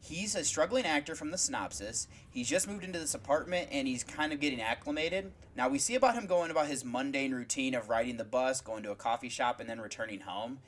He's 0.00 0.34
a 0.34 0.44
struggling 0.44 0.84
actor 0.84 1.14
from 1.14 1.30
the 1.30 1.38
synopsis. 1.38 2.06
He's 2.30 2.48
just 2.48 2.68
moved 2.68 2.84
into 2.84 2.98
this 2.98 3.14
apartment 3.14 3.68
and 3.72 3.88
he's 3.88 4.04
kind 4.04 4.32
of 4.32 4.40
getting 4.40 4.60
acclimated. 4.60 5.32
Now, 5.56 5.68
we 5.68 5.78
see 5.78 5.94
about 5.94 6.14
him 6.14 6.26
going 6.26 6.50
about 6.50 6.68
his 6.68 6.84
mundane 6.84 7.32
routine 7.32 7.74
of 7.74 7.88
riding 7.88 8.16
the 8.16 8.24
bus, 8.24 8.60
going 8.60 8.82
to 8.84 8.92
a 8.92 8.96
coffee 8.96 9.28
shop, 9.28 9.58
and 9.58 9.68
then 9.68 9.80
returning 9.80 10.20
home. 10.20 10.58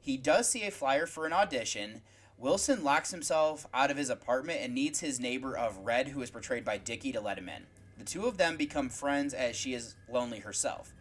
He 0.00 0.16
does 0.16 0.48
see 0.48 0.64
a 0.64 0.70
flyer 0.70 1.06
for 1.06 1.26
an 1.26 1.32
audition. 1.32 2.02
Wilson 2.38 2.82
locks 2.82 3.10
himself 3.10 3.66
out 3.74 3.90
of 3.90 3.96
his 3.96 4.10
apartment 4.10 4.60
and 4.62 4.74
needs 4.74 5.00
his 5.00 5.20
neighbor 5.20 5.56
of 5.56 5.78
Red, 5.78 6.08
who 6.08 6.22
is 6.22 6.30
portrayed 6.30 6.64
by 6.64 6.78
Dickey, 6.78 7.12
to 7.12 7.20
let 7.20 7.38
him 7.38 7.48
in. 7.48 7.66
The 7.98 8.04
two 8.04 8.26
of 8.26 8.38
them 8.38 8.56
become 8.56 8.88
friends 8.88 9.34
as 9.34 9.56
she 9.56 9.74
is 9.74 9.96
lonely 10.08 10.38
herself. 10.38 10.94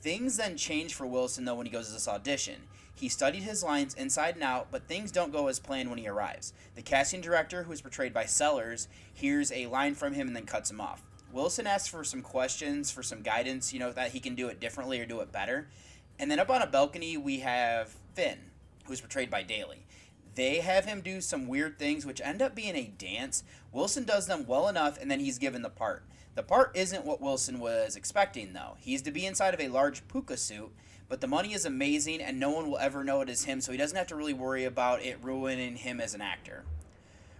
Things 0.00 0.36
then 0.36 0.56
change 0.56 0.94
for 0.94 1.06
Wilson, 1.06 1.44
though, 1.44 1.56
when 1.56 1.66
he 1.66 1.72
goes 1.72 1.88
to 1.88 1.92
this 1.92 2.08
audition. 2.08 2.62
He 2.98 3.08
studied 3.08 3.44
his 3.44 3.62
lines 3.62 3.94
inside 3.94 4.34
and 4.34 4.42
out, 4.42 4.72
but 4.72 4.88
things 4.88 5.12
don't 5.12 5.30
go 5.30 5.46
as 5.46 5.60
planned 5.60 5.88
when 5.88 6.00
he 6.00 6.08
arrives. 6.08 6.52
The 6.74 6.82
casting 6.82 7.20
director, 7.20 7.62
who 7.62 7.70
is 7.70 7.80
portrayed 7.80 8.12
by 8.12 8.24
Sellers, 8.24 8.88
hears 9.14 9.52
a 9.52 9.68
line 9.68 9.94
from 9.94 10.14
him 10.14 10.26
and 10.26 10.34
then 10.34 10.46
cuts 10.46 10.68
him 10.68 10.80
off. 10.80 11.04
Wilson 11.32 11.68
asks 11.68 11.86
for 11.86 12.02
some 12.02 12.22
questions, 12.22 12.90
for 12.90 13.04
some 13.04 13.22
guidance, 13.22 13.72
you 13.72 13.78
know, 13.78 13.92
that 13.92 14.10
he 14.10 14.18
can 14.18 14.34
do 14.34 14.48
it 14.48 14.58
differently 14.58 14.98
or 14.98 15.06
do 15.06 15.20
it 15.20 15.30
better. 15.30 15.68
And 16.18 16.28
then 16.28 16.40
up 16.40 16.50
on 16.50 16.60
a 16.60 16.66
balcony, 16.66 17.16
we 17.16 17.38
have 17.38 17.94
Finn, 18.14 18.38
who's 18.86 19.00
portrayed 19.00 19.30
by 19.30 19.44
Daly. 19.44 19.86
They 20.34 20.56
have 20.56 20.84
him 20.84 21.00
do 21.00 21.20
some 21.20 21.46
weird 21.46 21.78
things, 21.78 22.04
which 22.04 22.20
end 22.20 22.42
up 22.42 22.56
being 22.56 22.74
a 22.74 22.92
dance. 22.98 23.44
Wilson 23.70 24.02
does 24.06 24.26
them 24.26 24.44
well 24.44 24.66
enough, 24.66 25.00
and 25.00 25.08
then 25.08 25.20
he's 25.20 25.38
given 25.38 25.62
the 25.62 25.70
part. 25.70 26.02
The 26.34 26.42
part 26.42 26.76
isn't 26.76 27.04
what 27.04 27.20
Wilson 27.20 27.60
was 27.60 27.94
expecting, 27.94 28.54
though. 28.54 28.76
He's 28.80 29.02
to 29.02 29.12
be 29.12 29.24
inside 29.24 29.54
of 29.54 29.60
a 29.60 29.68
large 29.68 30.06
Pooka 30.08 30.36
suit, 30.36 30.72
but 31.08 31.20
the 31.20 31.26
money 31.26 31.54
is 31.54 31.64
amazing 31.64 32.20
and 32.20 32.38
no 32.38 32.50
one 32.50 32.70
will 32.70 32.78
ever 32.78 33.02
know 33.02 33.20
it 33.20 33.30
is 33.30 33.44
him, 33.44 33.60
so 33.60 33.72
he 33.72 33.78
doesn't 33.78 33.96
have 33.96 34.06
to 34.08 34.16
really 34.16 34.34
worry 34.34 34.64
about 34.64 35.02
it 35.02 35.18
ruining 35.22 35.76
him 35.76 36.00
as 36.00 36.14
an 36.14 36.20
actor. 36.20 36.64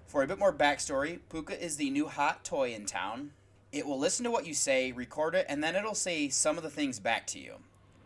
For 0.07 0.23
a 0.23 0.27
bit 0.27 0.39
more 0.39 0.53
backstory, 0.53 1.21
Pooka 1.31 1.59
is 1.59 1.77
the 1.77 1.91
new 1.91 2.09
hot 2.09 2.45
toy 2.45 2.73
in 2.73 2.87
town. 2.87 3.33
It 3.71 3.87
will 3.87 3.99
listen 3.99 4.25
to 4.25 4.31
what 4.31 4.47
you 4.47 4.55
say, 4.55 4.91
record 4.93 5.35
it, 5.35 5.45
and 5.49 5.63
then 5.63 5.77
it'll 5.77 5.95
say 5.95 6.31
some 6.31 6.57
of 6.57 6.63
the 6.63 6.71
things 6.71 6.99
back 6.99 7.27
to 7.29 7.39
you. 7.39 7.57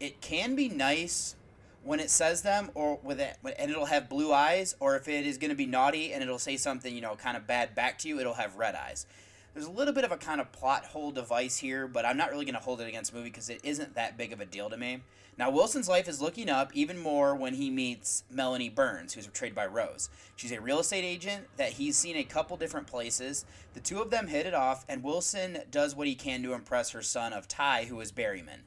It 0.00 0.20
can 0.20 0.56
be 0.56 0.68
nice 0.68 1.36
when 1.84 2.00
it 2.00 2.10
says 2.10 2.42
them, 2.42 2.70
or 2.74 2.98
with 3.04 3.20
it, 3.20 3.36
and 3.56 3.70
it'll 3.70 3.86
have 3.86 4.08
blue 4.08 4.32
eyes, 4.32 4.74
or 4.80 4.96
if 4.96 5.06
it 5.06 5.24
is 5.24 5.38
going 5.38 5.50
to 5.50 5.56
be 5.56 5.66
naughty 5.66 6.12
and 6.12 6.22
it'll 6.22 6.40
say 6.40 6.56
something, 6.56 6.92
you 6.92 7.00
know, 7.00 7.14
kind 7.14 7.36
of 7.36 7.46
bad 7.46 7.76
back 7.76 7.98
to 7.98 8.08
you, 8.08 8.18
it'll 8.18 8.34
have 8.34 8.56
red 8.56 8.74
eyes. 8.74 9.06
There's 9.54 9.66
a 9.66 9.70
little 9.70 9.94
bit 9.94 10.04
of 10.04 10.10
a 10.10 10.16
kind 10.16 10.40
of 10.40 10.50
plot 10.50 10.86
hole 10.86 11.12
device 11.12 11.58
here, 11.58 11.86
but 11.86 12.04
I'm 12.04 12.16
not 12.16 12.30
really 12.30 12.44
going 12.44 12.54
to 12.54 12.60
hold 12.60 12.80
it 12.80 12.88
against 12.88 13.12
the 13.12 13.18
movie 13.18 13.30
because 13.30 13.50
it 13.50 13.60
isn't 13.62 13.94
that 13.94 14.16
big 14.16 14.32
of 14.32 14.40
a 14.40 14.46
deal 14.46 14.70
to 14.70 14.76
me. 14.76 15.02
Now, 15.38 15.50
Wilson's 15.50 15.88
life 15.88 16.08
is 16.08 16.20
looking 16.20 16.50
up 16.50 16.70
even 16.74 16.98
more 16.98 17.34
when 17.34 17.54
he 17.54 17.70
meets 17.70 18.22
Melanie 18.30 18.68
Burns, 18.68 19.14
who's 19.14 19.26
portrayed 19.26 19.54
by 19.54 19.64
Rose. 19.64 20.10
She's 20.36 20.52
a 20.52 20.60
real 20.60 20.80
estate 20.80 21.04
agent 21.04 21.46
that 21.56 21.72
he's 21.72 21.96
seen 21.96 22.16
a 22.16 22.24
couple 22.24 22.58
different 22.58 22.86
places. 22.86 23.46
The 23.72 23.80
two 23.80 24.02
of 24.02 24.10
them 24.10 24.26
hit 24.26 24.44
it 24.44 24.52
off, 24.52 24.84
and 24.88 25.02
Wilson 25.02 25.60
does 25.70 25.96
what 25.96 26.06
he 26.06 26.14
can 26.14 26.42
to 26.42 26.52
impress 26.52 26.90
her 26.90 27.00
son 27.00 27.32
of 27.32 27.48
Ty, 27.48 27.84
who 27.84 27.98
is 28.00 28.12
Berryman. 28.12 28.60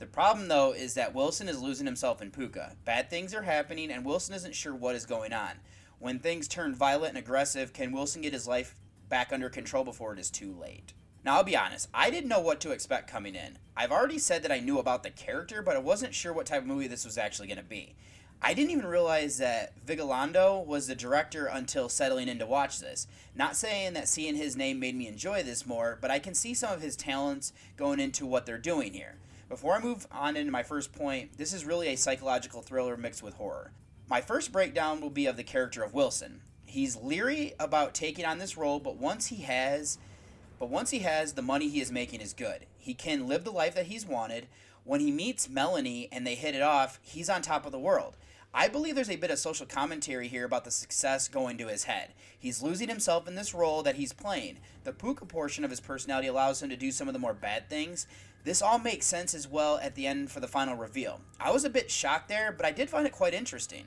The 0.00 0.06
problem, 0.06 0.48
though, 0.48 0.72
is 0.72 0.94
that 0.94 1.14
Wilson 1.14 1.48
is 1.48 1.62
losing 1.62 1.86
himself 1.86 2.20
in 2.20 2.32
Pooka. 2.32 2.74
Bad 2.84 3.10
things 3.10 3.32
are 3.32 3.42
happening, 3.42 3.90
and 3.90 4.04
Wilson 4.04 4.34
isn't 4.34 4.56
sure 4.56 4.74
what 4.74 4.96
is 4.96 5.06
going 5.06 5.32
on. 5.32 5.60
When 6.00 6.18
things 6.18 6.48
turn 6.48 6.74
violent 6.74 7.10
and 7.10 7.18
aggressive, 7.18 7.72
can 7.72 7.92
Wilson 7.92 8.22
get 8.22 8.32
his 8.32 8.46
life 8.46 8.74
back 9.08 9.32
under 9.32 9.48
control 9.48 9.84
before 9.84 10.12
it 10.12 10.18
is 10.18 10.30
too 10.30 10.52
late. 10.52 10.94
Now, 11.28 11.36
I'll 11.36 11.44
be 11.44 11.58
honest, 11.58 11.90
I 11.92 12.08
didn't 12.08 12.30
know 12.30 12.40
what 12.40 12.58
to 12.60 12.70
expect 12.70 13.10
coming 13.10 13.34
in. 13.34 13.58
I've 13.76 13.92
already 13.92 14.18
said 14.18 14.42
that 14.42 14.50
I 14.50 14.60
knew 14.60 14.78
about 14.78 15.02
the 15.02 15.10
character, 15.10 15.60
but 15.60 15.76
I 15.76 15.78
wasn't 15.78 16.14
sure 16.14 16.32
what 16.32 16.46
type 16.46 16.62
of 16.62 16.66
movie 16.66 16.86
this 16.86 17.04
was 17.04 17.18
actually 17.18 17.48
going 17.48 17.58
to 17.58 17.62
be. 17.62 17.96
I 18.40 18.54
didn't 18.54 18.70
even 18.70 18.86
realize 18.86 19.36
that 19.36 19.74
Vigalondo 19.84 20.64
was 20.64 20.86
the 20.86 20.94
director 20.94 21.44
until 21.44 21.90
settling 21.90 22.28
in 22.28 22.38
to 22.38 22.46
watch 22.46 22.80
this. 22.80 23.06
Not 23.34 23.56
saying 23.56 23.92
that 23.92 24.08
seeing 24.08 24.36
his 24.36 24.56
name 24.56 24.80
made 24.80 24.96
me 24.96 25.06
enjoy 25.06 25.42
this 25.42 25.66
more, 25.66 25.98
but 26.00 26.10
I 26.10 26.18
can 26.18 26.32
see 26.32 26.54
some 26.54 26.72
of 26.72 26.80
his 26.80 26.96
talents 26.96 27.52
going 27.76 28.00
into 28.00 28.24
what 28.24 28.46
they're 28.46 28.56
doing 28.56 28.94
here. 28.94 29.16
Before 29.50 29.76
I 29.76 29.80
move 29.80 30.06
on 30.10 30.34
into 30.34 30.50
my 30.50 30.62
first 30.62 30.94
point, 30.94 31.36
this 31.36 31.52
is 31.52 31.66
really 31.66 31.88
a 31.88 31.96
psychological 31.98 32.62
thriller 32.62 32.96
mixed 32.96 33.22
with 33.22 33.34
horror. 33.34 33.72
My 34.08 34.22
first 34.22 34.50
breakdown 34.50 35.02
will 35.02 35.10
be 35.10 35.26
of 35.26 35.36
the 35.36 35.44
character 35.44 35.82
of 35.82 35.92
Wilson 35.92 36.40
he's 36.68 36.96
leery 36.96 37.54
about 37.58 37.94
taking 37.94 38.24
on 38.24 38.38
this 38.38 38.56
role, 38.56 38.78
but 38.78 38.96
once 38.96 39.26
he 39.26 39.42
has 39.42 39.98
but 40.58 40.68
once 40.68 40.90
he 40.90 41.00
has 41.00 41.32
the 41.32 41.42
money 41.42 41.68
he 41.68 41.80
is 41.80 41.92
making 41.92 42.20
is 42.20 42.32
good. 42.32 42.66
He 42.78 42.94
can 42.94 43.28
live 43.28 43.44
the 43.44 43.50
life 43.50 43.74
that 43.74 43.86
he's 43.86 44.06
wanted. 44.06 44.48
When 44.84 45.00
he 45.00 45.10
meets 45.10 45.48
Melanie 45.48 46.08
and 46.10 46.26
they 46.26 46.34
hit 46.34 46.54
it 46.54 46.62
off, 46.62 46.98
he's 47.02 47.28
on 47.28 47.42
top 47.42 47.66
of 47.66 47.72
the 47.72 47.78
world. 47.78 48.16
I 48.54 48.68
believe 48.68 48.94
there's 48.94 49.10
a 49.10 49.16
bit 49.16 49.30
of 49.30 49.38
social 49.38 49.66
commentary 49.66 50.26
here 50.26 50.44
about 50.44 50.64
the 50.64 50.70
success 50.70 51.28
going 51.28 51.58
to 51.58 51.68
his 51.68 51.84
head. 51.84 52.14
He's 52.38 52.62
losing 52.62 52.88
himself 52.88 53.28
in 53.28 53.34
this 53.34 53.52
role 53.52 53.82
that 53.82 53.96
he's 53.96 54.14
playing. 54.14 54.58
The 54.84 54.92
Pooka 54.92 55.28
portion 55.28 55.64
of 55.64 55.70
his 55.70 55.80
personality 55.80 56.28
allows 56.28 56.62
him 56.62 56.70
to 56.70 56.76
do 56.76 56.90
some 56.90 57.08
of 57.08 57.12
the 57.12 57.20
more 57.20 57.34
bad 57.34 57.68
things. 57.68 58.06
This 58.44 58.62
all 58.62 58.78
makes 58.78 59.04
sense 59.04 59.34
as 59.34 59.46
well 59.46 59.78
at 59.82 59.94
the 59.94 60.06
end 60.06 60.30
for 60.30 60.40
the 60.40 60.48
final 60.48 60.76
reveal. 60.76 61.20
I 61.38 61.50
was 61.50 61.64
a 61.64 61.70
bit 61.70 61.90
shocked 61.90 62.28
there, 62.28 62.50
but 62.50 62.64
I 62.64 62.72
did 62.72 62.88
find 62.88 63.06
it 63.06 63.12
quite 63.12 63.34
interesting. 63.34 63.84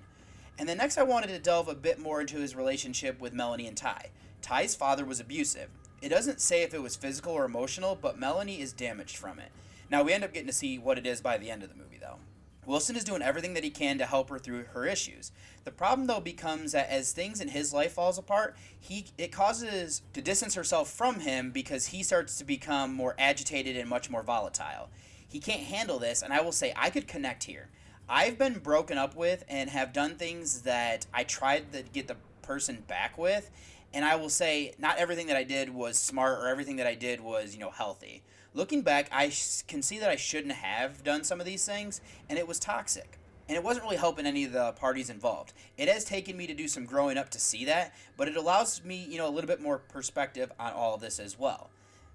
And 0.59 0.69
then 0.69 0.77
next, 0.77 0.99
I 0.99 1.03
wanted 1.03 1.27
to 1.29 1.39
delve 1.39 1.67
a 1.67 1.73
bit 1.73 1.97
more 1.97 2.21
into 2.21 2.37
his 2.37 2.55
relationship 2.55 3.19
with 3.19 3.33
Melanie 3.33 3.65
and 3.65 3.75
Ty. 3.75 4.11
Ty's 4.43 4.75
father 4.75 5.05
was 5.05 5.19
abusive. 5.19 5.69
It 6.01 6.09
doesn't 6.09 6.41
say 6.41 6.63
if 6.63 6.73
it 6.73 6.81
was 6.81 6.95
physical 6.95 7.33
or 7.33 7.45
emotional, 7.45 7.97
but 7.99 8.17
Melanie 8.17 8.61
is 8.61 8.73
damaged 8.73 9.17
from 9.17 9.39
it. 9.39 9.51
Now, 9.89 10.03
we 10.03 10.13
end 10.13 10.23
up 10.23 10.33
getting 10.33 10.47
to 10.47 10.53
see 10.53 10.79
what 10.79 10.97
it 10.97 11.05
is 11.05 11.21
by 11.21 11.37
the 11.37 11.51
end 11.51 11.63
of 11.63 11.69
the 11.69 11.75
movie, 11.75 11.99
though. 11.99 12.17
Wilson 12.65 12.95
is 12.95 13.03
doing 13.03 13.21
everything 13.21 13.53
that 13.55 13.63
he 13.63 13.69
can 13.69 13.97
to 13.97 14.05
help 14.05 14.29
her 14.29 14.37
through 14.37 14.65
her 14.73 14.85
issues. 14.85 15.31
The 15.63 15.71
problem 15.71 16.07
though 16.07 16.19
becomes 16.19 16.73
that 16.73 16.89
as 16.89 17.11
things 17.11 17.41
in 17.41 17.47
his 17.47 17.73
life 17.73 17.93
falls 17.93 18.19
apart, 18.19 18.55
he 18.79 19.07
it 19.17 19.31
causes 19.31 20.03
to 20.13 20.21
distance 20.21 20.53
herself 20.53 20.89
from 20.89 21.21
him 21.21 21.49
because 21.51 21.87
he 21.87 22.03
starts 22.03 22.37
to 22.37 22.43
become 22.43 22.93
more 22.93 23.15
agitated 23.17 23.75
and 23.77 23.89
much 23.89 24.11
more 24.11 24.21
volatile. 24.21 24.89
He 25.27 25.39
can't 25.39 25.63
handle 25.63 25.97
this, 25.97 26.21
and 26.21 26.31
I 26.31 26.41
will 26.41 26.51
say 26.51 26.71
I 26.75 26.91
could 26.91 27.07
connect 27.07 27.45
here. 27.45 27.69
I've 28.07 28.37
been 28.37 28.59
broken 28.59 28.97
up 28.97 29.15
with 29.15 29.43
and 29.47 29.69
have 29.69 29.93
done 29.93 30.15
things 30.15 30.61
that 30.61 31.07
I 31.13 31.23
tried 31.23 31.71
to 31.73 31.81
get 31.81 32.07
the 32.07 32.17
person 32.41 32.83
back 32.87 33.17
with, 33.17 33.49
and 33.93 34.05
I 34.05 34.15
will 34.15 34.29
say 34.29 34.73
not 34.77 34.97
everything 34.97 35.27
that 35.27 35.37
I 35.37 35.43
did 35.43 35.69
was 35.69 35.97
smart 35.97 36.39
or 36.39 36.47
everything 36.47 36.77
that 36.77 36.87
I 36.87 36.95
did 36.95 37.21
was, 37.21 37.53
you 37.53 37.59
know, 37.59 37.71
healthy. 37.71 38.23
Looking 38.53 38.81
back, 38.81 39.07
I 39.11 39.29
sh- 39.29 39.63
can 39.63 39.81
see 39.81 39.99
that 39.99 40.09
I 40.09 40.15
shouldn't 40.15 40.53
have 40.53 41.03
done 41.03 41.23
some 41.23 41.39
of 41.39 41.45
these 41.45 41.65
things, 41.65 42.01
and 42.29 42.37
it 42.37 42.47
was 42.47 42.59
toxic. 42.59 43.17
And 43.47 43.57
it 43.57 43.63
wasn't 43.63 43.85
really 43.85 43.97
helping 43.97 44.25
any 44.25 44.45
of 44.45 44.53
the 44.53 44.71
parties 44.73 45.09
involved. 45.09 45.53
It 45.77 45.89
has 45.89 46.05
taken 46.05 46.37
me 46.37 46.47
to 46.47 46.53
do 46.53 46.67
some 46.67 46.85
growing 46.85 47.17
up 47.17 47.29
to 47.31 47.39
see 47.39 47.65
that, 47.65 47.93
but 48.15 48.27
it 48.27 48.37
allows 48.37 48.83
me, 48.83 49.05
you 49.09 49.17
know, 49.17 49.27
a 49.27 49.31
little 49.31 49.47
bit 49.47 49.61
more 49.61 49.77
perspective 49.77 50.51
on 50.59 50.73
all 50.73 50.95
of 50.95 51.01
this 51.01 51.19
as 51.19 51.37
well. 51.37 51.69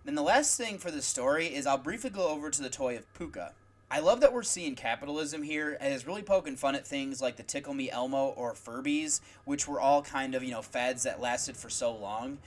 Then 0.05 0.15
the 0.15 0.23
last 0.23 0.57
thing 0.57 0.79
for 0.79 0.91
the 0.91 1.03
story 1.03 1.47
is 1.47 1.67
I'll 1.67 1.79
briefly 1.79 2.11
go 2.11 2.29
over 2.29 2.49
to 2.49 2.63
the 2.63 2.71
toy 2.71 2.97
of 2.97 3.13
Pooka. 3.13 3.53
I 3.89 4.01
love 4.01 4.21
that 4.21 4.33
we're 4.33 4.43
seeing 4.43 4.75
capitalism 4.75 5.43
here 5.43 5.77
and 5.81 5.95
it's 5.95 6.07
really 6.07 6.23
poking 6.23 6.57
fun 6.57 6.75
at 6.75 6.87
things 6.87 7.23
like 7.23 7.37
the 7.37 7.45
Tickle 7.45 7.73
Me 7.73 7.89
Elmo 7.89 8.29
or 8.29 8.53
Furbies, 8.53 9.21
which 9.45 9.69
were 9.69 9.81
all 9.81 10.03
kind 10.03 10.35
of, 10.35 10.43
you 10.43 10.51
know, 10.51 10.63
fads 10.63 11.05
that 11.05 11.21
lasted 11.21 11.57
for 11.57 11.71
so 11.71 11.95
long. 11.95 12.39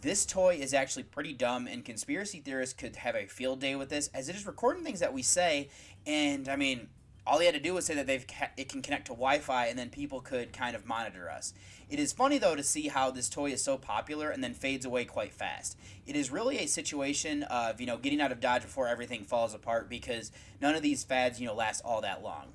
This 0.00 0.26
toy 0.26 0.56
is 0.56 0.74
actually 0.74 1.02
pretty 1.04 1.32
dumb, 1.32 1.66
and 1.66 1.84
conspiracy 1.84 2.40
theorists 2.40 2.72
could 2.72 2.96
have 2.96 3.16
a 3.16 3.26
field 3.26 3.60
day 3.60 3.74
with 3.74 3.88
this, 3.88 4.10
as 4.14 4.28
it 4.28 4.36
is 4.36 4.46
recording 4.46 4.84
things 4.84 5.00
that 5.00 5.12
we 5.12 5.22
say. 5.22 5.68
And 6.06 6.48
I 6.48 6.54
mean, 6.54 6.88
all 7.28 7.38
he 7.38 7.46
had 7.46 7.54
to 7.54 7.60
do 7.60 7.74
was 7.74 7.84
say 7.84 7.94
that 7.94 8.06
they've 8.06 8.24
it 8.56 8.68
can 8.68 8.80
connect 8.80 9.06
to 9.06 9.12
Wi-Fi, 9.12 9.66
and 9.66 9.78
then 9.78 9.90
people 9.90 10.20
could 10.20 10.52
kind 10.52 10.74
of 10.74 10.86
monitor 10.86 11.30
us. 11.30 11.52
It 11.90 11.98
is 11.98 12.12
funny 12.12 12.38
though 12.38 12.56
to 12.56 12.62
see 12.62 12.88
how 12.88 13.10
this 13.10 13.28
toy 13.28 13.52
is 13.52 13.62
so 13.62 13.76
popular 13.76 14.30
and 14.30 14.42
then 14.42 14.54
fades 14.54 14.86
away 14.86 15.04
quite 15.04 15.32
fast. 15.32 15.78
It 16.06 16.16
is 16.16 16.30
really 16.30 16.58
a 16.58 16.66
situation 16.66 17.42
of 17.44 17.80
you 17.80 17.86
know 17.86 17.98
getting 17.98 18.20
out 18.20 18.32
of 18.32 18.40
dodge 18.40 18.62
before 18.62 18.88
everything 18.88 19.24
falls 19.24 19.54
apart 19.54 19.90
because 19.90 20.32
none 20.60 20.74
of 20.74 20.82
these 20.82 21.04
fads 21.04 21.40
you 21.40 21.46
know 21.46 21.54
last 21.54 21.82
all 21.84 22.00
that 22.00 22.22
long. 22.22 22.46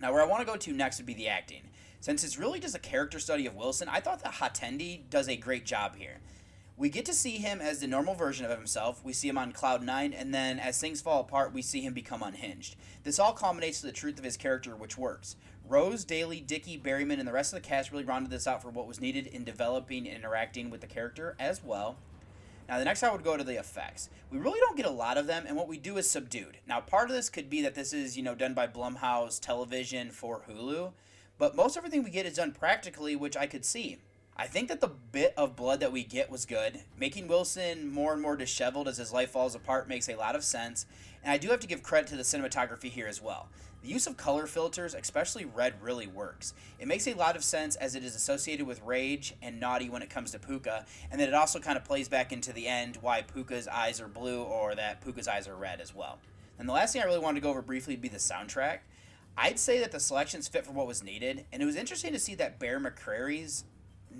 Now, 0.00 0.12
where 0.12 0.22
I 0.22 0.26
want 0.26 0.40
to 0.40 0.46
go 0.46 0.56
to 0.56 0.72
next 0.72 0.98
would 0.98 1.06
be 1.06 1.14
the 1.14 1.28
acting. 1.28 1.62
Since 2.00 2.24
it's 2.24 2.38
really 2.38 2.60
just 2.60 2.74
a 2.74 2.78
character 2.78 3.18
study 3.18 3.44
of 3.44 3.54
Wilson, 3.54 3.88
I 3.88 4.00
thought 4.00 4.22
that 4.22 4.34
Hatendi 4.34 5.02
does 5.10 5.28
a 5.28 5.36
great 5.36 5.66
job 5.66 5.96
here. 5.96 6.20
We 6.80 6.88
get 6.88 7.04
to 7.04 7.12
see 7.12 7.36
him 7.36 7.60
as 7.60 7.80
the 7.80 7.86
normal 7.86 8.14
version 8.14 8.46
of 8.46 8.56
himself. 8.56 9.04
We 9.04 9.12
see 9.12 9.28
him 9.28 9.36
on 9.36 9.52
Cloud 9.52 9.82
9, 9.82 10.14
and 10.14 10.32
then 10.32 10.58
as 10.58 10.80
things 10.80 11.02
fall 11.02 11.20
apart, 11.20 11.52
we 11.52 11.60
see 11.60 11.82
him 11.82 11.92
become 11.92 12.22
unhinged. 12.22 12.74
This 13.04 13.18
all 13.18 13.34
culminates 13.34 13.80
to 13.80 13.86
the 13.86 13.92
truth 13.92 14.16
of 14.16 14.24
his 14.24 14.38
character, 14.38 14.74
which 14.74 14.96
works. 14.96 15.36
Rose, 15.68 16.06
Daly, 16.06 16.40
Dickey, 16.40 16.80
Berryman, 16.82 17.18
and 17.18 17.28
the 17.28 17.34
rest 17.34 17.52
of 17.52 17.62
the 17.62 17.68
cast 17.68 17.92
really 17.92 18.04
rounded 18.04 18.30
this 18.30 18.46
out 18.46 18.62
for 18.62 18.70
what 18.70 18.86
was 18.86 18.98
needed 18.98 19.26
in 19.26 19.44
developing 19.44 20.08
and 20.08 20.16
interacting 20.16 20.70
with 20.70 20.80
the 20.80 20.86
character 20.86 21.36
as 21.38 21.62
well. 21.62 21.98
Now, 22.66 22.78
the 22.78 22.86
next 22.86 23.02
I 23.02 23.12
would 23.12 23.24
go 23.24 23.36
to 23.36 23.44
the 23.44 23.58
effects. 23.58 24.08
We 24.30 24.38
really 24.38 24.60
don't 24.60 24.78
get 24.78 24.86
a 24.86 24.90
lot 24.90 25.18
of 25.18 25.26
them, 25.26 25.44
and 25.46 25.58
what 25.58 25.68
we 25.68 25.76
do 25.76 25.98
is 25.98 26.08
subdued. 26.08 26.60
Now, 26.66 26.80
part 26.80 27.10
of 27.10 27.14
this 27.14 27.28
could 27.28 27.50
be 27.50 27.60
that 27.60 27.74
this 27.74 27.92
is, 27.92 28.16
you 28.16 28.22
know, 28.22 28.34
done 28.34 28.54
by 28.54 28.66
Blumhouse 28.66 29.38
Television 29.38 30.12
for 30.12 30.44
Hulu, 30.48 30.92
but 31.36 31.54
most 31.54 31.76
everything 31.76 32.02
we 32.02 32.10
get 32.10 32.24
is 32.24 32.36
done 32.36 32.52
practically, 32.52 33.16
which 33.16 33.36
I 33.36 33.46
could 33.46 33.66
see. 33.66 33.98
I 34.40 34.46
think 34.46 34.68
that 34.68 34.80
the 34.80 34.88
bit 34.88 35.34
of 35.36 35.54
blood 35.54 35.80
that 35.80 35.92
we 35.92 36.02
get 36.02 36.30
was 36.30 36.46
good. 36.46 36.80
Making 36.98 37.28
Wilson 37.28 37.92
more 37.92 38.14
and 38.14 38.22
more 38.22 38.36
disheveled 38.36 38.88
as 38.88 38.96
his 38.96 39.12
life 39.12 39.32
falls 39.32 39.54
apart 39.54 39.86
makes 39.86 40.08
a 40.08 40.16
lot 40.16 40.34
of 40.34 40.42
sense, 40.42 40.86
and 41.22 41.30
I 41.30 41.36
do 41.36 41.50
have 41.50 41.60
to 41.60 41.66
give 41.66 41.82
credit 41.82 42.08
to 42.08 42.16
the 42.16 42.22
cinematography 42.22 42.88
here 42.88 43.06
as 43.06 43.20
well. 43.20 43.50
The 43.82 43.90
use 43.90 44.06
of 44.06 44.16
color 44.16 44.46
filters, 44.46 44.94
especially 44.94 45.44
red, 45.44 45.74
really 45.82 46.06
works. 46.06 46.54
It 46.78 46.88
makes 46.88 47.06
a 47.06 47.12
lot 47.12 47.36
of 47.36 47.44
sense 47.44 47.76
as 47.76 47.94
it 47.94 48.02
is 48.02 48.16
associated 48.16 48.66
with 48.66 48.80
rage 48.82 49.34
and 49.42 49.60
naughty 49.60 49.90
when 49.90 50.00
it 50.00 50.08
comes 50.08 50.30
to 50.30 50.38
Pooka, 50.38 50.86
and 51.10 51.20
then 51.20 51.28
it 51.28 51.34
also 51.34 51.60
kind 51.60 51.76
of 51.76 51.84
plays 51.84 52.08
back 52.08 52.32
into 52.32 52.54
the 52.54 52.66
end 52.66 52.96
why 53.02 53.20
Pooka's 53.20 53.68
eyes 53.68 54.00
are 54.00 54.08
blue 54.08 54.42
or 54.42 54.74
that 54.74 55.02
Pooka's 55.02 55.28
eyes 55.28 55.48
are 55.48 55.54
red 55.54 55.82
as 55.82 55.94
well. 55.94 56.18
And 56.58 56.66
the 56.66 56.72
last 56.72 56.94
thing 56.94 57.02
I 57.02 57.04
really 57.04 57.18
wanted 57.18 57.40
to 57.40 57.44
go 57.44 57.50
over 57.50 57.60
briefly 57.60 57.92
would 57.92 58.00
be 58.00 58.08
the 58.08 58.16
soundtrack. 58.16 58.78
I'd 59.36 59.58
say 59.58 59.80
that 59.80 59.92
the 59.92 60.00
selections 60.00 60.48
fit 60.48 60.64
for 60.64 60.72
what 60.72 60.86
was 60.86 61.02
needed, 61.02 61.44
and 61.52 61.62
it 61.62 61.66
was 61.66 61.76
interesting 61.76 62.14
to 62.14 62.18
see 62.18 62.34
that 62.36 62.58
Bear 62.58 62.80
McCreary's 62.80 63.64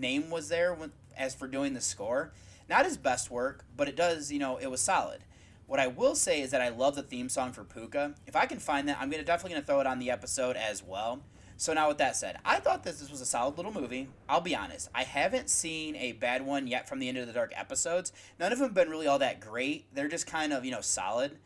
name 0.01 0.30
was 0.30 0.48
there 0.48 0.74
when, 0.74 0.92
as 1.16 1.34
for 1.34 1.46
doing 1.46 1.74
the 1.74 1.80
score. 1.80 2.32
Not 2.68 2.86
his 2.86 2.96
best 2.96 3.30
work, 3.30 3.64
but 3.76 3.88
it 3.88 3.96
does, 3.96 4.30
you 4.32 4.38
know, 4.38 4.57
it 4.57 4.70
was 4.70 4.80
solid. 4.80 5.24
What 5.66 5.80
I 5.80 5.86
will 5.86 6.14
say 6.14 6.40
is 6.40 6.51
that 6.51 6.61
I 6.61 6.68
love 6.68 6.96
the 6.96 7.03
theme 7.03 7.28
song 7.28 7.53
for 7.53 7.62
Pooka. 7.62 8.14
If 8.26 8.34
I 8.34 8.46
can 8.46 8.59
find 8.59 8.88
that, 8.88 8.98
I'm 9.01 9.11
gonna 9.11 9.24
definitely 9.24 9.55
gonna 9.55 9.66
throw 9.66 9.80
it 9.80 9.86
on 9.86 9.98
the 9.98 10.11
episode 10.11 10.57
as 10.57 10.82
well. 10.82 11.20
So 11.57 11.74
now 11.74 11.88
with 11.88 11.98
that 11.98 12.16
said, 12.16 12.38
I 12.44 12.59
thought 12.59 12.84
this, 12.84 13.01
this 13.01 13.11
was 13.11 13.20
a 13.20 13.26
solid 13.26 13.57
little 13.59 13.72
movie. 13.72 14.09
I'll 14.28 14.40
be 14.40 14.57
honest, 14.57 14.88
I 14.94 15.05
haven't 15.05 15.51
seen 15.51 15.94
a 15.94 16.12
bad 16.12 16.44
one 16.44 16.66
yet 16.66 16.88
from 16.88 17.01
the 17.01 17.09
Into 17.09 17.26
the 17.26 17.34
Dark 17.34 17.53
episodes. 17.55 18.12
None 18.38 18.51
of 18.51 18.59
them 18.59 18.68
have 18.68 18.74
been 18.74 18.88
really 18.88 19.07
all 19.07 19.18
that 19.18 19.40
great. 19.40 19.84
They're 19.94 20.09
just 20.09 20.26
kind 20.26 20.53
of, 20.55 20.64
you 20.64 20.70
know, 20.70 20.80
solid. 20.80 21.36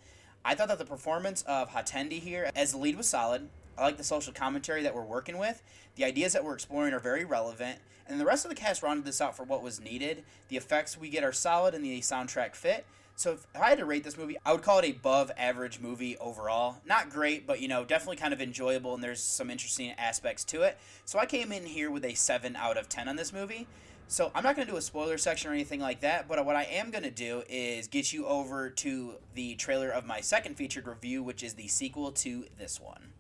I 0.45 0.55
thought 0.55 0.69
that 0.69 0.79
the 0.79 0.85
performance 0.85 1.43
of 1.43 1.71
Hatendi 1.71 2.21
here 2.21 2.49
as 2.55 2.73
the 2.73 2.79
lead 2.79 2.97
was 2.97 3.09
solid. 3.09 3.49
I 3.77 3.83
like 3.83 3.97
the 3.97 4.05
social 4.05 4.33
commentary 4.33 4.83
that 4.85 4.95
we're 4.95 5.03
working 5.03 5.37
with. 5.37 5.63
The 5.97 6.05
ideas 6.05 6.33
that 6.35 6.45
we're 6.45 6.55
exploring 6.55 6.95
are 6.95 7.01
very 7.01 7.25
relevant, 7.25 7.81
and 8.07 8.21
the 8.21 8.25
rest 8.25 8.45
of 8.45 8.49
the 8.49 8.55
cast 8.55 8.83
rounded 8.83 9.05
this 9.05 9.21
out 9.21 9.37
for 9.37 9.45
what 9.45 9.63
was 9.63 9.81
needed. 9.81 10.25
The 10.49 10.57
effects 10.57 10.99
we 10.99 11.09
get 11.09 11.25
are 11.25 11.33
solid, 11.33 11.75
and 11.75 11.85
the 11.85 12.01
soundtrack 12.01 12.55
fit. 12.55 12.87
So 13.17 13.33
if 13.33 13.47
I 13.55 13.69
had 13.69 13.79
to 13.79 13.85
rate 13.85 14.03
this 14.03 14.19
movie, 14.19 14.37
I 14.45 14.53
would 14.53 14.63
call 14.63 14.81
it 14.81 14.91
above 14.91 15.31
average 15.37 15.79
movie 15.79 16.17
overall. 16.19 16.79
Not 16.85 17.11
great, 17.11 17.47
but 17.47 17.61
you 17.61 17.69
know, 17.69 17.85
definitely 17.85 18.17
kind 18.17 18.35
of 18.35 18.41
enjoyable 18.41 18.93
and 18.93 19.05
there's 19.05 19.23
some 19.23 19.51
interesting 19.51 19.93
aspects 19.93 20.43
to 20.47 20.63
it. 20.63 20.77
So 21.05 21.21
I 21.21 21.27
came 21.27 21.53
in 21.53 21.65
here 21.65 21.91
with 21.93 22.05
a 22.05 22.15
7 22.15 22.57
out 22.57 22.77
of 22.77 22.89
10 22.89 23.09
on 23.09 23.15
this 23.15 23.33
movie. 23.33 23.69
So 24.09 24.33
I'm 24.35 24.43
not 24.43 24.57
going 24.57 24.67
to 24.67 24.73
do 24.73 24.77
a 24.77 24.83
spoiler 24.83 25.17
section 25.17 25.51
or 25.51 25.55
anything 25.55 25.81
like 25.81 26.01
that, 26.01 26.29
but 26.29 26.45
what 26.45 26.57
I 26.57 26.65
am 26.65 26.91
going 26.91 27.05
to 27.05 27.11
do 27.11 27.43
is 27.49 27.87
get 27.87 28.13
you 28.13 28.27
over 28.27 28.69
to 28.69 29.15
the 29.35 29.55
trailer 29.55 29.91
of 29.91 30.05
my 30.05 30.21
second 30.21 30.57
featured 30.57 30.87
review, 30.87 31.23
which 31.23 31.43
is 31.43 31.55
the 31.55 31.69
sequel 31.69 32.13
to 32.13 32.45
this 32.59 32.81
one. 32.81 33.13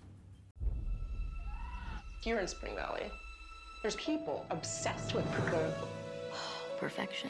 Here 2.21 2.39
in 2.39 2.49
Spring 2.49 2.75
Valley, 2.75 3.11
there's 3.85 3.97
people 3.97 4.47
obsessed 4.49 5.15
with 5.15 5.31
Pooka. 5.33 5.71
Perfection. 6.79 7.29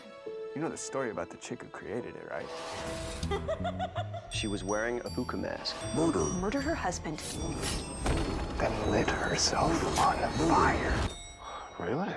You 0.55 0.63
know 0.63 0.69
the 0.69 0.77
story 0.77 1.11
about 1.11 1.29
the 1.29 1.37
chick 1.39 1.61
who 1.63 1.69
created 1.71 2.15
it, 2.15 2.31
right? 2.31 3.91
she 4.31 4.47
was 4.47 4.63
wearing 4.63 5.01
a 5.01 5.11
Pooka 5.11 5.37
mask. 5.37 5.75
Murder. 5.97 6.21
Murdered 6.21 6.63
her 6.63 6.75
husband. 6.77 7.21
Then 8.57 8.73
lit 8.89 9.11
herself 9.11 9.99
on 9.99 10.17
fire. 10.49 10.95
Really? 11.81 12.15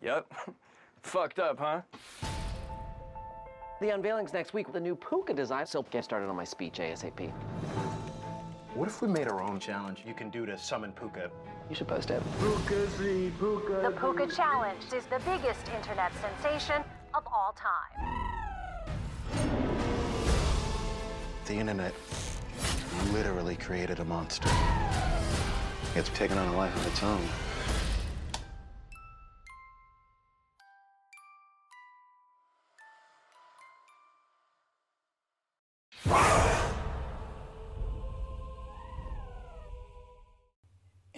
Yep. 0.00 0.32
Fucked 1.02 1.40
up, 1.40 1.58
huh? 1.58 1.80
The 3.80 3.88
unveiling's 3.88 4.32
next 4.32 4.54
week 4.54 4.68
with 4.68 4.76
a 4.76 4.80
new 4.80 4.94
Pooka 4.94 5.34
design, 5.34 5.66
so 5.66 5.82
get 5.90 6.04
started 6.04 6.28
on 6.28 6.36
my 6.36 6.44
speech 6.44 6.74
ASAP. 6.74 7.32
What 8.74 8.88
if 8.88 9.02
we 9.02 9.08
made 9.08 9.28
our 9.28 9.42
own 9.42 9.60
challenge 9.60 10.02
you 10.06 10.14
can 10.14 10.30
do 10.30 10.46
to 10.46 10.56
summon 10.56 10.92
Pooka? 10.92 11.30
You 11.68 11.74
should 11.76 11.88
post 11.88 12.10
it. 12.10 12.22
Pooka 12.40 12.88
free, 12.88 13.30
Pooka. 13.38 13.82
The 13.82 13.90
Pooka 13.90 14.34
Challenge 14.34 14.82
is 14.96 15.04
the 15.06 15.18
biggest 15.26 15.68
internet 15.76 16.10
sensation 16.22 16.82
of 17.12 17.22
all 17.26 17.54
time. 17.54 17.92
The 21.44 21.52
internet 21.52 21.92
literally 23.12 23.56
created 23.56 24.00
a 24.00 24.06
monster. 24.06 24.48
It's 25.94 26.08
taken 26.10 26.38
on 26.38 26.48
a 26.48 26.56
life 26.56 26.74
of 26.74 26.86
its 26.86 27.02
own. 27.02 27.20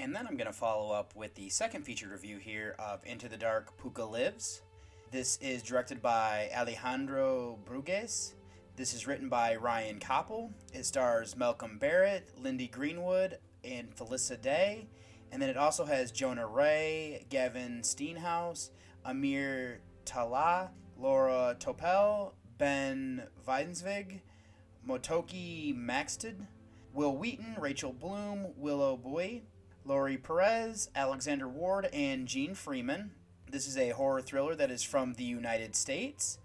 And 0.04 0.14
then 0.14 0.26
I'm 0.26 0.36
going 0.36 0.48
to 0.48 0.52
follow 0.52 0.92
up 0.92 1.16
with 1.16 1.34
the 1.34 1.48
second 1.48 1.86
featured 1.86 2.10
review 2.10 2.36
here 2.36 2.76
of 2.78 3.00
Into 3.06 3.26
the 3.26 3.38
Dark 3.38 3.78
Pooka 3.78 4.06
Lives. 4.06 4.60
This 5.10 5.38
is 5.38 5.62
directed 5.62 6.02
by 6.02 6.50
Alejandro 6.54 7.58
Brugues. 7.64 8.34
This 8.76 8.92
is 8.92 9.06
written 9.06 9.30
by 9.30 9.56
Ryan 9.56 9.98
Copple. 9.98 10.50
It 10.74 10.84
stars 10.84 11.38
Malcolm 11.38 11.78
Barrett, 11.78 12.28
Lindy 12.38 12.68
Greenwood, 12.68 13.38
and 13.64 13.94
Felicia 13.94 14.36
Day. 14.36 14.88
And 15.32 15.40
then 15.40 15.48
it 15.48 15.56
also 15.56 15.86
has 15.86 16.12
Jonah 16.12 16.46
Ray, 16.46 17.24
Gavin 17.30 17.82
Stenhouse, 17.82 18.72
Amir 19.06 19.80
Tallah, 20.04 20.68
Laura 20.98 21.56
Topel, 21.58 22.34
Ben 22.58 23.22
Weidensvig, 23.48 24.20
Motoki 24.86 25.74
Maxted, 25.74 26.46
Wil 26.92 27.16
Wheaton, 27.16 27.56
Rachel 27.58 27.94
Bloom, 27.94 28.48
Willow 28.58 28.98
Boy, 28.98 29.40
Laurie 29.86 30.16
Perez, 30.16 30.88
Alexander 30.94 31.46
Ward, 31.46 31.90
and 31.92 32.26
Gene 32.26 32.54
Freeman. 32.54 33.10
This 33.50 33.68
is 33.68 33.76
a 33.76 33.90
horror 33.90 34.22
thriller 34.22 34.54
that 34.54 34.70
is 34.70 34.82
from 34.82 35.12
the 35.12 35.24
United 35.24 35.76
States. 35.76 36.38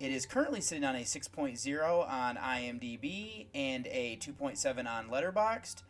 It 0.00 0.12
is 0.12 0.26
currently 0.26 0.60
sitting 0.60 0.84
on 0.84 0.94
a 0.94 1.00
6.0 1.00 2.10
on 2.10 2.36
IMDb 2.36 3.46
and 3.54 3.86
a 3.86 4.18
2.7 4.20 4.86
on 4.86 5.08
Letterboxd, 5.08 5.82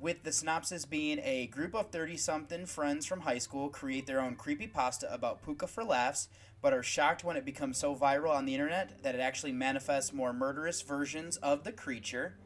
with 0.00 0.22
the 0.22 0.30
synopsis 0.30 0.84
being 0.84 1.18
a 1.24 1.48
group 1.48 1.74
of 1.74 1.90
30 1.90 2.16
something 2.16 2.64
friends 2.64 3.06
from 3.06 3.22
high 3.22 3.38
school 3.38 3.68
create 3.68 4.06
their 4.06 4.20
own 4.20 4.36
creepy 4.36 4.68
pasta 4.68 5.12
about 5.12 5.44
Pooka 5.44 5.68
for 5.68 5.82
laughs, 5.82 6.28
but 6.62 6.72
are 6.72 6.82
shocked 6.82 7.24
when 7.24 7.36
it 7.36 7.44
becomes 7.44 7.76
so 7.76 7.92
viral 7.96 8.30
on 8.30 8.44
the 8.44 8.54
internet 8.54 9.02
that 9.02 9.16
it 9.16 9.20
actually 9.20 9.52
manifests 9.52 10.12
more 10.12 10.32
murderous 10.32 10.80
versions 10.80 11.38
of 11.38 11.64
the 11.64 11.72
creature. 11.72 12.36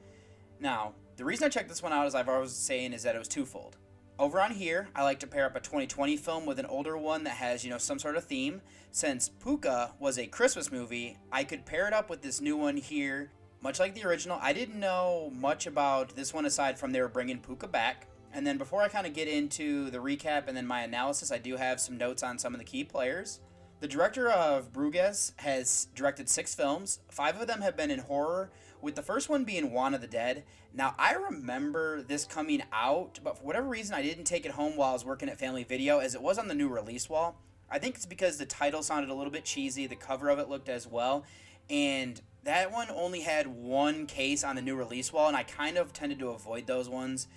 Now, 0.59 0.95
the 1.17 1.27
reason 1.27 1.45
I 1.45 1.49
checked 1.51 1.69
this 1.69 1.83
one 1.83 1.93
out, 1.93 2.07
as 2.07 2.15
I've 2.15 2.31
always 2.31 2.53
saying, 2.53 2.95
is 2.95 3.03
that 3.03 3.15
it 3.15 3.19
was 3.19 3.29
twofold. 3.29 3.77
Over 4.21 4.39
on 4.39 4.51
here, 4.51 4.91
I 4.95 5.03
like 5.03 5.19
to 5.21 5.27
pair 5.27 5.47
up 5.47 5.57
a 5.57 5.61
2020 5.61 6.19
film 6.19 6.45
with 6.45 6.59
an 6.59 6.67
older 6.67 6.99
one 6.99 7.25
that 7.25 7.39
has, 7.39 7.65
you 7.65 7.71
know, 7.71 7.79
some 7.79 7.99
sort 7.99 8.17
of 8.17 8.25
theme. 8.25 8.61
Since 8.93 9.31
Pooka 9.43 9.93
was 9.99 10.19
a 10.19 10.27
Christmas 10.27 10.71
movie, 10.71 11.17
I 11.33 11.43
could 11.43 11.65
pair 11.65 11.87
it 11.87 11.95
up 11.95 12.11
with 12.11 12.21
this 12.21 12.39
new 12.39 12.55
one 12.55 12.77
here. 12.77 13.31
Much 13.63 13.81
like 13.81 13.95
the 13.95 14.07
original, 14.07 14.39
I 14.43 14.53
didn't 14.53 14.79
know 14.79 15.33
much 15.35 15.67
about 15.67 16.17
this 16.17 16.35
one 16.35 16.45
aside 16.45 16.79
from 16.79 16.93
they 16.93 17.01
were 17.01 17.09
bringing 17.09 17.41
Pooka 17.41 17.73
back. 17.73 18.09
And 18.35 18.47
then 18.47 18.59
before 18.59 18.83
I 18.83 18.89
kind 18.89 19.07
of 19.07 19.15
get 19.15 19.27
into 19.27 19.89
the 19.89 19.97
recap 19.97 20.49
and 20.49 20.57
then 20.57 20.67
my 20.67 20.83
analysis, 20.83 21.33
I 21.33 21.39
do 21.39 21.57
have 21.57 21.81
some 21.81 21.97
notes 21.97 22.23
on 22.23 22.39
some 22.39 22.53
of 22.53 22.59
the 22.59 22.67
key 22.67 22.85
players. 22.85 23.41
The 23.81 23.89
director 23.89 24.29
of 24.29 24.71
Brugues 24.71 25.33
has 25.37 25.89
directed 25.95 26.29
six 26.29 26.55
films. 26.55 27.01
Five 27.09 27.41
of 27.41 27.47
them 27.47 27.63
have 27.63 27.75
been 27.75 27.91
in 27.91 28.01
horror, 28.01 28.51
with 28.83 28.95
the 28.95 29.03
first 29.03 29.29
one 29.29 29.45
being 29.45 29.73
Juan 29.73 29.95
of 29.95 30.01
the 30.01 30.07
Dead. 30.07 30.45
Now, 30.73 30.95
I 30.99 31.15
remember 31.15 32.03
this 32.03 32.25
coming 32.25 32.63
out, 32.73 33.21
but 33.23 33.39
for 33.39 33.45
whatever 33.45 33.69
reason, 33.69 33.95
I 33.95 34.03
didn't 34.03 34.25
take 34.25 34.45
it 34.45 34.53
home 34.53 34.77
while 34.77 34.91
I 34.91 34.93
was 34.95 35.05
working 35.05 35.29
at 35.29 35.39
Family 35.39 35.65
Video, 35.65 35.99
as 35.99 36.15
it 36.15 36.23
was 36.23 36.39
on 36.39 36.49
the 36.49 36.55
new 36.55 36.69
release 36.69 37.09
wall. 37.09 37.41
I 37.71 37.79
think 37.79 37.95
it's 37.95 38.07
because 38.07 38.37
the 38.37 38.47
title 38.47 38.83
sounded 38.83 39.11
a 39.11 39.15
little 39.15 39.33
bit 39.33 39.45
cheesy, 39.45 39.87
the 39.87 39.97
cover 39.97 40.29
of 40.29 40.39
it 40.39 40.49
looked 40.49 40.69
as 40.69 40.87
well, 40.87 41.25
and 41.69 42.21
that 42.45 42.73
one 42.73 42.89
only 42.91 43.21
had 43.21 43.47
one 43.47 44.07
case 44.07 44.43
on 44.43 44.57
the 44.57 44.63
new 44.63 44.75
release 44.75 45.13
wall, 45.13 45.29
and 45.29 45.37
I 45.37 45.43
kind 45.43 45.77
of 45.77 45.93
tended 45.93 46.19
to 46.21 46.31
avoid 46.31 46.67
those 46.67 46.89
ones. 46.89 47.29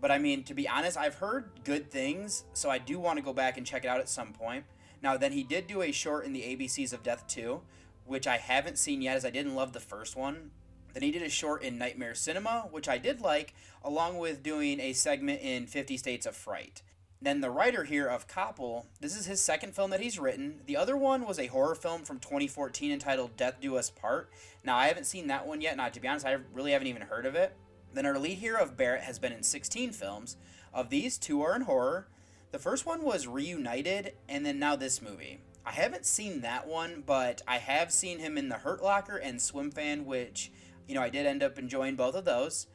But 0.00 0.10
I 0.10 0.18
mean, 0.18 0.42
to 0.44 0.54
be 0.54 0.68
honest, 0.68 0.98
I've 0.98 1.14
heard 1.14 1.50
good 1.64 1.90
things, 1.90 2.44
so 2.52 2.68
I 2.68 2.78
do 2.78 2.98
want 2.98 3.18
to 3.18 3.24
go 3.24 3.32
back 3.32 3.56
and 3.56 3.66
check 3.66 3.84
it 3.84 3.88
out 3.88 4.00
at 4.00 4.08
some 4.08 4.32
point. 4.32 4.64
Now, 5.00 5.16
then 5.16 5.32
he 5.32 5.42
did 5.42 5.66
do 5.66 5.82
a 5.82 5.92
short 5.92 6.24
in 6.24 6.32
the 6.32 6.42
ABCs 6.42 6.92
of 6.92 7.02
Death 7.02 7.26
2, 7.28 7.60
which 8.04 8.26
I 8.26 8.36
haven't 8.36 8.78
seen 8.78 9.00
yet 9.00 9.16
as 9.16 9.24
I 9.24 9.30
didn't 9.30 9.54
love 9.54 9.72
the 9.72 9.80
first 9.80 10.16
one. 10.16 10.50
Then 10.92 11.02
he 11.02 11.10
did 11.10 11.22
a 11.22 11.28
short 11.28 11.62
in 11.62 11.78
Nightmare 11.78 12.14
Cinema, 12.14 12.68
which 12.70 12.88
I 12.88 12.98
did 12.98 13.20
like, 13.20 13.54
along 13.82 14.18
with 14.18 14.42
doing 14.42 14.80
a 14.80 14.92
segment 14.92 15.40
in 15.42 15.66
50 15.66 15.96
States 15.96 16.26
of 16.26 16.36
Fright. 16.36 16.82
Then 17.22 17.40
the 17.40 17.50
writer 17.50 17.84
here 17.84 18.08
of 18.08 18.26
Copple, 18.26 18.86
this 19.00 19.16
is 19.16 19.26
his 19.26 19.40
second 19.40 19.76
film 19.76 19.90
that 19.90 20.00
he's 20.00 20.18
written. 20.18 20.60
The 20.66 20.76
other 20.76 20.96
one 20.96 21.24
was 21.24 21.38
a 21.38 21.46
horror 21.46 21.76
film 21.76 22.02
from 22.02 22.18
2014 22.18 22.90
entitled 22.90 23.36
Death 23.36 23.60
Do 23.60 23.76
Us 23.76 23.90
Part. 23.90 24.28
Now, 24.64 24.76
I 24.76 24.88
haven't 24.88 25.06
seen 25.06 25.28
that 25.28 25.46
one 25.46 25.60
yet. 25.60 25.76
Now, 25.76 25.88
to 25.88 26.00
be 26.00 26.08
honest, 26.08 26.26
I 26.26 26.38
really 26.52 26.72
haven't 26.72 26.88
even 26.88 27.02
heard 27.02 27.24
of 27.24 27.36
it. 27.36 27.54
Then 27.94 28.06
our 28.06 28.18
lead 28.18 28.38
hero 28.38 28.60
of 28.60 28.76
Barrett 28.76 29.02
has 29.02 29.20
been 29.20 29.32
in 29.32 29.44
16 29.44 29.92
films. 29.92 30.36
Of 30.74 30.90
these, 30.90 31.16
two 31.16 31.42
are 31.42 31.54
in 31.54 31.62
horror. 31.62 32.08
The 32.50 32.58
first 32.58 32.86
one 32.86 33.02
was 33.02 33.28
Reunited, 33.28 34.14
and 34.28 34.44
then 34.44 34.58
now 34.58 34.74
this 34.74 35.00
movie. 35.00 35.40
I 35.64 35.70
haven't 35.70 36.06
seen 36.06 36.40
that 36.40 36.66
one, 36.66 37.04
but 37.06 37.40
I 37.46 37.58
have 37.58 37.92
seen 37.92 38.18
him 38.18 38.36
in 38.36 38.48
The 38.48 38.56
Hurt 38.56 38.82
Locker 38.82 39.16
and 39.16 39.40
Swim 39.40 39.70
Fan, 39.70 40.06
which, 40.06 40.50
you 40.86 40.94
know, 40.94 41.02
I 41.02 41.08
did 41.08 41.26
end 41.26 41.42
up 41.42 41.58
enjoying 41.58 41.96
both 41.96 42.14
of 42.14 42.24
those. 42.24 42.66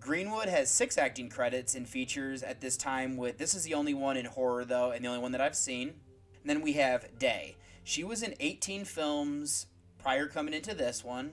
Greenwood 0.00 0.48
has 0.48 0.70
six 0.70 0.98
acting 0.98 1.28
credits 1.28 1.74
and 1.74 1.88
features 1.88 2.42
at 2.42 2.60
this 2.60 2.76
time, 2.76 3.16
with 3.16 3.38
this 3.38 3.54
is 3.54 3.64
the 3.64 3.74
only 3.74 3.94
one 3.94 4.16
in 4.16 4.26
horror, 4.26 4.64
though, 4.64 4.90
and 4.90 5.04
the 5.04 5.08
only 5.08 5.20
one 5.20 5.32
that 5.32 5.40
I've 5.40 5.56
seen. 5.56 5.94
And 6.40 6.50
then 6.50 6.60
we 6.60 6.74
have 6.74 7.18
Day. 7.18 7.56
She 7.82 8.04
was 8.04 8.22
in 8.22 8.34
18 8.40 8.84
films 8.84 9.66
prior 9.98 10.26
coming 10.26 10.54
into 10.54 10.74
this 10.74 11.04
one. 11.04 11.32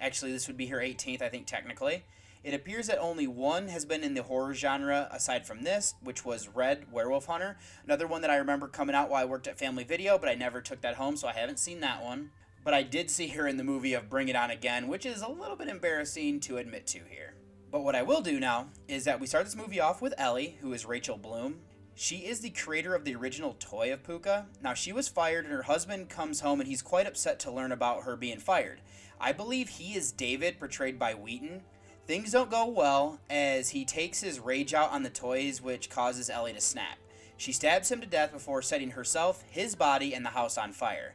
Actually, 0.00 0.32
this 0.32 0.46
would 0.46 0.56
be 0.56 0.66
her 0.66 0.78
18th, 0.78 1.22
I 1.22 1.28
think, 1.28 1.46
technically. 1.46 2.04
It 2.44 2.54
appears 2.54 2.88
that 2.88 2.98
only 2.98 3.28
one 3.28 3.68
has 3.68 3.84
been 3.84 4.02
in 4.02 4.14
the 4.14 4.24
horror 4.24 4.52
genre 4.52 5.08
aside 5.12 5.46
from 5.46 5.62
this, 5.62 5.94
which 6.02 6.24
was 6.24 6.48
Red 6.48 6.90
Werewolf 6.90 7.26
Hunter. 7.26 7.56
Another 7.84 8.08
one 8.08 8.20
that 8.22 8.30
I 8.30 8.36
remember 8.36 8.66
coming 8.66 8.96
out 8.96 9.10
while 9.10 9.22
I 9.22 9.26
worked 9.26 9.46
at 9.46 9.58
Family 9.58 9.84
Video, 9.84 10.18
but 10.18 10.28
I 10.28 10.34
never 10.34 10.60
took 10.60 10.80
that 10.80 10.96
home, 10.96 11.16
so 11.16 11.28
I 11.28 11.32
haven't 11.32 11.60
seen 11.60 11.80
that 11.80 12.02
one. 12.02 12.30
But 12.64 12.74
I 12.74 12.82
did 12.84 13.10
see 13.10 13.28
her 13.28 13.48
in 13.48 13.56
the 13.56 13.64
movie 13.64 13.94
of 13.94 14.08
Bring 14.08 14.28
It 14.28 14.36
On 14.36 14.50
Again, 14.50 14.86
which 14.86 15.04
is 15.04 15.20
a 15.20 15.28
little 15.28 15.56
bit 15.56 15.68
embarrassing 15.68 16.40
to 16.40 16.58
admit 16.58 16.86
to 16.88 17.00
here. 17.08 17.34
But 17.72 17.82
what 17.82 17.96
I 17.96 18.02
will 18.02 18.20
do 18.20 18.38
now 18.38 18.68
is 18.86 19.04
that 19.04 19.18
we 19.18 19.26
start 19.26 19.46
this 19.46 19.56
movie 19.56 19.80
off 19.80 20.00
with 20.00 20.14
Ellie, 20.16 20.58
who 20.60 20.72
is 20.72 20.86
Rachel 20.86 21.16
Bloom. 21.16 21.60
She 21.94 22.18
is 22.18 22.40
the 22.40 22.50
creator 22.50 22.94
of 22.94 23.04
the 23.04 23.16
original 23.16 23.56
toy 23.58 23.92
of 23.92 24.02
Pooka. 24.02 24.44
Now, 24.62 24.74
she 24.74 24.92
was 24.92 25.08
fired, 25.08 25.44
and 25.44 25.52
her 25.52 25.62
husband 25.62 26.08
comes 26.08 26.40
home, 26.40 26.60
and 26.60 26.68
he's 26.68 26.82
quite 26.82 27.06
upset 27.06 27.40
to 27.40 27.50
learn 27.50 27.72
about 27.72 28.04
her 28.04 28.14
being 28.16 28.38
fired. 28.38 28.80
I 29.20 29.32
believe 29.32 29.68
he 29.68 29.94
is 29.94 30.12
David, 30.12 30.58
portrayed 30.58 30.98
by 30.98 31.14
Wheaton. 31.14 31.62
Things 32.06 32.32
don't 32.32 32.50
go 32.50 32.66
well 32.66 33.20
as 33.28 33.70
he 33.70 33.84
takes 33.84 34.20
his 34.20 34.40
rage 34.40 34.72
out 34.72 34.90
on 34.90 35.02
the 35.02 35.10
toys, 35.10 35.60
which 35.60 35.90
causes 35.90 36.30
Ellie 36.30 36.52
to 36.52 36.60
snap. 36.60 36.98
She 37.36 37.52
stabs 37.52 37.90
him 37.90 38.00
to 38.00 38.06
death 38.06 38.32
before 38.32 38.62
setting 38.62 38.92
herself, 38.92 39.42
his 39.48 39.74
body, 39.74 40.14
and 40.14 40.24
the 40.24 40.30
house 40.30 40.56
on 40.56 40.72
fire. 40.72 41.14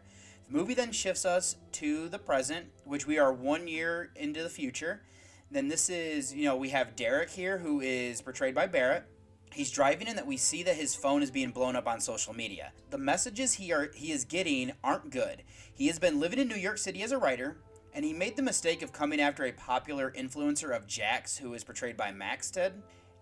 Movie 0.50 0.74
then 0.74 0.92
shifts 0.92 1.26
us 1.26 1.58
to 1.74 2.08
the 2.08 2.20
present, 2.20 2.68
which 2.86 3.06
we 3.06 3.20
are 3.20 3.34
one 3.34 3.68
year 3.68 4.12
into 4.16 4.44
the 4.44 4.50
future. 4.50 5.02
Then 5.52 5.68
this 5.68 5.90
is, 5.90 6.34
you 6.34 6.46
know, 6.46 6.56
we 6.56 6.70
have 6.70 6.96
Derek 6.96 7.30
here, 7.30 7.58
who 7.58 7.82
is 7.82 8.22
portrayed 8.22 8.56
by 8.56 8.68
Barrett. 8.68 9.04
He's 9.54 9.72
driving 9.72 10.08
in 10.08 10.16
that 10.18 10.28
we 10.28 10.38
see 10.38 10.64
that 10.64 10.76
his 10.76 10.96
phone 10.96 11.22
is 11.22 11.32
being 11.32 11.52
blown 11.52 11.76
up 11.76 11.88
on 11.88 12.00
social 12.00 12.34
media. 12.34 12.72
The 12.90 12.98
messages 12.98 13.54
he 13.54 13.72
are 13.72 13.92
he 13.94 14.12
is 14.12 14.26
getting 14.26 14.72
aren't 14.84 15.10
good. 15.10 15.44
He 15.74 15.88
has 15.88 16.00
been 16.00 16.20
living 16.20 16.40
in 16.40 16.48
New 16.48 16.56
York 16.56 16.78
City 16.78 17.02
as 17.02 17.12
a 17.12 17.18
writer. 17.18 17.58
and 17.98 18.06
he 18.06 18.14
made 18.14 18.36
the 18.36 18.44
mistake 18.44 18.84
of 18.84 18.94
coming 18.94 19.20
after 19.20 19.44
a 19.44 19.52
popular 19.52 20.12
influencer 20.12 20.76
of 20.76 20.86
Jax, 20.86 21.36
who 21.36 21.56
is 21.56 21.64
portrayed 21.64 21.98
by 21.98 22.12
Maxted. 22.12 22.74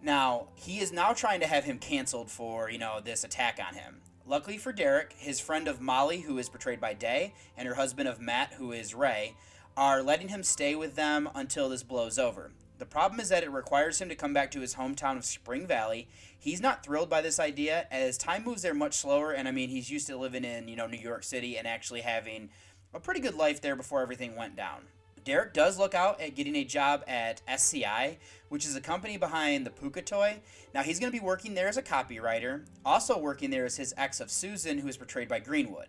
Now, 0.01 0.49
he 0.53 0.79
is 0.79 0.91
now 0.91 1.13
trying 1.13 1.39
to 1.39 1.47
have 1.47 1.63
him 1.63 1.79
canceled 1.79 2.29
for, 2.29 2.69
you 2.69 2.77
know, 2.77 2.99
this 2.99 3.23
attack 3.23 3.57
on 3.65 3.75
him. 3.75 4.01
Luckily 4.27 4.57
for 4.57 4.71
Derek, 4.71 5.13
his 5.13 5.39
friend 5.39 5.67
of 5.67 5.79
Molly, 5.79 6.21
who 6.21 6.39
is 6.39 6.49
portrayed 6.49 6.81
by 6.81 6.95
Day, 6.95 7.35
and 7.55 7.67
her 7.67 7.75
husband 7.75 8.09
of 8.09 8.19
Matt, 8.19 8.53
who 8.53 8.71
is 8.71 8.95
Ray, 8.95 9.35
are 9.77 10.01
letting 10.01 10.29
him 10.29 10.41
stay 10.41 10.73
with 10.73 10.95
them 10.95 11.29
until 11.35 11.69
this 11.69 11.83
blows 11.83 12.17
over. 12.17 12.51
The 12.79 12.87
problem 12.87 13.19
is 13.19 13.29
that 13.29 13.43
it 13.43 13.51
requires 13.51 14.01
him 14.01 14.09
to 14.09 14.15
come 14.15 14.33
back 14.33 14.49
to 14.51 14.61
his 14.61 14.75
hometown 14.75 15.15
of 15.15 15.25
Spring 15.25 15.67
Valley. 15.67 16.07
He's 16.37 16.59
not 16.59 16.83
thrilled 16.83 17.09
by 17.09 17.21
this 17.21 17.39
idea 17.39 17.87
as 17.91 18.17
time 18.17 18.43
moves 18.43 18.63
there 18.63 18.73
much 18.73 18.95
slower 18.95 19.31
and 19.31 19.47
I 19.47 19.51
mean 19.51 19.69
he's 19.69 19.91
used 19.91 20.07
to 20.07 20.17
living 20.17 20.43
in, 20.43 20.67
you 20.67 20.75
know, 20.75 20.87
New 20.87 20.97
York 20.97 21.23
City 21.23 21.57
and 21.57 21.67
actually 21.67 22.01
having 22.01 22.49
a 22.93 22.99
pretty 22.99 23.19
good 23.19 23.35
life 23.35 23.61
there 23.61 23.75
before 23.75 24.01
everything 24.01 24.35
went 24.35 24.55
down. 24.55 24.87
Derek 25.25 25.53
does 25.53 25.79
look 25.79 25.95
out 25.95 26.21
at 26.21 26.35
getting 26.35 26.55
a 26.55 26.63
job 26.63 27.03
at 27.07 27.41
SCI, 27.47 28.19
which 28.49 28.63
is 28.63 28.75
a 28.75 28.81
company 28.81 29.17
behind 29.17 29.65
the 29.65 29.71
Pooka 29.71 30.05
toy. 30.05 30.39
Now 30.73 30.83
he's 30.83 30.99
going 30.99 31.11
to 31.11 31.19
be 31.19 31.25
working 31.25 31.55
there 31.55 31.67
as 31.67 31.77
a 31.77 31.81
copywriter. 31.81 32.63
Also 32.85 33.17
working 33.17 33.49
there 33.49 33.65
is 33.65 33.75
his 33.75 33.93
ex 33.97 34.19
of 34.19 34.29
Susan, 34.29 34.77
who 34.77 34.87
is 34.87 34.97
portrayed 34.97 35.27
by 35.27 35.39
Greenwood. 35.39 35.87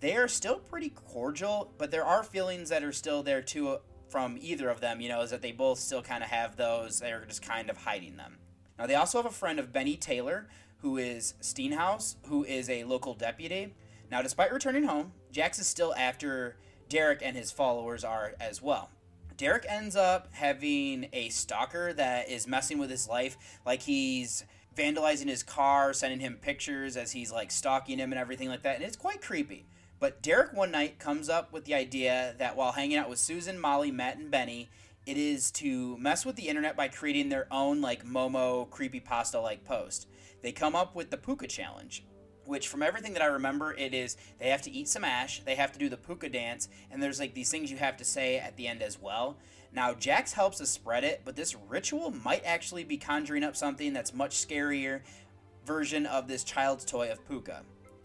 They 0.00 0.16
are 0.16 0.26
still 0.26 0.58
pretty 0.58 0.90
cordial, 0.90 1.72
but 1.78 1.92
there 1.92 2.04
are 2.04 2.24
feelings 2.24 2.70
that 2.70 2.82
are 2.82 2.92
still 2.92 3.22
there 3.22 3.40
too 3.40 3.78
from 4.08 4.36
either 4.40 4.68
of 4.68 4.80
them, 4.80 5.00
you 5.00 5.08
know, 5.08 5.22
is 5.22 5.30
that 5.30 5.42
they 5.42 5.52
both 5.52 5.78
still 5.78 6.02
kind 6.02 6.24
of 6.24 6.30
have 6.30 6.56
those. 6.56 6.98
They're 6.98 7.24
just 7.24 7.40
kind 7.40 7.70
of 7.70 7.76
hiding 7.78 8.16
them. 8.16 8.38
Now, 8.78 8.86
they 8.86 8.96
also 8.96 9.22
have 9.22 9.30
a 9.30 9.34
friend 9.34 9.60
of 9.60 9.72
Benny 9.72 9.96
Taylor, 9.96 10.48
who 10.78 10.96
is 10.98 11.34
Stenhouse, 11.40 12.16
who 12.26 12.44
is 12.44 12.68
a 12.68 12.82
local 12.82 13.14
deputy. 13.14 13.74
Now, 14.10 14.20
despite 14.20 14.52
returning 14.52 14.82
home, 14.82 15.12
Jax 15.30 15.60
is 15.60 15.68
still 15.68 15.94
after 15.94 16.56
Derek 16.92 17.22
and 17.24 17.34
his 17.34 17.50
followers 17.50 18.04
are 18.04 18.34
as 18.38 18.60
well. 18.60 18.90
Derek 19.38 19.64
ends 19.66 19.96
up 19.96 20.28
having 20.32 21.08
a 21.14 21.30
stalker 21.30 21.94
that 21.94 22.28
is 22.28 22.46
messing 22.46 22.76
with 22.76 22.90
his 22.90 23.08
life, 23.08 23.38
like 23.64 23.80
he's 23.80 24.44
vandalizing 24.76 25.26
his 25.26 25.42
car, 25.42 25.94
sending 25.94 26.20
him 26.20 26.36
pictures 26.38 26.98
as 26.98 27.12
he's 27.12 27.32
like 27.32 27.50
stalking 27.50 27.98
him 27.98 28.12
and 28.12 28.18
everything 28.18 28.50
like 28.50 28.62
that, 28.64 28.76
and 28.76 28.84
it's 28.84 28.98
quite 28.98 29.22
creepy. 29.22 29.64
But 30.00 30.20
Derek 30.20 30.52
one 30.52 30.70
night 30.70 30.98
comes 30.98 31.30
up 31.30 31.50
with 31.50 31.64
the 31.64 31.72
idea 31.72 32.34
that 32.36 32.56
while 32.56 32.72
hanging 32.72 32.98
out 32.98 33.08
with 33.08 33.18
Susan, 33.18 33.58
Molly, 33.58 33.90
Matt, 33.90 34.18
and 34.18 34.30
Benny, 34.30 34.68
it 35.06 35.16
is 35.16 35.50
to 35.52 35.96
mess 35.96 36.26
with 36.26 36.36
the 36.36 36.48
internet 36.48 36.76
by 36.76 36.88
creating 36.88 37.30
their 37.30 37.46
own 37.50 37.80
like 37.80 38.04
Momo 38.04 38.68
creepypasta 38.68 39.42
like 39.42 39.64
post. 39.64 40.08
They 40.42 40.52
come 40.52 40.76
up 40.76 40.94
with 40.94 41.10
the 41.10 41.16
Pooka 41.16 41.48
challenge, 41.48 42.04
which 42.44 42.68
from 42.68 42.82
everything 42.82 43.12
that 43.12 43.22
I 43.22 43.26
remember, 43.26 43.72
it 43.74 43.94
is 43.94 44.16
they 44.38 44.48
have 44.48 44.62
to 44.62 44.70
eat 44.70 44.88
some 44.88 45.04
ash, 45.04 45.40
they 45.44 45.54
have 45.54 45.72
to 45.72 45.78
do 45.78 45.88
the 45.88 45.96
Pooka 45.96 46.30
dance, 46.32 46.68
and 46.90 47.02
there's 47.02 47.20
like 47.20 47.34
these 47.34 47.50
things 47.50 47.70
you 47.70 47.76
have 47.76 47.96
to 47.98 48.04
say 48.04 48.38
at 48.38 48.56
the 48.56 48.66
end 48.66 48.82
as 48.82 49.00
well. 49.00 49.36
Now, 49.74 49.94
Jax 49.94 50.32
helps 50.32 50.60
us 50.60 50.68
spread 50.68 51.02
it, 51.02 51.22
but 51.24 51.34
this 51.34 51.56
ritual 51.68 52.10
might 52.10 52.42
actually 52.44 52.84
be 52.84 52.98
conjuring 52.98 53.42
up 53.42 53.56
something 53.56 53.92
that's 53.92 54.12
much 54.12 54.32
scarier 54.36 55.00
version 55.64 56.04
of 56.06 56.28
this 56.28 56.44
child's 56.44 56.84
toy 56.84 57.10
of 57.10 57.26
Pooka. 57.26 57.60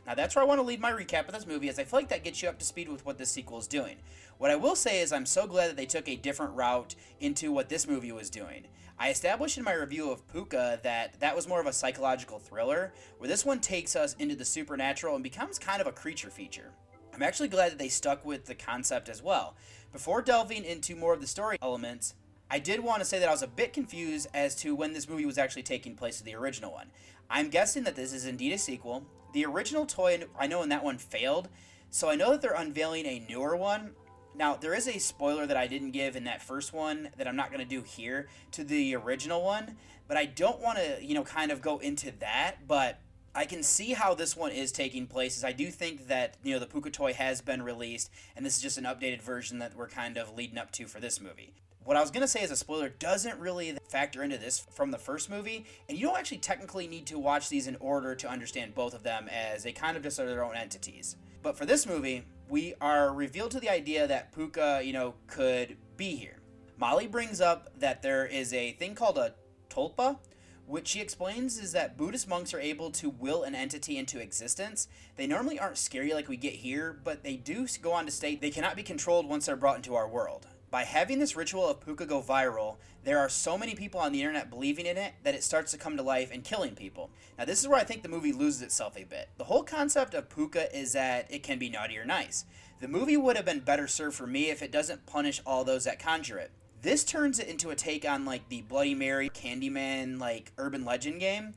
Now 0.06 0.16
that's 0.16 0.36
where 0.36 0.44
I 0.44 0.48
want 0.48 0.60
to 0.60 0.66
leave 0.66 0.80
my 0.80 0.92
recap 0.92 1.28
of 1.28 1.34
this 1.34 1.46
movie, 1.46 1.68
as 1.68 1.78
I 1.78 1.84
feel 1.84 2.00
like 2.00 2.10
that 2.10 2.24
gets 2.24 2.42
you 2.42 2.48
up 2.48 2.58
to 2.60 2.66
speed 2.66 2.88
with 2.88 3.06
what 3.06 3.18
this 3.18 3.30
sequel 3.30 3.60
is 3.60 3.68
doing. 3.68 3.98
What 4.38 4.52
I 4.52 4.56
will 4.56 4.76
say 4.76 5.02
is 5.02 5.12
I'm 5.12 5.26
so 5.26 5.46
glad 5.46 5.68
that 5.68 5.76
they 5.76 5.86
took 5.86 6.08
a 6.08 6.16
different 6.16 6.56
route 6.56 6.96
into 7.20 7.52
what 7.52 7.68
this 7.68 7.88
movie 7.88 8.14
was 8.14 8.30
doing. 8.30 8.68
I 9.00 9.12
established 9.12 9.60
in 9.60 9.64
my 9.64 9.74
review 9.74 10.10
of 10.10 10.28
Pooka 10.28 10.82
that 10.82 11.20
that 11.20 11.36
was 11.36 11.48
more 11.48 11.60
of 11.60 11.68
a 11.68 11.74
psychological 11.74 12.40
thriller, 12.40 12.94
where 13.20 13.28
this 13.28 13.46
one 13.46 13.60
takes 13.60 13.96
us 13.96 14.16
into 14.18 14.36
the 14.36 14.44
supernatural 14.44 15.14
and 15.14 15.24
becomes 15.24 15.60
kind 15.60 15.80
of 15.82 15.88
a 15.88 15.92
creature 15.92 16.32
feature. 16.32 16.72
I'm 17.14 17.22
actually 17.22 17.50
glad 17.50 17.72
that 17.72 17.78
they 17.78 17.90
stuck 17.90 18.26
with 18.26 18.46
the 18.46 18.56
concept 18.56 19.08
as 19.08 19.22
well. 19.22 19.56
Before 19.94 20.24
delving 20.24 20.66
into 20.66 20.96
more 20.96 21.14
of 21.14 21.22
the 21.22 21.28
story 21.28 21.58
elements, 21.62 22.16
I 22.50 22.58
did 22.58 22.80
want 22.80 23.00
to 23.00 23.06
say 23.06 23.20
that 23.20 23.30
I 23.30 23.32
was 23.32 23.44
a 23.44 23.48
bit 23.48 23.72
confused 23.72 24.30
as 24.34 24.56
to 24.58 24.74
when 24.74 24.94
this 24.94 25.08
movie 25.08 25.28
was 25.28 25.38
actually 25.38 25.64
taking 25.64 25.96
place 25.96 26.18
to 26.18 26.24
the 26.24 26.36
original 26.36 26.72
one. 26.72 26.88
I'm 27.30 27.50
guessing 27.50 27.84
that 27.84 27.96
this 27.96 28.14
is 28.14 28.26
indeed 28.26 28.54
a 28.54 28.58
sequel. 28.58 29.06
The 29.34 29.46
original 29.46 29.86
toy, 29.86 30.24
I 30.40 30.48
know 30.48 30.64
in 30.64 30.70
that 30.70 30.84
one 30.84 30.98
failed, 30.98 31.50
so 31.92 32.10
I 32.10 32.16
know 32.16 32.32
that 32.32 32.42
they're 32.42 32.54
unveiling 32.54 33.06
a 33.06 33.24
newer 33.30 33.56
one. 33.56 33.92
Now, 34.38 34.56
there 34.56 34.76
is 34.76 34.88
a 34.88 35.00
spoiler 35.00 35.48
that 35.48 35.58
I 35.58 35.66
didn't 35.66 35.92
give 35.92 36.16
in 36.16 36.26
that 36.26 36.44
first 36.44 36.72
one 36.72 37.10
that 37.18 37.28
I'm 37.28 37.36
not 37.36 37.50
going 37.52 37.64
to 37.64 37.70
do 37.70 37.82
here 37.82 38.28
to 38.52 38.64
the 38.64 38.96
original 38.96 39.44
one, 39.44 39.78
but 40.08 40.16
I 40.16 40.26
don't 40.26 40.62
want 40.62 40.78
to, 40.78 41.04
you 41.04 41.16
know, 41.16 41.24
kind 41.24 41.52
of 41.52 41.60
go 41.60 41.80
into 41.80 42.12
that, 42.20 42.68
but 42.68 43.00
I 43.34 43.46
can 43.46 43.64
see 43.64 43.94
how 43.94 44.14
this 44.14 44.38
one 44.38 44.52
is 44.52 44.72
taking 44.72 45.08
place. 45.08 45.38
Is 45.38 45.44
I 45.44 45.54
do 45.54 45.72
think 45.72 46.08
that 46.08 46.38
you 46.44 46.54
know 46.54 46.60
the 46.60 46.68
Pooka 46.68 46.94
toy 46.94 47.14
has 47.14 47.42
been 47.42 47.64
released, 47.64 48.12
and 48.36 48.46
this 48.46 48.56
is 48.56 48.62
just 48.62 48.78
an 48.78 48.84
updated 48.84 49.24
version 49.24 49.58
that 49.60 49.76
we're 49.76 49.88
kind 49.88 50.18
of 50.18 50.36
leading 50.36 50.58
up 50.60 50.72
to 50.74 50.86
for 50.86 51.00
this 51.00 51.20
movie. 51.20 51.54
What 51.84 51.98
I 51.98 52.02
was 52.02 52.12
to 52.12 52.28
say 52.28 52.42
as 52.42 52.52
a 52.52 52.56
spoiler 52.56 52.90
doesn't 52.90 53.40
really 53.40 53.78
factor 53.90 54.22
into 54.22 54.38
this 54.38 54.60
from 54.60 54.92
the 54.92 54.98
first 54.98 55.30
movie, 55.30 55.66
and 55.88 55.98
you 55.98 56.06
don't 56.06 56.18
actually 56.18 56.40
technically 56.40 56.86
need 56.86 57.08
to 57.08 57.18
watch 57.18 57.50
these 57.50 57.66
in 57.66 57.78
order 57.80 58.14
to 58.14 58.30
understand 58.30 58.76
both 58.76 58.94
of 58.94 59.04
them 59.04 59.30
as 59.30 59.64
they 59.64 59.72
kind 59.72 59.98
of 59.98 60.04
just 60.04 60.20
are 60.20 60.28
their 60.28 60.44
own 60.44 60.56
entities. 60.56 61.16
But 61.42 61.58
for 61.58 61.66
this 61.66 61.88
movie, 61.88 62.24
we 62.50 62.74
are 62.80 63.14
revealed 63.14 63.52
to 63.52 63.60
the 63.60 63.70
idea 63.70 64.08
that 64.08 64.34
Pooka, 64.34 64.86
you 64.86 64.94
know, 64.94 65.16
could 65.28 65.78
be 65.96 66.16
here. 66.16 66.38
Molly 66.78 67.08
brings 67.08 67.42
up 67.42 67.70
that 67.80 68.02
there 68.02 68.26
is 68.26 68.54
a 68.54 68.74
thing 68.74 68.96
called 68.96 69.18
a 69.18 69.34
tulpa, 69.70 70.18
which 70.66 70.88
she 70.88 71.02
explains 71.02 71.58
is 71.58 71.72
that 71.72 71.98
Buddhist 71.98 72.28
monks 72.28 72.54
are 72.54 72.60
able 72.60 72.92
to 72.92 73.10
will 73.10 73.44
an 73.44 73.56
entity 73.56 73.98
into 73.98 74.20
existence. 74.20 74.88
They 75.16 75.28
normally 75.28 75.60
aren't 75.60 75.78
scary 75.78 76.14
like 76.14 76.28
we 76.28 76.38
get 76.38 76.54
here, 76.54 77.00
but 77.04 77.24
they 77.24 77.38
do 77.38 77.68
go 77.82 77.94
on 77.94 78.06
to 78.06 78.12
state 78.12 78.42
they 78.42 78.52
cannot 78.52 78.76
be 78.76 78.84
controlled 78.84 79.28
once 79.28 79.46
they're 79.46 79.56
brought 79.56 79.78
into 79.78 79.96
our 79.96 80.08
world 80.08 80.48
by 80.70 80.84
having 80.84 81.20
this 81.20 81.36
ritual 81.36 81.68
of 81.68 81.80
Pooka 81.80 82.08
go 82.08 82.22
viral, 82.22 82.76
there 83.04 83.20
are 83.20 83.30
so 83.30 83.58
many 83.58 83.74
people 83.74 84.00
on 84.00 84.12
the 84.12 84.22
internet 84.22 84.50
believing 84.50 84.86
in 84.86 84.98
it 84.98 85.14
that 85.24 85.36
it 85.36 85.44
starts 85.44 85.72
to 85.72 85.78
come 85.78 85.96
to 85.96 86.04
life 86.04 86.30
and 86.32 86.44
killing 86.44 86.76
people. 86.76 87.10
Now, 87.38 87.46
this 87.46 87.62
is 87.62 87.68
where 87.68 87.80
I 87.80 87.86
think 87.86 88.04
the 88.04 88.10
movie 88.10 88.34
loses 88.34 88.62
itself 88.62 88.98
a 88.98 89.06
bit. 89.06 89.30
The 89.38 89.46
whole 89.46 89.64
concept 89.64 90.14
of 90.14 90.28
Pooka 90.28 90.74
is 90.74 90.94
that 90.94 91.28
it 91.30 91.44
can 91.44 91.58
be 91.58 91.70
naughty 91.70 91.98
or 91.98 92.06
nice. 92.06 92.46
The 92.80 92.88
movie 92.88 93.18
would 93.18 93.38
have 93.38 93.46
been 93.46 93.62
better 93.62 93.88
served 93.88 94.18
for 94.18 94.28
me 94.28 94.50
if 94.50 94.62
it 94.62 94.72
doesn't 94.72 95.06
punish 95.06 95.42
all 95.46 95.64
those 95.64 95.86
that 95.86 96.00
conjure 96.00 96.38
it. 96.38 96.52
This 96.82 97.04
turns 97.04 97.40
it 97.40 97.48
into 97.48 97.70
a 97.70 97.76
take 97.76 98.08
on 98.08 98.26
like 98.26 98.50
the 98.50 98.62
Bloody 98.62 98.94
Mary 98.94 99.30
Candyman 99.30 100.20
like 100.20 100.52
urban 100.58 100.86
legend 100.86 101.20
game. 101.20 101.54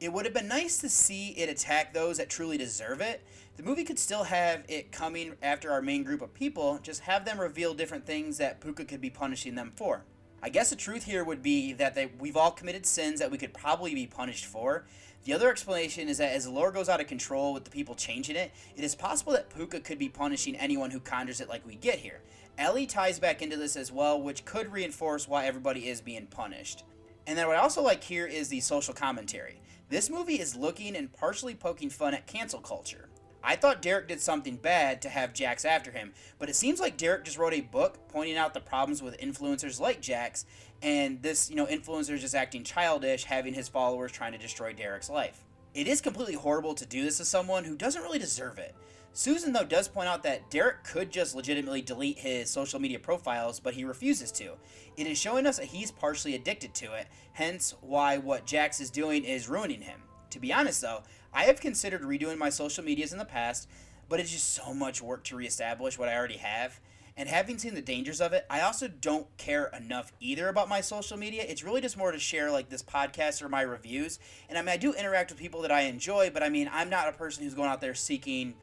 It 0.00 0.12
would 0.12 0.24
have 0.24 0.34
been 0.34 0.48
nice 0.48 0.78
to 0.78 0.88
see 0.88 1.30
it 1.30 1.48
attack 1.48 1.94
those 1.94 2.16
that 2.16 2.28
truly 2.28 2.58
deserve 2.58 3.00
it, 3.00 3.22
the 3.56 3.62
movie 3.62 3.84
could 3.84 3.98
still 3.98 4.24
have 4.24 4.64
it 4.68 4.90
coming 4.90 5.34
after 5.40 5.70
our 5.70 5.80
main 5.80 6.02
group 6.02 6.22
of 6.22 6.34
people, 6.34 6.80
just 6.82 7.02
have 7.02 7.24
them 7.24 7.38
reveal 7.38 7.72
different 7.72 8.04
things 8.04 8.38
that 8.38 8.60
Pooka 8.60 8.86
could 8.86 9.00
be 9.00 9.10
punishing 9.10 9.54
them 9.54 9.72
for. 9.76 10.04
I 10.42 10.48
guess 10.48 10.70
the 10.70 10.76
truth 10.76 11.04
here 11.04 11.24
would 11.24 11.42
be 11.42 11.72
that 11.74 11.94
they, 11.94 12.06
we've 12.18 12.36
all 12.36 12.50
committed 12.50 12.84
sins 12.84 13.20
that 13.20 13.30
we 13.30 13.38
could 13.38 13.54
probably 13.54 13.94
be 13.94 14.06
punished 14.06 14.44
for. 14.44 14.84
The 15.24 15.32
other 15.32 15.50
explanation 15.50 16.08
is 16.08 16.18
that 16.18 16.34
as 16.34 16.44
the 16.44 16.50
lore 16.50 16.70
goes 16.72 16.88
out 16.88 17.00
of 17.00 17.06
control 17.06 17.54
with 17.54 17.64
the 17.64 17.70
people 17.70 17.94
changing 17.94 18.36
it, 18.36 18.52
it 18.76 18.84
is 18.84 18.94
possible 18.94 19.32
that 19.32 19.48
Pooka 19.48 19.82
could 19.82 19.98
be 19.98 20.08
punishing 20.08 20.56
anyone 20.56 20.90
who 20.90 21.00
conjures 21.00 21.40
it 21.40 21.48
like 21.48 21.66
we 21.66 21.76
get 21.76 22.00
here. 22.00 22.20
Ellie 22.58 22.86
ties 22.86 23.18
back 23.18 23.40
into 23.40 23.56
this 23.56 23.76
as 23.76 23.90
well, 23.90 24.20
which 24.20 24.44
could 24.44 24.70
reinforce 24.70 25.26
why 25.26 25.46
everybody 25.46 25.88
is 25.88 26.00
being 26.00 26.26
punished. 26.26 26.84
And 27.26 27.38
then 27.38 27.46
what 27.46 27.56
I 27.56 27.60
also 27.60 27.82
like 27.82 28.04
here 28.04 28.26
is 28.26 28.48
the 28.48 28.60
social 28.60 28.92
commentary. 28.92 29.60
This 29.88 30.10
movie 30.10 30.40
is 30.40 30.56
looking 30.56 30.94
and 30.96 31.12
partially 31.12 31.54
poking 31.54 31.88
fun 31.88 32.14
at 32.14 32.26
cancel 32.26 32.60
culture. 32.60 33.08
I 33.44 33.56
thought 33.56 33.82
Derek 33.82 34.08
did 34.08 34.22
something 34.22 34.56
bad 34.56 35.02
to 35.02 35.10
have 35.10 35.34
Jax 35.34 35.66
after 35.66 35.90
him, 35.90 36.14
but 36.38 36.48
it 36.48 36.56
seems 36.56 36.80
like 36.80 36.96
Derek 36.96 37.24
just 37.24 37.36
wrote 37.36 37.52
a 37.52 37.60
book 37.60 38.08
pointing 38.08 38.38
out 38.38 38.54
the 38.54 38.60
problems 38.60 39.02
with 39.02 39.20
influencers 39.20 39.78
like 39.78 40.00
Jax, 40.00 40.46
and 40.82 41.22
this, 41.22 41.50
you 41.50 41.56
know, 41.56 41.66
influencer 41.66 42.18
just 42.18 42.34
acting 42.34 42.64
childish, 42.64 43.24
having 43.24 43.52
his 43.52 43.68
followers 43.68 44.12
trying 44.12 44.32
to 44.32 44.38
destroy 44.38 44.72
Derek's 44.72 45.10
life. 45.10 45.44
It 45.74 45.86
is 45.86 46.00
completely 46.00 46.34
horrible 46.34 46.74
to 46.74 46.86
do 46.86 47.04
this 47.04 47.18
to 47.18 47.24
someone 47.24 47.64
who 47.64 47.76
doesn't 47.76 48.02
really 48.02 48.18
deserve 48.18 48.58
it. 48.58 48.74
Susan, 49.12 49.52
though, 49.52 49.64
does 49.64 49.88
point 49.88 50.08
out 50.08 50.22
that 50.24 50.50
Derek 50.50 50.82
could 50.82 51.12
just 51.12 51.36
legitimately 51.36 51.82
delete 51.82 52.18
his 52.18 52.50
social 52.50 52.80
media 52.80 52.98
profiles, 52.98 53.60
but 53.60 53.74
he 53.74 53.84
refuses 53.84 54.32
to. 54.32 54.54
It 54.96 55.06
is 55.06 55.18
showing 55.18 55.46
us 55.46 55.58
that 55.58 55.66
he's 55.66 55.90
partially 55.90 56.34
addicted 56.34 56.74
to 56.74 56.94
it, 56.94 57.06
hence 57.32 57.74
why 57.80 58.18
what 58.18 58.46
Jax 58.46 58.80
is 58.80 58.90
doing 58.90 59.22
is 59.22 59.48
ruining 59.48 59.82
him. 59.82 60.00
To 60.30 60.40
be 60.40 60.52
honest, 60.52 60.80
though, 60.80 61.04
I 61.34 61.44
have 61.44 61.60
considered 61.60 62.02
redoing 62.02 62.38
my 62.38 62.48
social 62.48 62.84
medias 62.84 63.12
in 63.12 63.18
the 63.18 63.24
past, 63.24 63.68
but 64.08 64.20
it's 64.20 64.30
just 64.30 64.54
so 64.54 64.72
much 64.72 65.02
work 65.02 65.24
to 65.24 65.36
reestablish 65.36 65.98
what 65.98 66.08
I 66.08 66.16
already 66.16 66.36
have. 66.36 66.78
And 67.16 67.28
having 67.28 67.58
seen 67.58 67.74
the 67.74 67.82
dangers 67.82 68.20
of 68.20 68.32
it, 68.32 68.44
I 68.50 68.60
also 68.60 68.88
don't 68.88 69.26
care 69.36 69.66
enough 69.66 70.12
either 70.20 70.48
about 70.48 70.68
my 70.68 70.80
social 70.80 71.16
media. 71.16 71.44
It's 71.46 71.62
really 71.62 71.80
just 71.80 71.96
more 71.96 72.12
to 72.12 72.18
share 72.18 72.50
like 72.50 72.68
this 72.68 72.82
podcast 72.82 73.42
or 73.42 73.48
my 73.48 73.62
reviews. 73.62 74.18
And 74.48 74.58
I 74.58 74.62
mean, 74.62 74.70
I 74.70 74.76
do 74.76 74.92
interact 74.92 75.30
with 75.30 75.38
people 75.38 75.62
that 75.62 75.72
I 75.72 75.82
enjoy, 75.82 76.30
but 76.30 76.42
I 76.42 76.48
mean, 76.48 76.68
I'm 76.72 76.90
not 76.90 77.08
a 77.08 77.12
person 77.12 77.44
who's 77.44 77.54
going 77.54 77.68
out 77.68 77.80
there 77.80 77.94
seeking, 77.94 78.54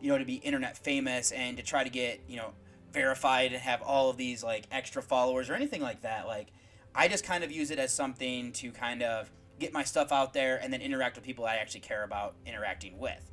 you 0.00 0.08
know, 0.08 0.18
to 0.18 0.24
be 0.24 0.36
internet 0.36 0.76
famous 0.76 1.30
and 1.32 1.56
to 1.56 1.62
try 1.62 1.84
to 1.84 1.90
get, 1.90 2.20
you 2.28 2.36
know, 2.36 2.52
verified 2.92 3.52
and 3.52 3.62
have 3.62 3.82
all 3.82 4.10
of 4.10 4.16
these 4.16 4.42
like 4.42 4.66
extra 4.70 5.02
followers 5.02 5.48
or 5.48 5.54
anything 5.54 5.80
like 5.80 6.02
that. 6.02 6.26
Like, 6.26 6.48
I 6.94 7.08
just 7.08 7.24
kind 7.24 7.42
of 7.42 7.50
use 7.50 7.70
it 7.70 7.78
as 7.78 7.92
something 7.92 8.52
to 8.52 8.70
kind 8.72 9.02
of 9.02 9.30
get 9.58 9.72
my 9.72 9.84
stuff 9.84 10.12
out 10.12 10.32
there 10.32 10.58
and 10.62 10.72
then 10.72 10.80
interact 10.80 11.16
with 11.16 11.24
people 11.24 11.44
I 11.44 11.56
actually 11.56 11.80
care 11.80 12.04
about 12.04 12.34
interacting 12.46 12.98
with. 12.98 13.30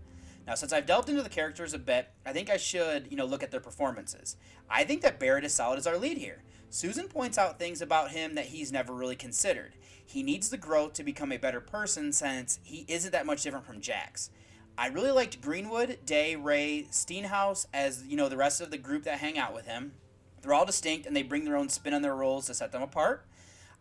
Now, 0.47 0.55
since 0.55 0.74
I've 0.74 0.86
delved 0.86 1.09
into 1.09 1.22
the 1.22 1.30
characters 1.30 1.74
a 1.74 1.80
bit, 1.80 2.09
I 2.26 2.34
think 2.34 2.49
I 2.49 2.57
should, 2.57 3.07
you 3.11 3.17
know, 3.17 3.26
look 3.26 3.43
at 3.43 3.51
their 3.51 3.59
performances. 3.59 4.36
I 4.70 4.84
think 4.84 5.01
that 5.01 5.20
Barrett 5.20 5.45
is 5.45 5.53
solid 5.53 5.78
as 5.78 5.86
our 5.86 5.97
lead 5.97 6.17
here. 6.17 6.43
Susan 6.72 7.07
points 7.07 7.38
out 7.38 7.59
things 7.59 7.82
about 7.82 8.11
him 8.11 8.36
that 8.36 8.47
he's 8.47 8.72
never 8.72 8.93
really 8.93 9.15
considered. 9.15 9.74
He 10.05 10.24
needs 10.24 10.49
the 10.49 10.57
growth 10.57 10.93
to 10.93 11.03
become 11.03 11.32
a 11.32 11.38
better 11.38 11.61
person 11.61 12.11
since 12.11 12.59
he 12.63 12.86
isn't 12.88 13.11
that 13.11 13.26
much 13.28 13.43
different 13.43 13.65
from 13.65 13.80
Jax. 13.80 14.32
I 14.78 14.88
really 14.88 15.11
liked 15.11 15.41
Greenwood, 15.41 15.99
Day, 16.05 16.36
Ray, 16.36 16.88
Stenhouse 16.89 17.67
as, 17.74 18.05
you 18.07 18.15
know, 18.15 18.30
the 18.30 18.38
rest 18.38 18.61
of 18.61 18.72
the 18.72 18.78
group 18.78 19.03
that 19.03 19.20
hang 19.20 19.38
out 19.38 19.53
with 19.53 19.67
him. 19.67 19.93
They're 20.41 20.53
all 20.53 20.65
distinct 20.65 21.05
and 21.05 21.15
they 21.15 21.22
bring 21.22 21.45
their 21.45 21.57
own 21.57 21.70
spin 21.70 21.93
on 21.93 22.01
their 22.01 22.15
roles 22.15 22.47
to 22.47 22.53
set 22.53 22.72
them 22.72 22.82
apart. 22.82 23.26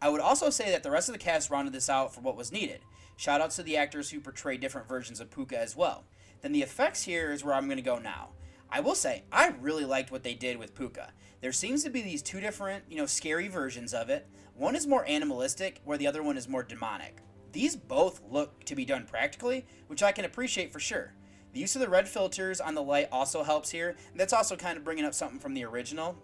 I 0.01 0.09
would 0.09 0.21
also 0.21 0.51
say 0.51 0.71
that 0.71 0.83
the 0.83 0.91
rest 0.91 1.09
of 1.09 1.13
the 1.13 1.19
cast 1.19 1.51
rounded 1.51 1.73
this 1.73 1.89
out 1.89 2.15
for 2.15 2.21
what 2.21 2.37
was 2.37 2.53
needed. 2.53 2.81
Shout 3.17 3.41
outs 3.41 3.57
to 3.57 3.65
the 3.65 3.77
actors 3.77 4.11
who 4.11 4.21
portray 4.21 4.57
different 4.57 4.89
versions 4.89 5.19
of 5.19 5.31
Pooka 5.31 5.55
as 5.55 5.75
well. 5.75 6.05
Then 6.41 6.53
the 6.53 6.63
effects 6.63 7.03
here 7.03 7.33
is 7.33 7.45
where 7.45 7.55
I'm 7.55 7.67
going 7.67 7.79
to 7.79 7.83
go 7.83 7.99
now. 7.99 8.29
I 8.71 8.81
will 8.81 8.95
say, 8.95 9.25
I 9.33 9.55
really 9.61 9.85
liked 9.85 10.13
what 10.13 10.23
they 10.23 10.35
did 10.35 10.57
with 10.57 10.75
Pooka. 10.75 11.11
There 11.41 11.53
seems 11.53 11.83
to 11.83 11.91
be 11.91 12.03
these 12.03 12.23
two 12.23 12.41
different, 12.41 12.85
you 12.89 12.97
know, 12.97 13.07
scary 13.07 13.49
versions 13.49 13.93
of 13.93 14.09
it. 14.09 14.29
One 14.55 14.77
is 14.77 14.87
more 14.87 15.05
animalistic, 15.07 15.81
where 15.85 15.99
the 15.99 16.07
other 16.07 16.23
one 16.23 16.37
is 16.37 16.49
more 16.49 16.63
demonic. 16.63 17.19
These 17.53 17.77
both 17.77 18.21
look 18.29 18.65
to 18.65 18.77
be 18.77 18.85
done 18.85 19.07
practically, 19.07 19.67
which 19.87 20.03
I 20.03 20.13
can 20.13 20.25
appreciate 20.25 20.73
for 20.73 20.81
sure. 20.81 21.15
The 21.55 21.61
use 21.61 21.75
of 21.75 21.81
the 21.81 21.89
red 21.89 22.09
filters 22.09 22.61
on 22.61 22.75
the 22.75 22.83
light 22.83 23.09
also 23.11 23.43
helps 23.43 23.71
here, 23.71 23.97
that's 24.15 24.33
also 24.33 24.55
kind 24.55 24.77
of 24.77 24.85
bringing 24.85 25.05
up 25.05 25.15
something 25.15 25.39
from 25.39 25.55
the 25.55 25.65
original. 25.65 26.23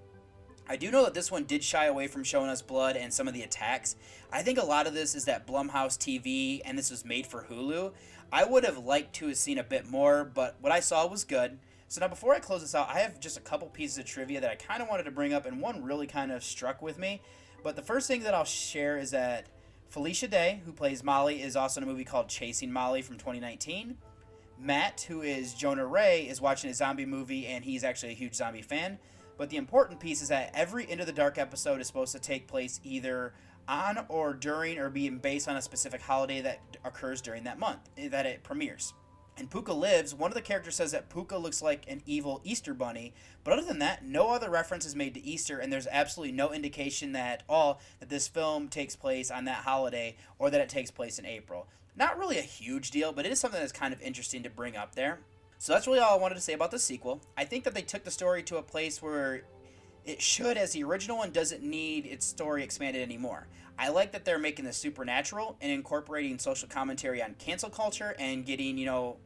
I 0.68 0.76
do 0.76 0.90
know 0.90 1.04
that 1.04 1.14
this 1.14 1.30
one 1.30 1.44
did 1.44 1.62
shy 1.62 1.86
away 1.86 2.06
from 2.06 2.24
showing 2.24 2.48
us 2.48 2.62
blood 2.62 2.96
and 2.96 3.12
some 3.12 3.28
of 3.28 3.34
the 3.34 3.42
attacks. 3.42 3.96
I 4.32 4.42
think 4.42 4.58
a 4.58 4.64
lot 4.64 4.86
of 4.86 4.94
this 4.94 5.14
is 5.14 5.26
that 5.26 5.46
Blumhouse 5.46 5.98
TV 5.98 6.62
and 6.64 6.78
this 6.78 6.90
was 6.90 7.04
made 7.04 7.26
for 7.26 7.46
Hulu. 7.50 7.92
I 8.32 8.44
would 8.44 8.64
have 8.64 8.78
liked 8.78 9.14
to 9.16 9.28
have 9.28 9.36
seen 9.36 9.58
a 9.58 9.64
bit 9.64 9.86
more, 9.90 10.24
but 10.24 10.56
what 10.60 10.72
I 10.72 10.80
saw 10.80 11.06
was 11.06 11.24
good. 11.24 11.58
So 11.88 12.00
now 12.00 12.08
before 12.08 12.34
I 12.34 12.38
close 12.38 12.62
this 12.62 12.74
out, 12.74 12.88
I 12.88 13.00
have 13.00 13.20
just 13.20 13.36
a 13.36 13.42
couple 13.42 13.68
pieces 13.68 13.98
of 13.98 14.06
trivia 14.06 14.40
that 14.40 14.50
I 14.50 14.56
kind 14.56 14.82
of 14.82 14.88
wanted 14.88 15.04
to 15.04 15.10
bring 15.10 15.34
up 15.34 15.44
and 15.44 15.60
one 15.60 15.84
really 15.84 16.06
kind 16.06 16.32
of 16.32 16.42
struck 16.42 16.80
with 16.80 16.98
me. 16.98 17.20
But 17.62 17.76
the 17.76 17.82
first 17.82 18.08
thing 18.08 18.22
that 18.22 18.34
I'll 18.34 18.44
share 18.44 18.96
is 18.96 19.10
that 19.10 19.46
Felicia 19.90 20.28
Day, 20.28 20.62
who 20.64 20.72
plays 20.72 21.04
Molly, 21.04 21.42
is 21.42 21.56
also 21.56 21.80
in 21.80 21.84
a 21.84 21.90
movie 21.90 22.04
called 22.04 22.28
Chasing 22.28 22.72
Molly 22.72 23.02
from 23.02 23.16
2019. 23.16 23.98
Matt, 24.58 25.04
who 25.08 25.22
is 25.22 25.52
Jonah 25.54 25.86
Ray, 25.86 26.22
is 26.22 26.40
watching 26.40 26.70
a 26.70 26.74
zombie 26.74 27.06
movie 27.06 27.46
and 27.46 27.64
he's 27.64 27.84
actually 27.84 28.12
a 28.12 28.16
huge 28.16 28.34
zombie 28.34 28.62
fan. 28.62 28.98
But 29.36 29.50
the 29.50 29.56
important 29.56 30.00
piece 30.00 30.22
is 30.22 30.28
that 30.28 30.50
every 30.54 30.90
Into 30.90 31.04
the 31.04 31.12
Dark 31.12 31.38
episode 31.38 31.80
is 31.80 31.86
supposed 31.86 32.12
to 32.12 32.20
take 32.20 32.46
place 32.46 32.80
either 32.84 33.32
on 33.68 34.04
or 34.08 34.34
during 34.34 34.78
or 34.78 34.90
being 34.90 35.18
based 35.18 35.48
on 35.48 35.56
a 35.56 35.62
specific 35.62 36.02
holiday 36.02 36.40
that 36.42 36.60
occurs 36.84 37.20
during 37.20 37.44
that 37.44 37.58
month 37.58 37.88
eh, 37.96 38.08
that 38.08 38.26
it 38.26 38.42
premieres. 38.42 38.92
In 39.36 39.48
Pooka 39.48 39.76
Lives, 39.76 40.14
one 40.14 40.30
of 40.30 40.36
the 40.36 40.42
characters 40.42 40.76
says 40.76 40.92
that 40.92 41.10
Pooka 41.10 41.40
looks 41.42 41.60
like 41.60 41.86
an 41.88 42.02
evil 42.06 42.40
Easter 42.44 42.72
bunny, 42.72 43.12
but 43.42 43.52
other 43.52 43.66
than 43.66 43.80
that, 43.80 44.04
no 44.04 44.30
other 44.30 44.48
reference 44.48 44.86
is 44.86 44.94
made 44.94 45.14
to 45.14 45.24
Easter, 45.24 45.58
and 45.58 45.72
there's 45.72 45.88
absolutely 45.90 46.30
no 46.30 46.52
indication 46.52 47.12
that 47.12 47.42
all 47.48 47.80
that 47.98 48.08
this 48.08 48.28
film 48.28 48.68
takes 48.68 48.94
place 48.94 49.32
on 49.32 49.44
that 49.46 49.64
holiday 49.64 50.16
or 50.38 50.50
that 50.50 50.60
it 50.60 50.68
takes 50.68 50.92
place 50.92 51.18
in 51.18 51.26
April. 51.26 51.66
Not 51.96 52.16
really 52.16 52.38
a 52.38 52.42
huge 52.42 52.92
deal, 52.92 53.12
but 53.12 53.26
it 53.26 53.32
is 53.32 53.40
something 53.40 53.58
that's 53.58 53.72
kind 53.72 53.92
of 53.92 54.00
interesting 54.00 54.44
to 54.44 54.50
bring 54.50 54.76
up 54.76 54.94
there. 54.94 55.18
So 55.64 55.72
that's 55.72 55.86
really 55.86 56.00
all 56.00 56.12
I 56.12 56.20
wanted 56.20 56.34
to 56.34 56.42
say 56.42 56.52
about 56.52 56.72
the 56.72 56.78
sequel. 56.78 57.22
I 57.38 57.46
think 57.46 57.64
that 57.64 57.72
they 57.72 57.80
took 57.80 58.04
the 58.04 58.10
story 58.10 58.42
to 58.42 58.58
a 58.58 58.62
place 58.62 59.00
where 59.00 59.44
it 60.04 60.20
should, 60.20 60.58
as 60.58 60.72
the 60.72 60.84
original 60.84 61.16
one, 61.16 61.30
doesn't 61.30 61.62
need 61.62 62.04
its 62.04 62.26
story 62.26 62.62
expanded 62.62 63.00
anymore. 63.00 63.46
I 63.78 63.88
like 63.88 64.12
that 64.12 64.26
they're 64.26 64.38
making 64.38 64.66
the 64.66 64.74
supernatural 64.74 65.56
and 65.62 65.72
incorporating 65.72 66.38
social 66.38 66.68
commentary 66.68 67.22
on 67.22 67.32
cancel 67.38 67.70
culture 67.70 68.14
and 68.18 68.44
getting, 68.44 68.76
you 68.76 68.84
know, 68.84 69.16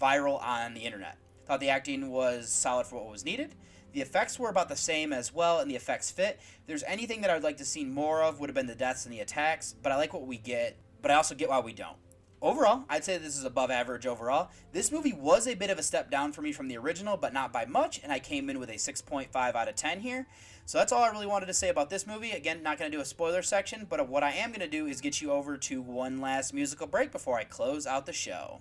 viral 0.00 0.42
on 0.42 0.74
the 0.74 0.80
internet. 0.80 1.18
Thought 1.46 1.60
the 1.60 1.68
acting 1.68 2.10
was 2.10 2.48
solid 2.48 2.88
for 2.88 2.96
what 2.96 3.12
was 3.12 3.24
needed. 3.24 3.54
The 3.92 4.00
effects 4.00 4.40
were 4.40 4.50
about 4.50 4.68
the 4.68 4.74
same 4.74 5.12
as 5.12 5.32
well, 5.32 5.60
and 5.60 5.70
the 5.70 5.76
effects 5.76 6.10
fit. 6.10 6.40
If 6.40 6.66
there's 6.66 6.82
anything 6.82 7.20
that 7.20 7.30
I'd 7.30 7.44
like 7.44 7.58
to 7.58 7.64
see 7.64 7.84
more 7.84 8.24
of, 8.24 8.40
would 8.40 8.50
have 8.50 8.56
been 8.56 8.66
the 8.66 8.74
deaths 8.74 9.04
and 9.04 9.14
the 9.14 9.20
attacks, 9.20 9.76
but 9.84 9.92
I 9.92 9.96
like 9.98 10.12
what 10.12 10.26
we 10.26 10.36
get, 10.36 10.76
but 11.00 11.12
I 11.12 11.14
also 11.14 11.36
get 11.36 11.48
why 11.48 11.60
we 11.60 11.74
don't 11.74 11.96
overall, 12.40 12.84
I'd 12.88 13.04
say 13.04 13.18
this 13.18 13.36
is 13.36 13.44
above 13.44 13.70
average 13.70 14.06
overall. 14.06 14.50
This 14.72 14.92
movie 14.92 15.12
was 15.12 15.46
a 15.46 15.54
bit 15.54 15.70
of 15.70 15.78
a 15.78 15.82
step 15.82 16.10
down 16.10 16.32
for 16.32 16.42
me 16.42 16.52
from 16.52 16.68
the 16.68 16.76
original, 16.76 17.16
but 17.16 17.32
not 17.32 17.52
by 17.52 17.64
much, 17.64 18.00
and 18.02 18.12
I 18.12 18.18
came 18.18 18.50
in 18.50 18.58
with 18.58 18.70
a 18.70 18.74
6.5 18.74 19.34
out 19.34 19.68
of 19.68 19.74
10 19.74 20.00
here. 20.00 20.26
So 20.64 20.78
that's 20.78 20.92
all 20.92 21.04
I 21.04 21.10
really 21.10 21.26
wanted 21.26 21.46
to 21.46 21.54
say 21.54 21.68
about 21.68 21.90
this 21.90 22.06
movie. 22.06 22.32
Again, 22.32 22.62
not 22.62 22.78
going 22.78 22.90
to 22.90 22.96
do 22.96 23.00
a 23.00 23.06
spoiler 23.06 23.42
section, 23.42 23.86
but 23.88 24.08
what 24.08 24.22
I 24.22 24.32
am 24.32 24.50
going 24.50 24.60
to 24.60 24.68
do 24.68 24.86
is 24.86 25.00
get 25.00 25.20
you 25.20 25.30
over 25.30 25.56
to 25.56 25.80
one 25.80 26.20
last 26.20 26.52
musical 26.52 26.86
break 26.86 27.12
before 27.12 27.38
I 27.38 27.44
close 27.44 27.86
out 27.86 28.06
the 28.06 28.12
show. 28.12 28.60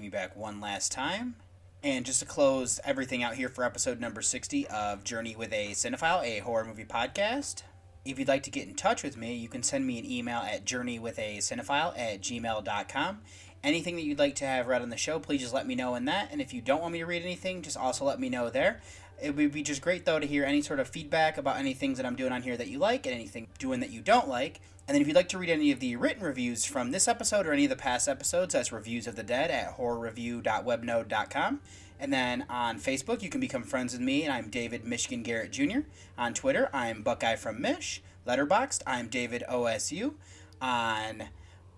To 0.00 0.04
you 0.04 0.10
back 0.10 0.36
one 0.36 0.60
last 0.60 0.92
time. 0.92 1.36
And 1.82 2.04
just 2.04 2.20
to 2.20 2.26
close 2.26 2.80
everything 2.84 3.22
out 3.22 3.34
here 3.34 3.48
for 3.48 3.64
episode 3.64 4.00
number 4.00 4.22
60 4.22 4.66
of 4.68 5.04
Journey 5.04 5.36
with 5.36 5.52
a 5.52 5.70
Cinephile, 5.70 6.24
a 6.24 6.40
horror 6.40 6.64
movie 6.64 6.84
podcast. 6.84 7.62
If 8.04 8.18
you'd 8.18 8.28
like 8.28 8.42
to 8.44 8.50
get 8.50 8.66
in 8.66 8.74
touch 8.74 9.02
with 9.02 9.16
me, 9.16 9.34
you 9.34 9.48
can 9.48 9.62
send 9.62 9.86
me 9.86 9.98
an 9.98 10.10
email 10.10 10.38
at 10.38 10.64
journeywithacinephile 10.64 11.98
at 11.98 12.20
gmail.com. 12.20 13.20
Anything 13.62 13.96
that 13.96 14.02
you'd 14.02 14.18
like 14.18 14.34
to 14.36 14.46
have 14.46 14.66
read 14.66 14.82
on 14.82 14.90
the 14.90 14.96
show, 14.96 15.18
please 15.18 15.40
just 15.40 15.54
let 15.54 15.66
me 15.66 15.74
know 15.74 15.94
in 15.94 16.04
that. 16.06 16.30
And 16.32 16.40
if 16.40 16.52
you 16.52 16.60
don't 16.60 16.80
want 16.80 16.92
me 16.92 17.00
to 17.00 17.06
read 17.06 17.22
anything, 17.22 17.62
just 17.62 17.76
also 17.76 18.04
let 18.04 18.20
me 18.20 18.28
know 18.28 18.50
there. 18.50 18.80
It 19.20 19.34
would 19.34 19.52
be 19.52 19.62
just 19.62 19.82
great, 19.82 20.04
though, 20.04 20.20
to 20.20 20.26
hear 20.26 20.44
any 20.44 20.62
sort 20.62 20.80
of 20.80 20.88
feedback 20.88 21.38
about 21.38 21.58
any 21.58 21.74
things 21.74 21.96
that 21.96 22.06
I'm 22.06 22.16
doing 22.16 22.32
on 22.32 22.42
here 22.42 22.56
that 22.56 22.68
you 22.68 22.78
like 22.78 23.06
and 23.06 23.14
anything 23.14 23.48
doing 23.58 23.80
that 23.80 23.90
you 23.90 24.00
don't 24.00 24.28
like. 24.28 24.60
And 24.88 24.94
then 24.94 25.02
if 25.02 25.06
you'd 25.06 25.16
like 25.16 25.28
to 25.28 25.38
read 25.38 25.50
any 25.50 25.70
of 25.70 25.80
the 25.80 25.96
written 25.96 26.22
reviews 26.22 26.64
from 26.64 26.92
this 26.92 27.08
episode 27.08 27.46
or 27.46 27.52
any 27.52 27.64
of 27.64 27.70
the 27.70 27.76
past 27.76 28.08
episodes, 28.08 28.54
that's 28.54 28.72
Reviews 28.72 29.06
of 29.06 29.16
the 29.16 29.22
Dead 29.22 29.50
at 29.50 29.76
horrorreview.webnode.com. 29.76 31.60
And 32.00 32.10
then 32.10 32.46
on 32.48 32.78
Facebook, 32.78 33.20
you 33.20 33.28
can 33.28 33.38
become 33.38 33.64
friends 33.64 33.92
with 33.92 34.00
me, 34.00 34.24
and 34.24 34.32
I'm 34.32 34.48
David 34.48 34.86
Michigan 34.86 35.22
Garrett 35.22 35.52
Jr. 35.52 35.80
On 36.16 36.32
Twitter, 36.32 36.70
I'm 36.72 37.02
Buckeye 37.02 37.36
from 37.36 37.60
Mish. 37.60 38.00
Letterboxd, 38.26 38.80
I'm 38.86 39.08
David 39.08 39.44
OSU. 39.50 40.14
On 40.62 41.24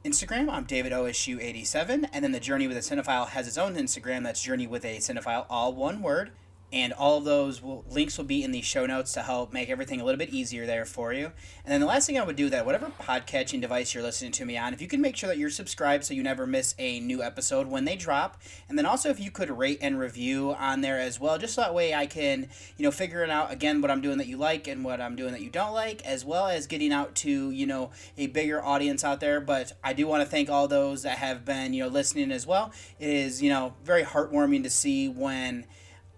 Instagram, 0.04 0.48
I'm 0.48 0.64
David 0.64 0.92
OSU87. 0.92 2.08
And 2.12 2.24
then 2.24 2.30
the 2.30 2.38
Journey 2.38 2.68
with 2.68 2.76
a 2.76 2.80
Cinephile 2.80 3.30
has 3.30 3.48
its 3.48 3.58
own 3.58 3.74
Instagram. 3.74 4.22
That's 4.22 4.40
Journey 4.40 4.68
with 4.68 4.84
a 4.84 4.98
Cinephile, 4.98 5.46
all 5.50 5.74
one 5.74 6.00
word 6.00 6.30
and 6.72 6.92
all 6.92 7.18
of 7.18 7.24
those 7.24 7.62
will, 7.62 7.84
links 7.88 8.16
will 8.16 8.24
be 8.24 8.44
in 8.44 8.52
the 8.52 8.62
show 8.62 8.86
notes 8.86 9.12
to 9.12 9.22
help 9.22 9.52
make 9.52 9.68
everything 9.68 10.00
a 10.00 10.04
little 10.04 10.18
bit 10.18 10.30
easier 10.30 10.66
there 10.66 10.84
for 10.84 11.12
you. 11.12 11.26
And 11.64 11.72
then 11.72 11.80
the 11.80 11.86
last 11.86 12.06
thing 12.06 12.18
I 12.18 12.24
would 12.24 12.36
do 12.36 12.48
that 12.50 12.64
whatever 12.64 12.92
podcatching 13.00 13.60
device 13.60 13.94
you're 13.94 14.02
listening 14.02 14.32
to 14.32 14.44
me 14.44 14.56
on, 14.56 14.72
if 14.72 14.80
you 14.80 14.88
can 14.88 15.00
make 15.00 15.16
sure 15.16 15.28
that 15.28 15.38
you're 15.38 15.50
subscribed 15.50 16.04
so 16.04 16.14
you 16.14 16.22
never 16.22 16.46
miss 16.46 16.74
a 16.78 17.00
new 17.00 17.22
episode 17.22 17.66
when 17.66 17.84
they 17.84 17.96
drop, 17.96 18.40
and 18.68 18.78
then 18.78 18.86
also 18.86 19.08
if 19.10 19.18
you 19.18 19.30
could 19.30 19.50
rate 19.50 19.78
and 19.80 19.98
review 19.98 20.54
on 20.58 20.80
there 20.80 20.98
as 20.98 21.18
well, 21.18 21.38
just 21.38 21.54
so 21.54 21.62
that 21.62 21.74
way 21.74 21.94
I 21.94 22.06
can 22.06 22.48
you 22.76 22.84
know 22.84 22.90
figure 22.90 23.22
it 23.24 23.30
out 23.30 23.52
again 23.52 23.80
what 23.80 23.90
I'm 23.90 24.00
doing 24.00 24.18
that 24.18 24.26
you 24.26 24.36
like 24.36 24.68
and 24.68 24.84
what 24.84 25.00
I'm 25.00 25.16
doing 25.16 25.32
that 25.32 25.42
you 25.42 25.50
don't 25.50 25.72
like, 25.72 26.04
as 26.06 26.24
well 26.24 26.46
as 26.46 26.66
getting 26.66 26.92
out 26.92 27.14
to 27.16 27.50
you 27.50 27.66
know 27.66 27.90
a 28.16 28.28
bigger 28.28 28.62
audience 28.62 29.04
out 29.04 29.20
there. 29.20 29.40
But 29.40 29.72
I 29.82 29.92
do 29.92 30.06
want 30.06 30.22
to 30.22 30.28
thank 30.28 30.48
all 30.48 30.68
those 30.68 31.02
that 31.02 31.18
have 31.18 31.44
been 31.44 31.74
you 31.74 31.82
know 31.82 31.88
listening 31.88 32.30
as 32.30 32.46
well. 32.46 32.72
It 32.98 33.08
is 33.08 33.42
you 33.42 33.50
know 33.50 33.74
very 33.84 34.04
heartwarming 34.04 34.62
to 34.62 34.70
see 34.70 35.08
when 35.08 35.66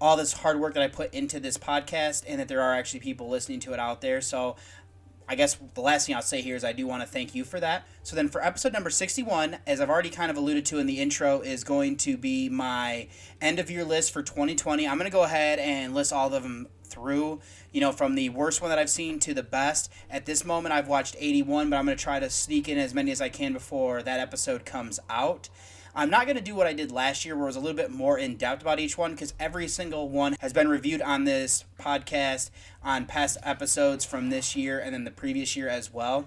all 0.02 0.16
this 0.16 0.32
hard 0.32 0.58
work 0.58 0.74
that 0.74 0.82
I 0.82 0.88
put 0.88 1.14
into 1.14 1.38
this 1.38 1.56
podcast 1.56 2.24
and 2.26 2.40
that 2.40 2.48
there 2.48 2.60
are 2.60 2.74
actually 2.74 2.98
people 2.98 3.28
listening 3.28 3.60
to 3.60 3.72
it 3.72 3.78
out 3.78 4.00
there. 4.00 4.20
So 4.20 4.56
I 5.28 5.36
guess 5.36 5.56
the 5.74 5.80
last 5.80 6.06
thing 6.06 6.16
I'll 6.16 6.22
say 6.22 6.42
here 6.42 6.56
is 6.56 6.64
I 6.64 6.72
do 6.72 6.88
want 6.88 7.04
to 7.04 7.08
thank 7.08 7.36
you 7.36 7.44
for 7.44 7.60
that. 7.60 7.86
So 8.02 8.16
then 8.16 8.28
for 8.28 8.44
episode 8.44 8.72
number 8.72 8.90
61, 8.90 9.58
as 9.64 9.80
I've 9.80 9.88
already 9.88 10.10
kind 10.10 10.28
of 10.28 10.36
alluded 10.36 10.66
to 10.66 10.80
in 10.80 10.88
the 10.88 10.98
intro, 10.98 11.40
is 11.40 11.62
going 11.62 11.98
to 11.98 12.16
be 12.16 12.48
my 12.48 13.06
end 13.40 13.60
of 13.60 13.70
year 13.70 13.84
list 13.84 14.12
for 14.12 14.24
2020. 14.24 14.88
I'm 14.88 14.98
going 14.98 15.08
to 15.08 15.14
go 15.14 15.22
ahead 15.22 15.60
and 15.60 15.94
list 15.94 16.12
all 16.12 16.34
of 16.34 16.42
them 16.42 16.66
through, 16.82 17.38
you 17.70 17.80
know, 17.80 17.92
from 17.92 18.16
the 18.16 18.28
worst 18.30 18.60
one 18.60 18.70
that 18.70 18.80
I've 18.80 18.90
seen 18.90 19.20
to 19.20 19.34
the 19.34 19.44
best. 19.44 19.88
At 20.10 20.26
this 20.26 20.44
moment, 20.44 20.74
I've 20.74 20.88
watched 20.88 21.14
81, 21.16 21.70
but 21.70 21.76
I'm 21.76 21.84
going 21.84 21.96
to 21.96 22.02
try 22.02 22.18
to 22.18 22.28
sneak 22.28 22.68
in 22.68 22.76
as 22.76 22.92
many 22.92 23.12
as 23.12 23.20
I 23.20 23.28
can 23.28 23.52
before 23.52 24.02
that 24.02 24.18
episode 24.18 24.64
comes 24.64 24.98
out. 25.08 25.48
I'm 25.94 26.08
not 26.08 26.24
going 26.24 26.36
to 26.36 26.42
do 26.42 26.54
what 26.54 26.66
I 26.66 26.72
did 26.72 26.90
last 26.90 27.24
year, 27.24 27.34
where 27.34 27.44
I 27.44 27.46
was 27.46 27.56
a 27.56 27.60
little 27.60 27.76
bit 27.76 27.90
more 27.90 28.18
in 28.18 28.36
depth 28.36 28.62
about 28.62 28.80
each 28.80 28.96
one, 28.96 29.12
because 29.12 29.34
every 29.38 29.68
single 29.68 30.08
one 30.08 30.36
has 30.40 30.52
been 30.52 30.68
reviewed 30.68 31.02
on 31.02 31.24
this 31.24 31.64
podcast 31.78 32.50
on 32.82 33.04
past 33.04 33.36
episodes 33.42 34.04
from 34.04 34.30
this 34.30 34.56
year 34.56 34.78
and 34.78 34.94
then 34.94 35.04
the 35.04 35.10
previous 35.10 35.54
year 35.54 35.68
as 35.68 35.92
well. 35.92 36.26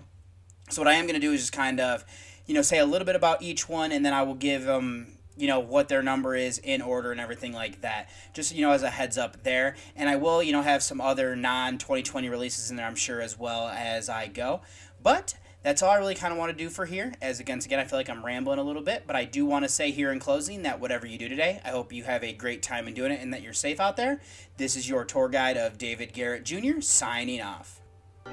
So 0.70 0.82
what 0.82 0.88
I 0.88 0.94
am 0.94 1.06
going 1.06 1.20
to 1.20 1.26
do 1.26 1.34
is 1.34 1.42
just 1.42 1.54
kind 1.54 1.80
of, 1.80 2.06
you 2.46 2.54
know, 2.54 2.62
say 2.62 2.78
a 2.78 2.86
little 2.86 3.08
bit 3.08 3.16
about 3.16 3.42
each 3.42 3.68
one, 3.68 3.92
and 3.92 4.06
then 4.06 4.14
I 4.14 4.22
will 4.22 4.36
give 4.36 4.66
them, 4.66 5.18
you 5.36 5.48
know, 5.48 5.60
what 5.60 5.90
their 5.90 6.04
number 6.04 6.36
is 6.36 6.60
in 6.60 6.84
order 6.84 7.12
and 7.12 7.20
everything 7.20 7.52
like 7.52 7.82
that. 7.82 8.10
Just 8.34 8.54
you 8.54 8.62
know, 8.62 8.72
as 8.72 8.84
a 8.84 8.90
heads 8.92 9.18
up 9.18 9.42
there, 9.42 9.76
and 9.96 10.10
I 10.10 10.16
will, 10.16 10.44
you 10.44 10.52
know, 10.52 10.62
have 10.62 10.84
some 10.84 11.02
other 11.02 11.36
non 11.36 11.80
2020 11.80 12.30
releases 12.30 12.70
in 12.70 12.78
there, 12.78 12.86
I'm 12.86 12.96
sure, 12.96 13.20
as 13.20 13.38
well 13.38 13.68
as 13.68 14.10
I 14.10 14.28
go. 14.28 14.62
But 15.02 15.36
that's 15.66 15.82
all 15.82 15.90
I 15.90 15.96
really 15.98 16.14
kind 16.14 16.32
of 16.32 16.38
want 16.38 16.56
to 16.56 16.64
do 16.64 16.70
for 16.70 16.86
here. 16.86 17.12
As 17.24 17.40
again, 17.40 17.58
again, 17.58 17.80
I 17.80 17.86
feel 17.86 17.98
like 17.98 18.10
I'm 18.10 18.24
rambling 18.24 18.60
a 18.60 18.64
little 18.64 18.84
bit, 18.84 19.06
but 19.08 19.16
I 19.16 19.26
do 19.26 19.48
want 19.48 19.66
to 19.66 19.70
say 19.70 19.90
here 19.90 20.12
in 20.12 20.20
closing 20.20 20.62
that 20.62 20.80
whatever 20.80 21.08
you 21.08 21.18
do 21.18 21.28
today, 21.28 21.60
I 21.66 21.70
hope 21.70 21.92
you 21.92 22.04
have 22.04 22.24
a 22.24 22.34
great 22.34 22.62
time 22.62 22.88
in 22.88 22.94
doing 22.94 23.12
it 23.12 23.20
and 23.20 23.34
that 23.34 23.42
you're 23.42 23.54
safe 23.54 23.80
out 23.80 23.98
there. 23.98 24.22
This 24.58 24.76
is 24.76 24.88
your 24.88 25.04
tour 25.04 25.28
guide 25.28 25.58
of 25.58 25.80
David 25.80 26.14
Garrett 26.14 26.46
Jr. 26.46 26.82
signing 26.82 27.42
off. 27.42 27.82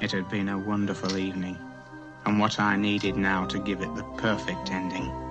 It 0.02 0.12
had 0.12 0.28
been 0.28 0.50
a 0.50 0.58
wonderful 0.58 1.16
evening, 1.16 1.56
and 2.26 2.38
what 2.38 2.60
I 2.60 2.76
needed 2.76 3.16
now 3.16 3.46
to 3.46 3.58
give 3.58 3.80
it 3.80 3.94
the 3.94 4.04
perfect 4.18 4.70
ending 4.70 5.21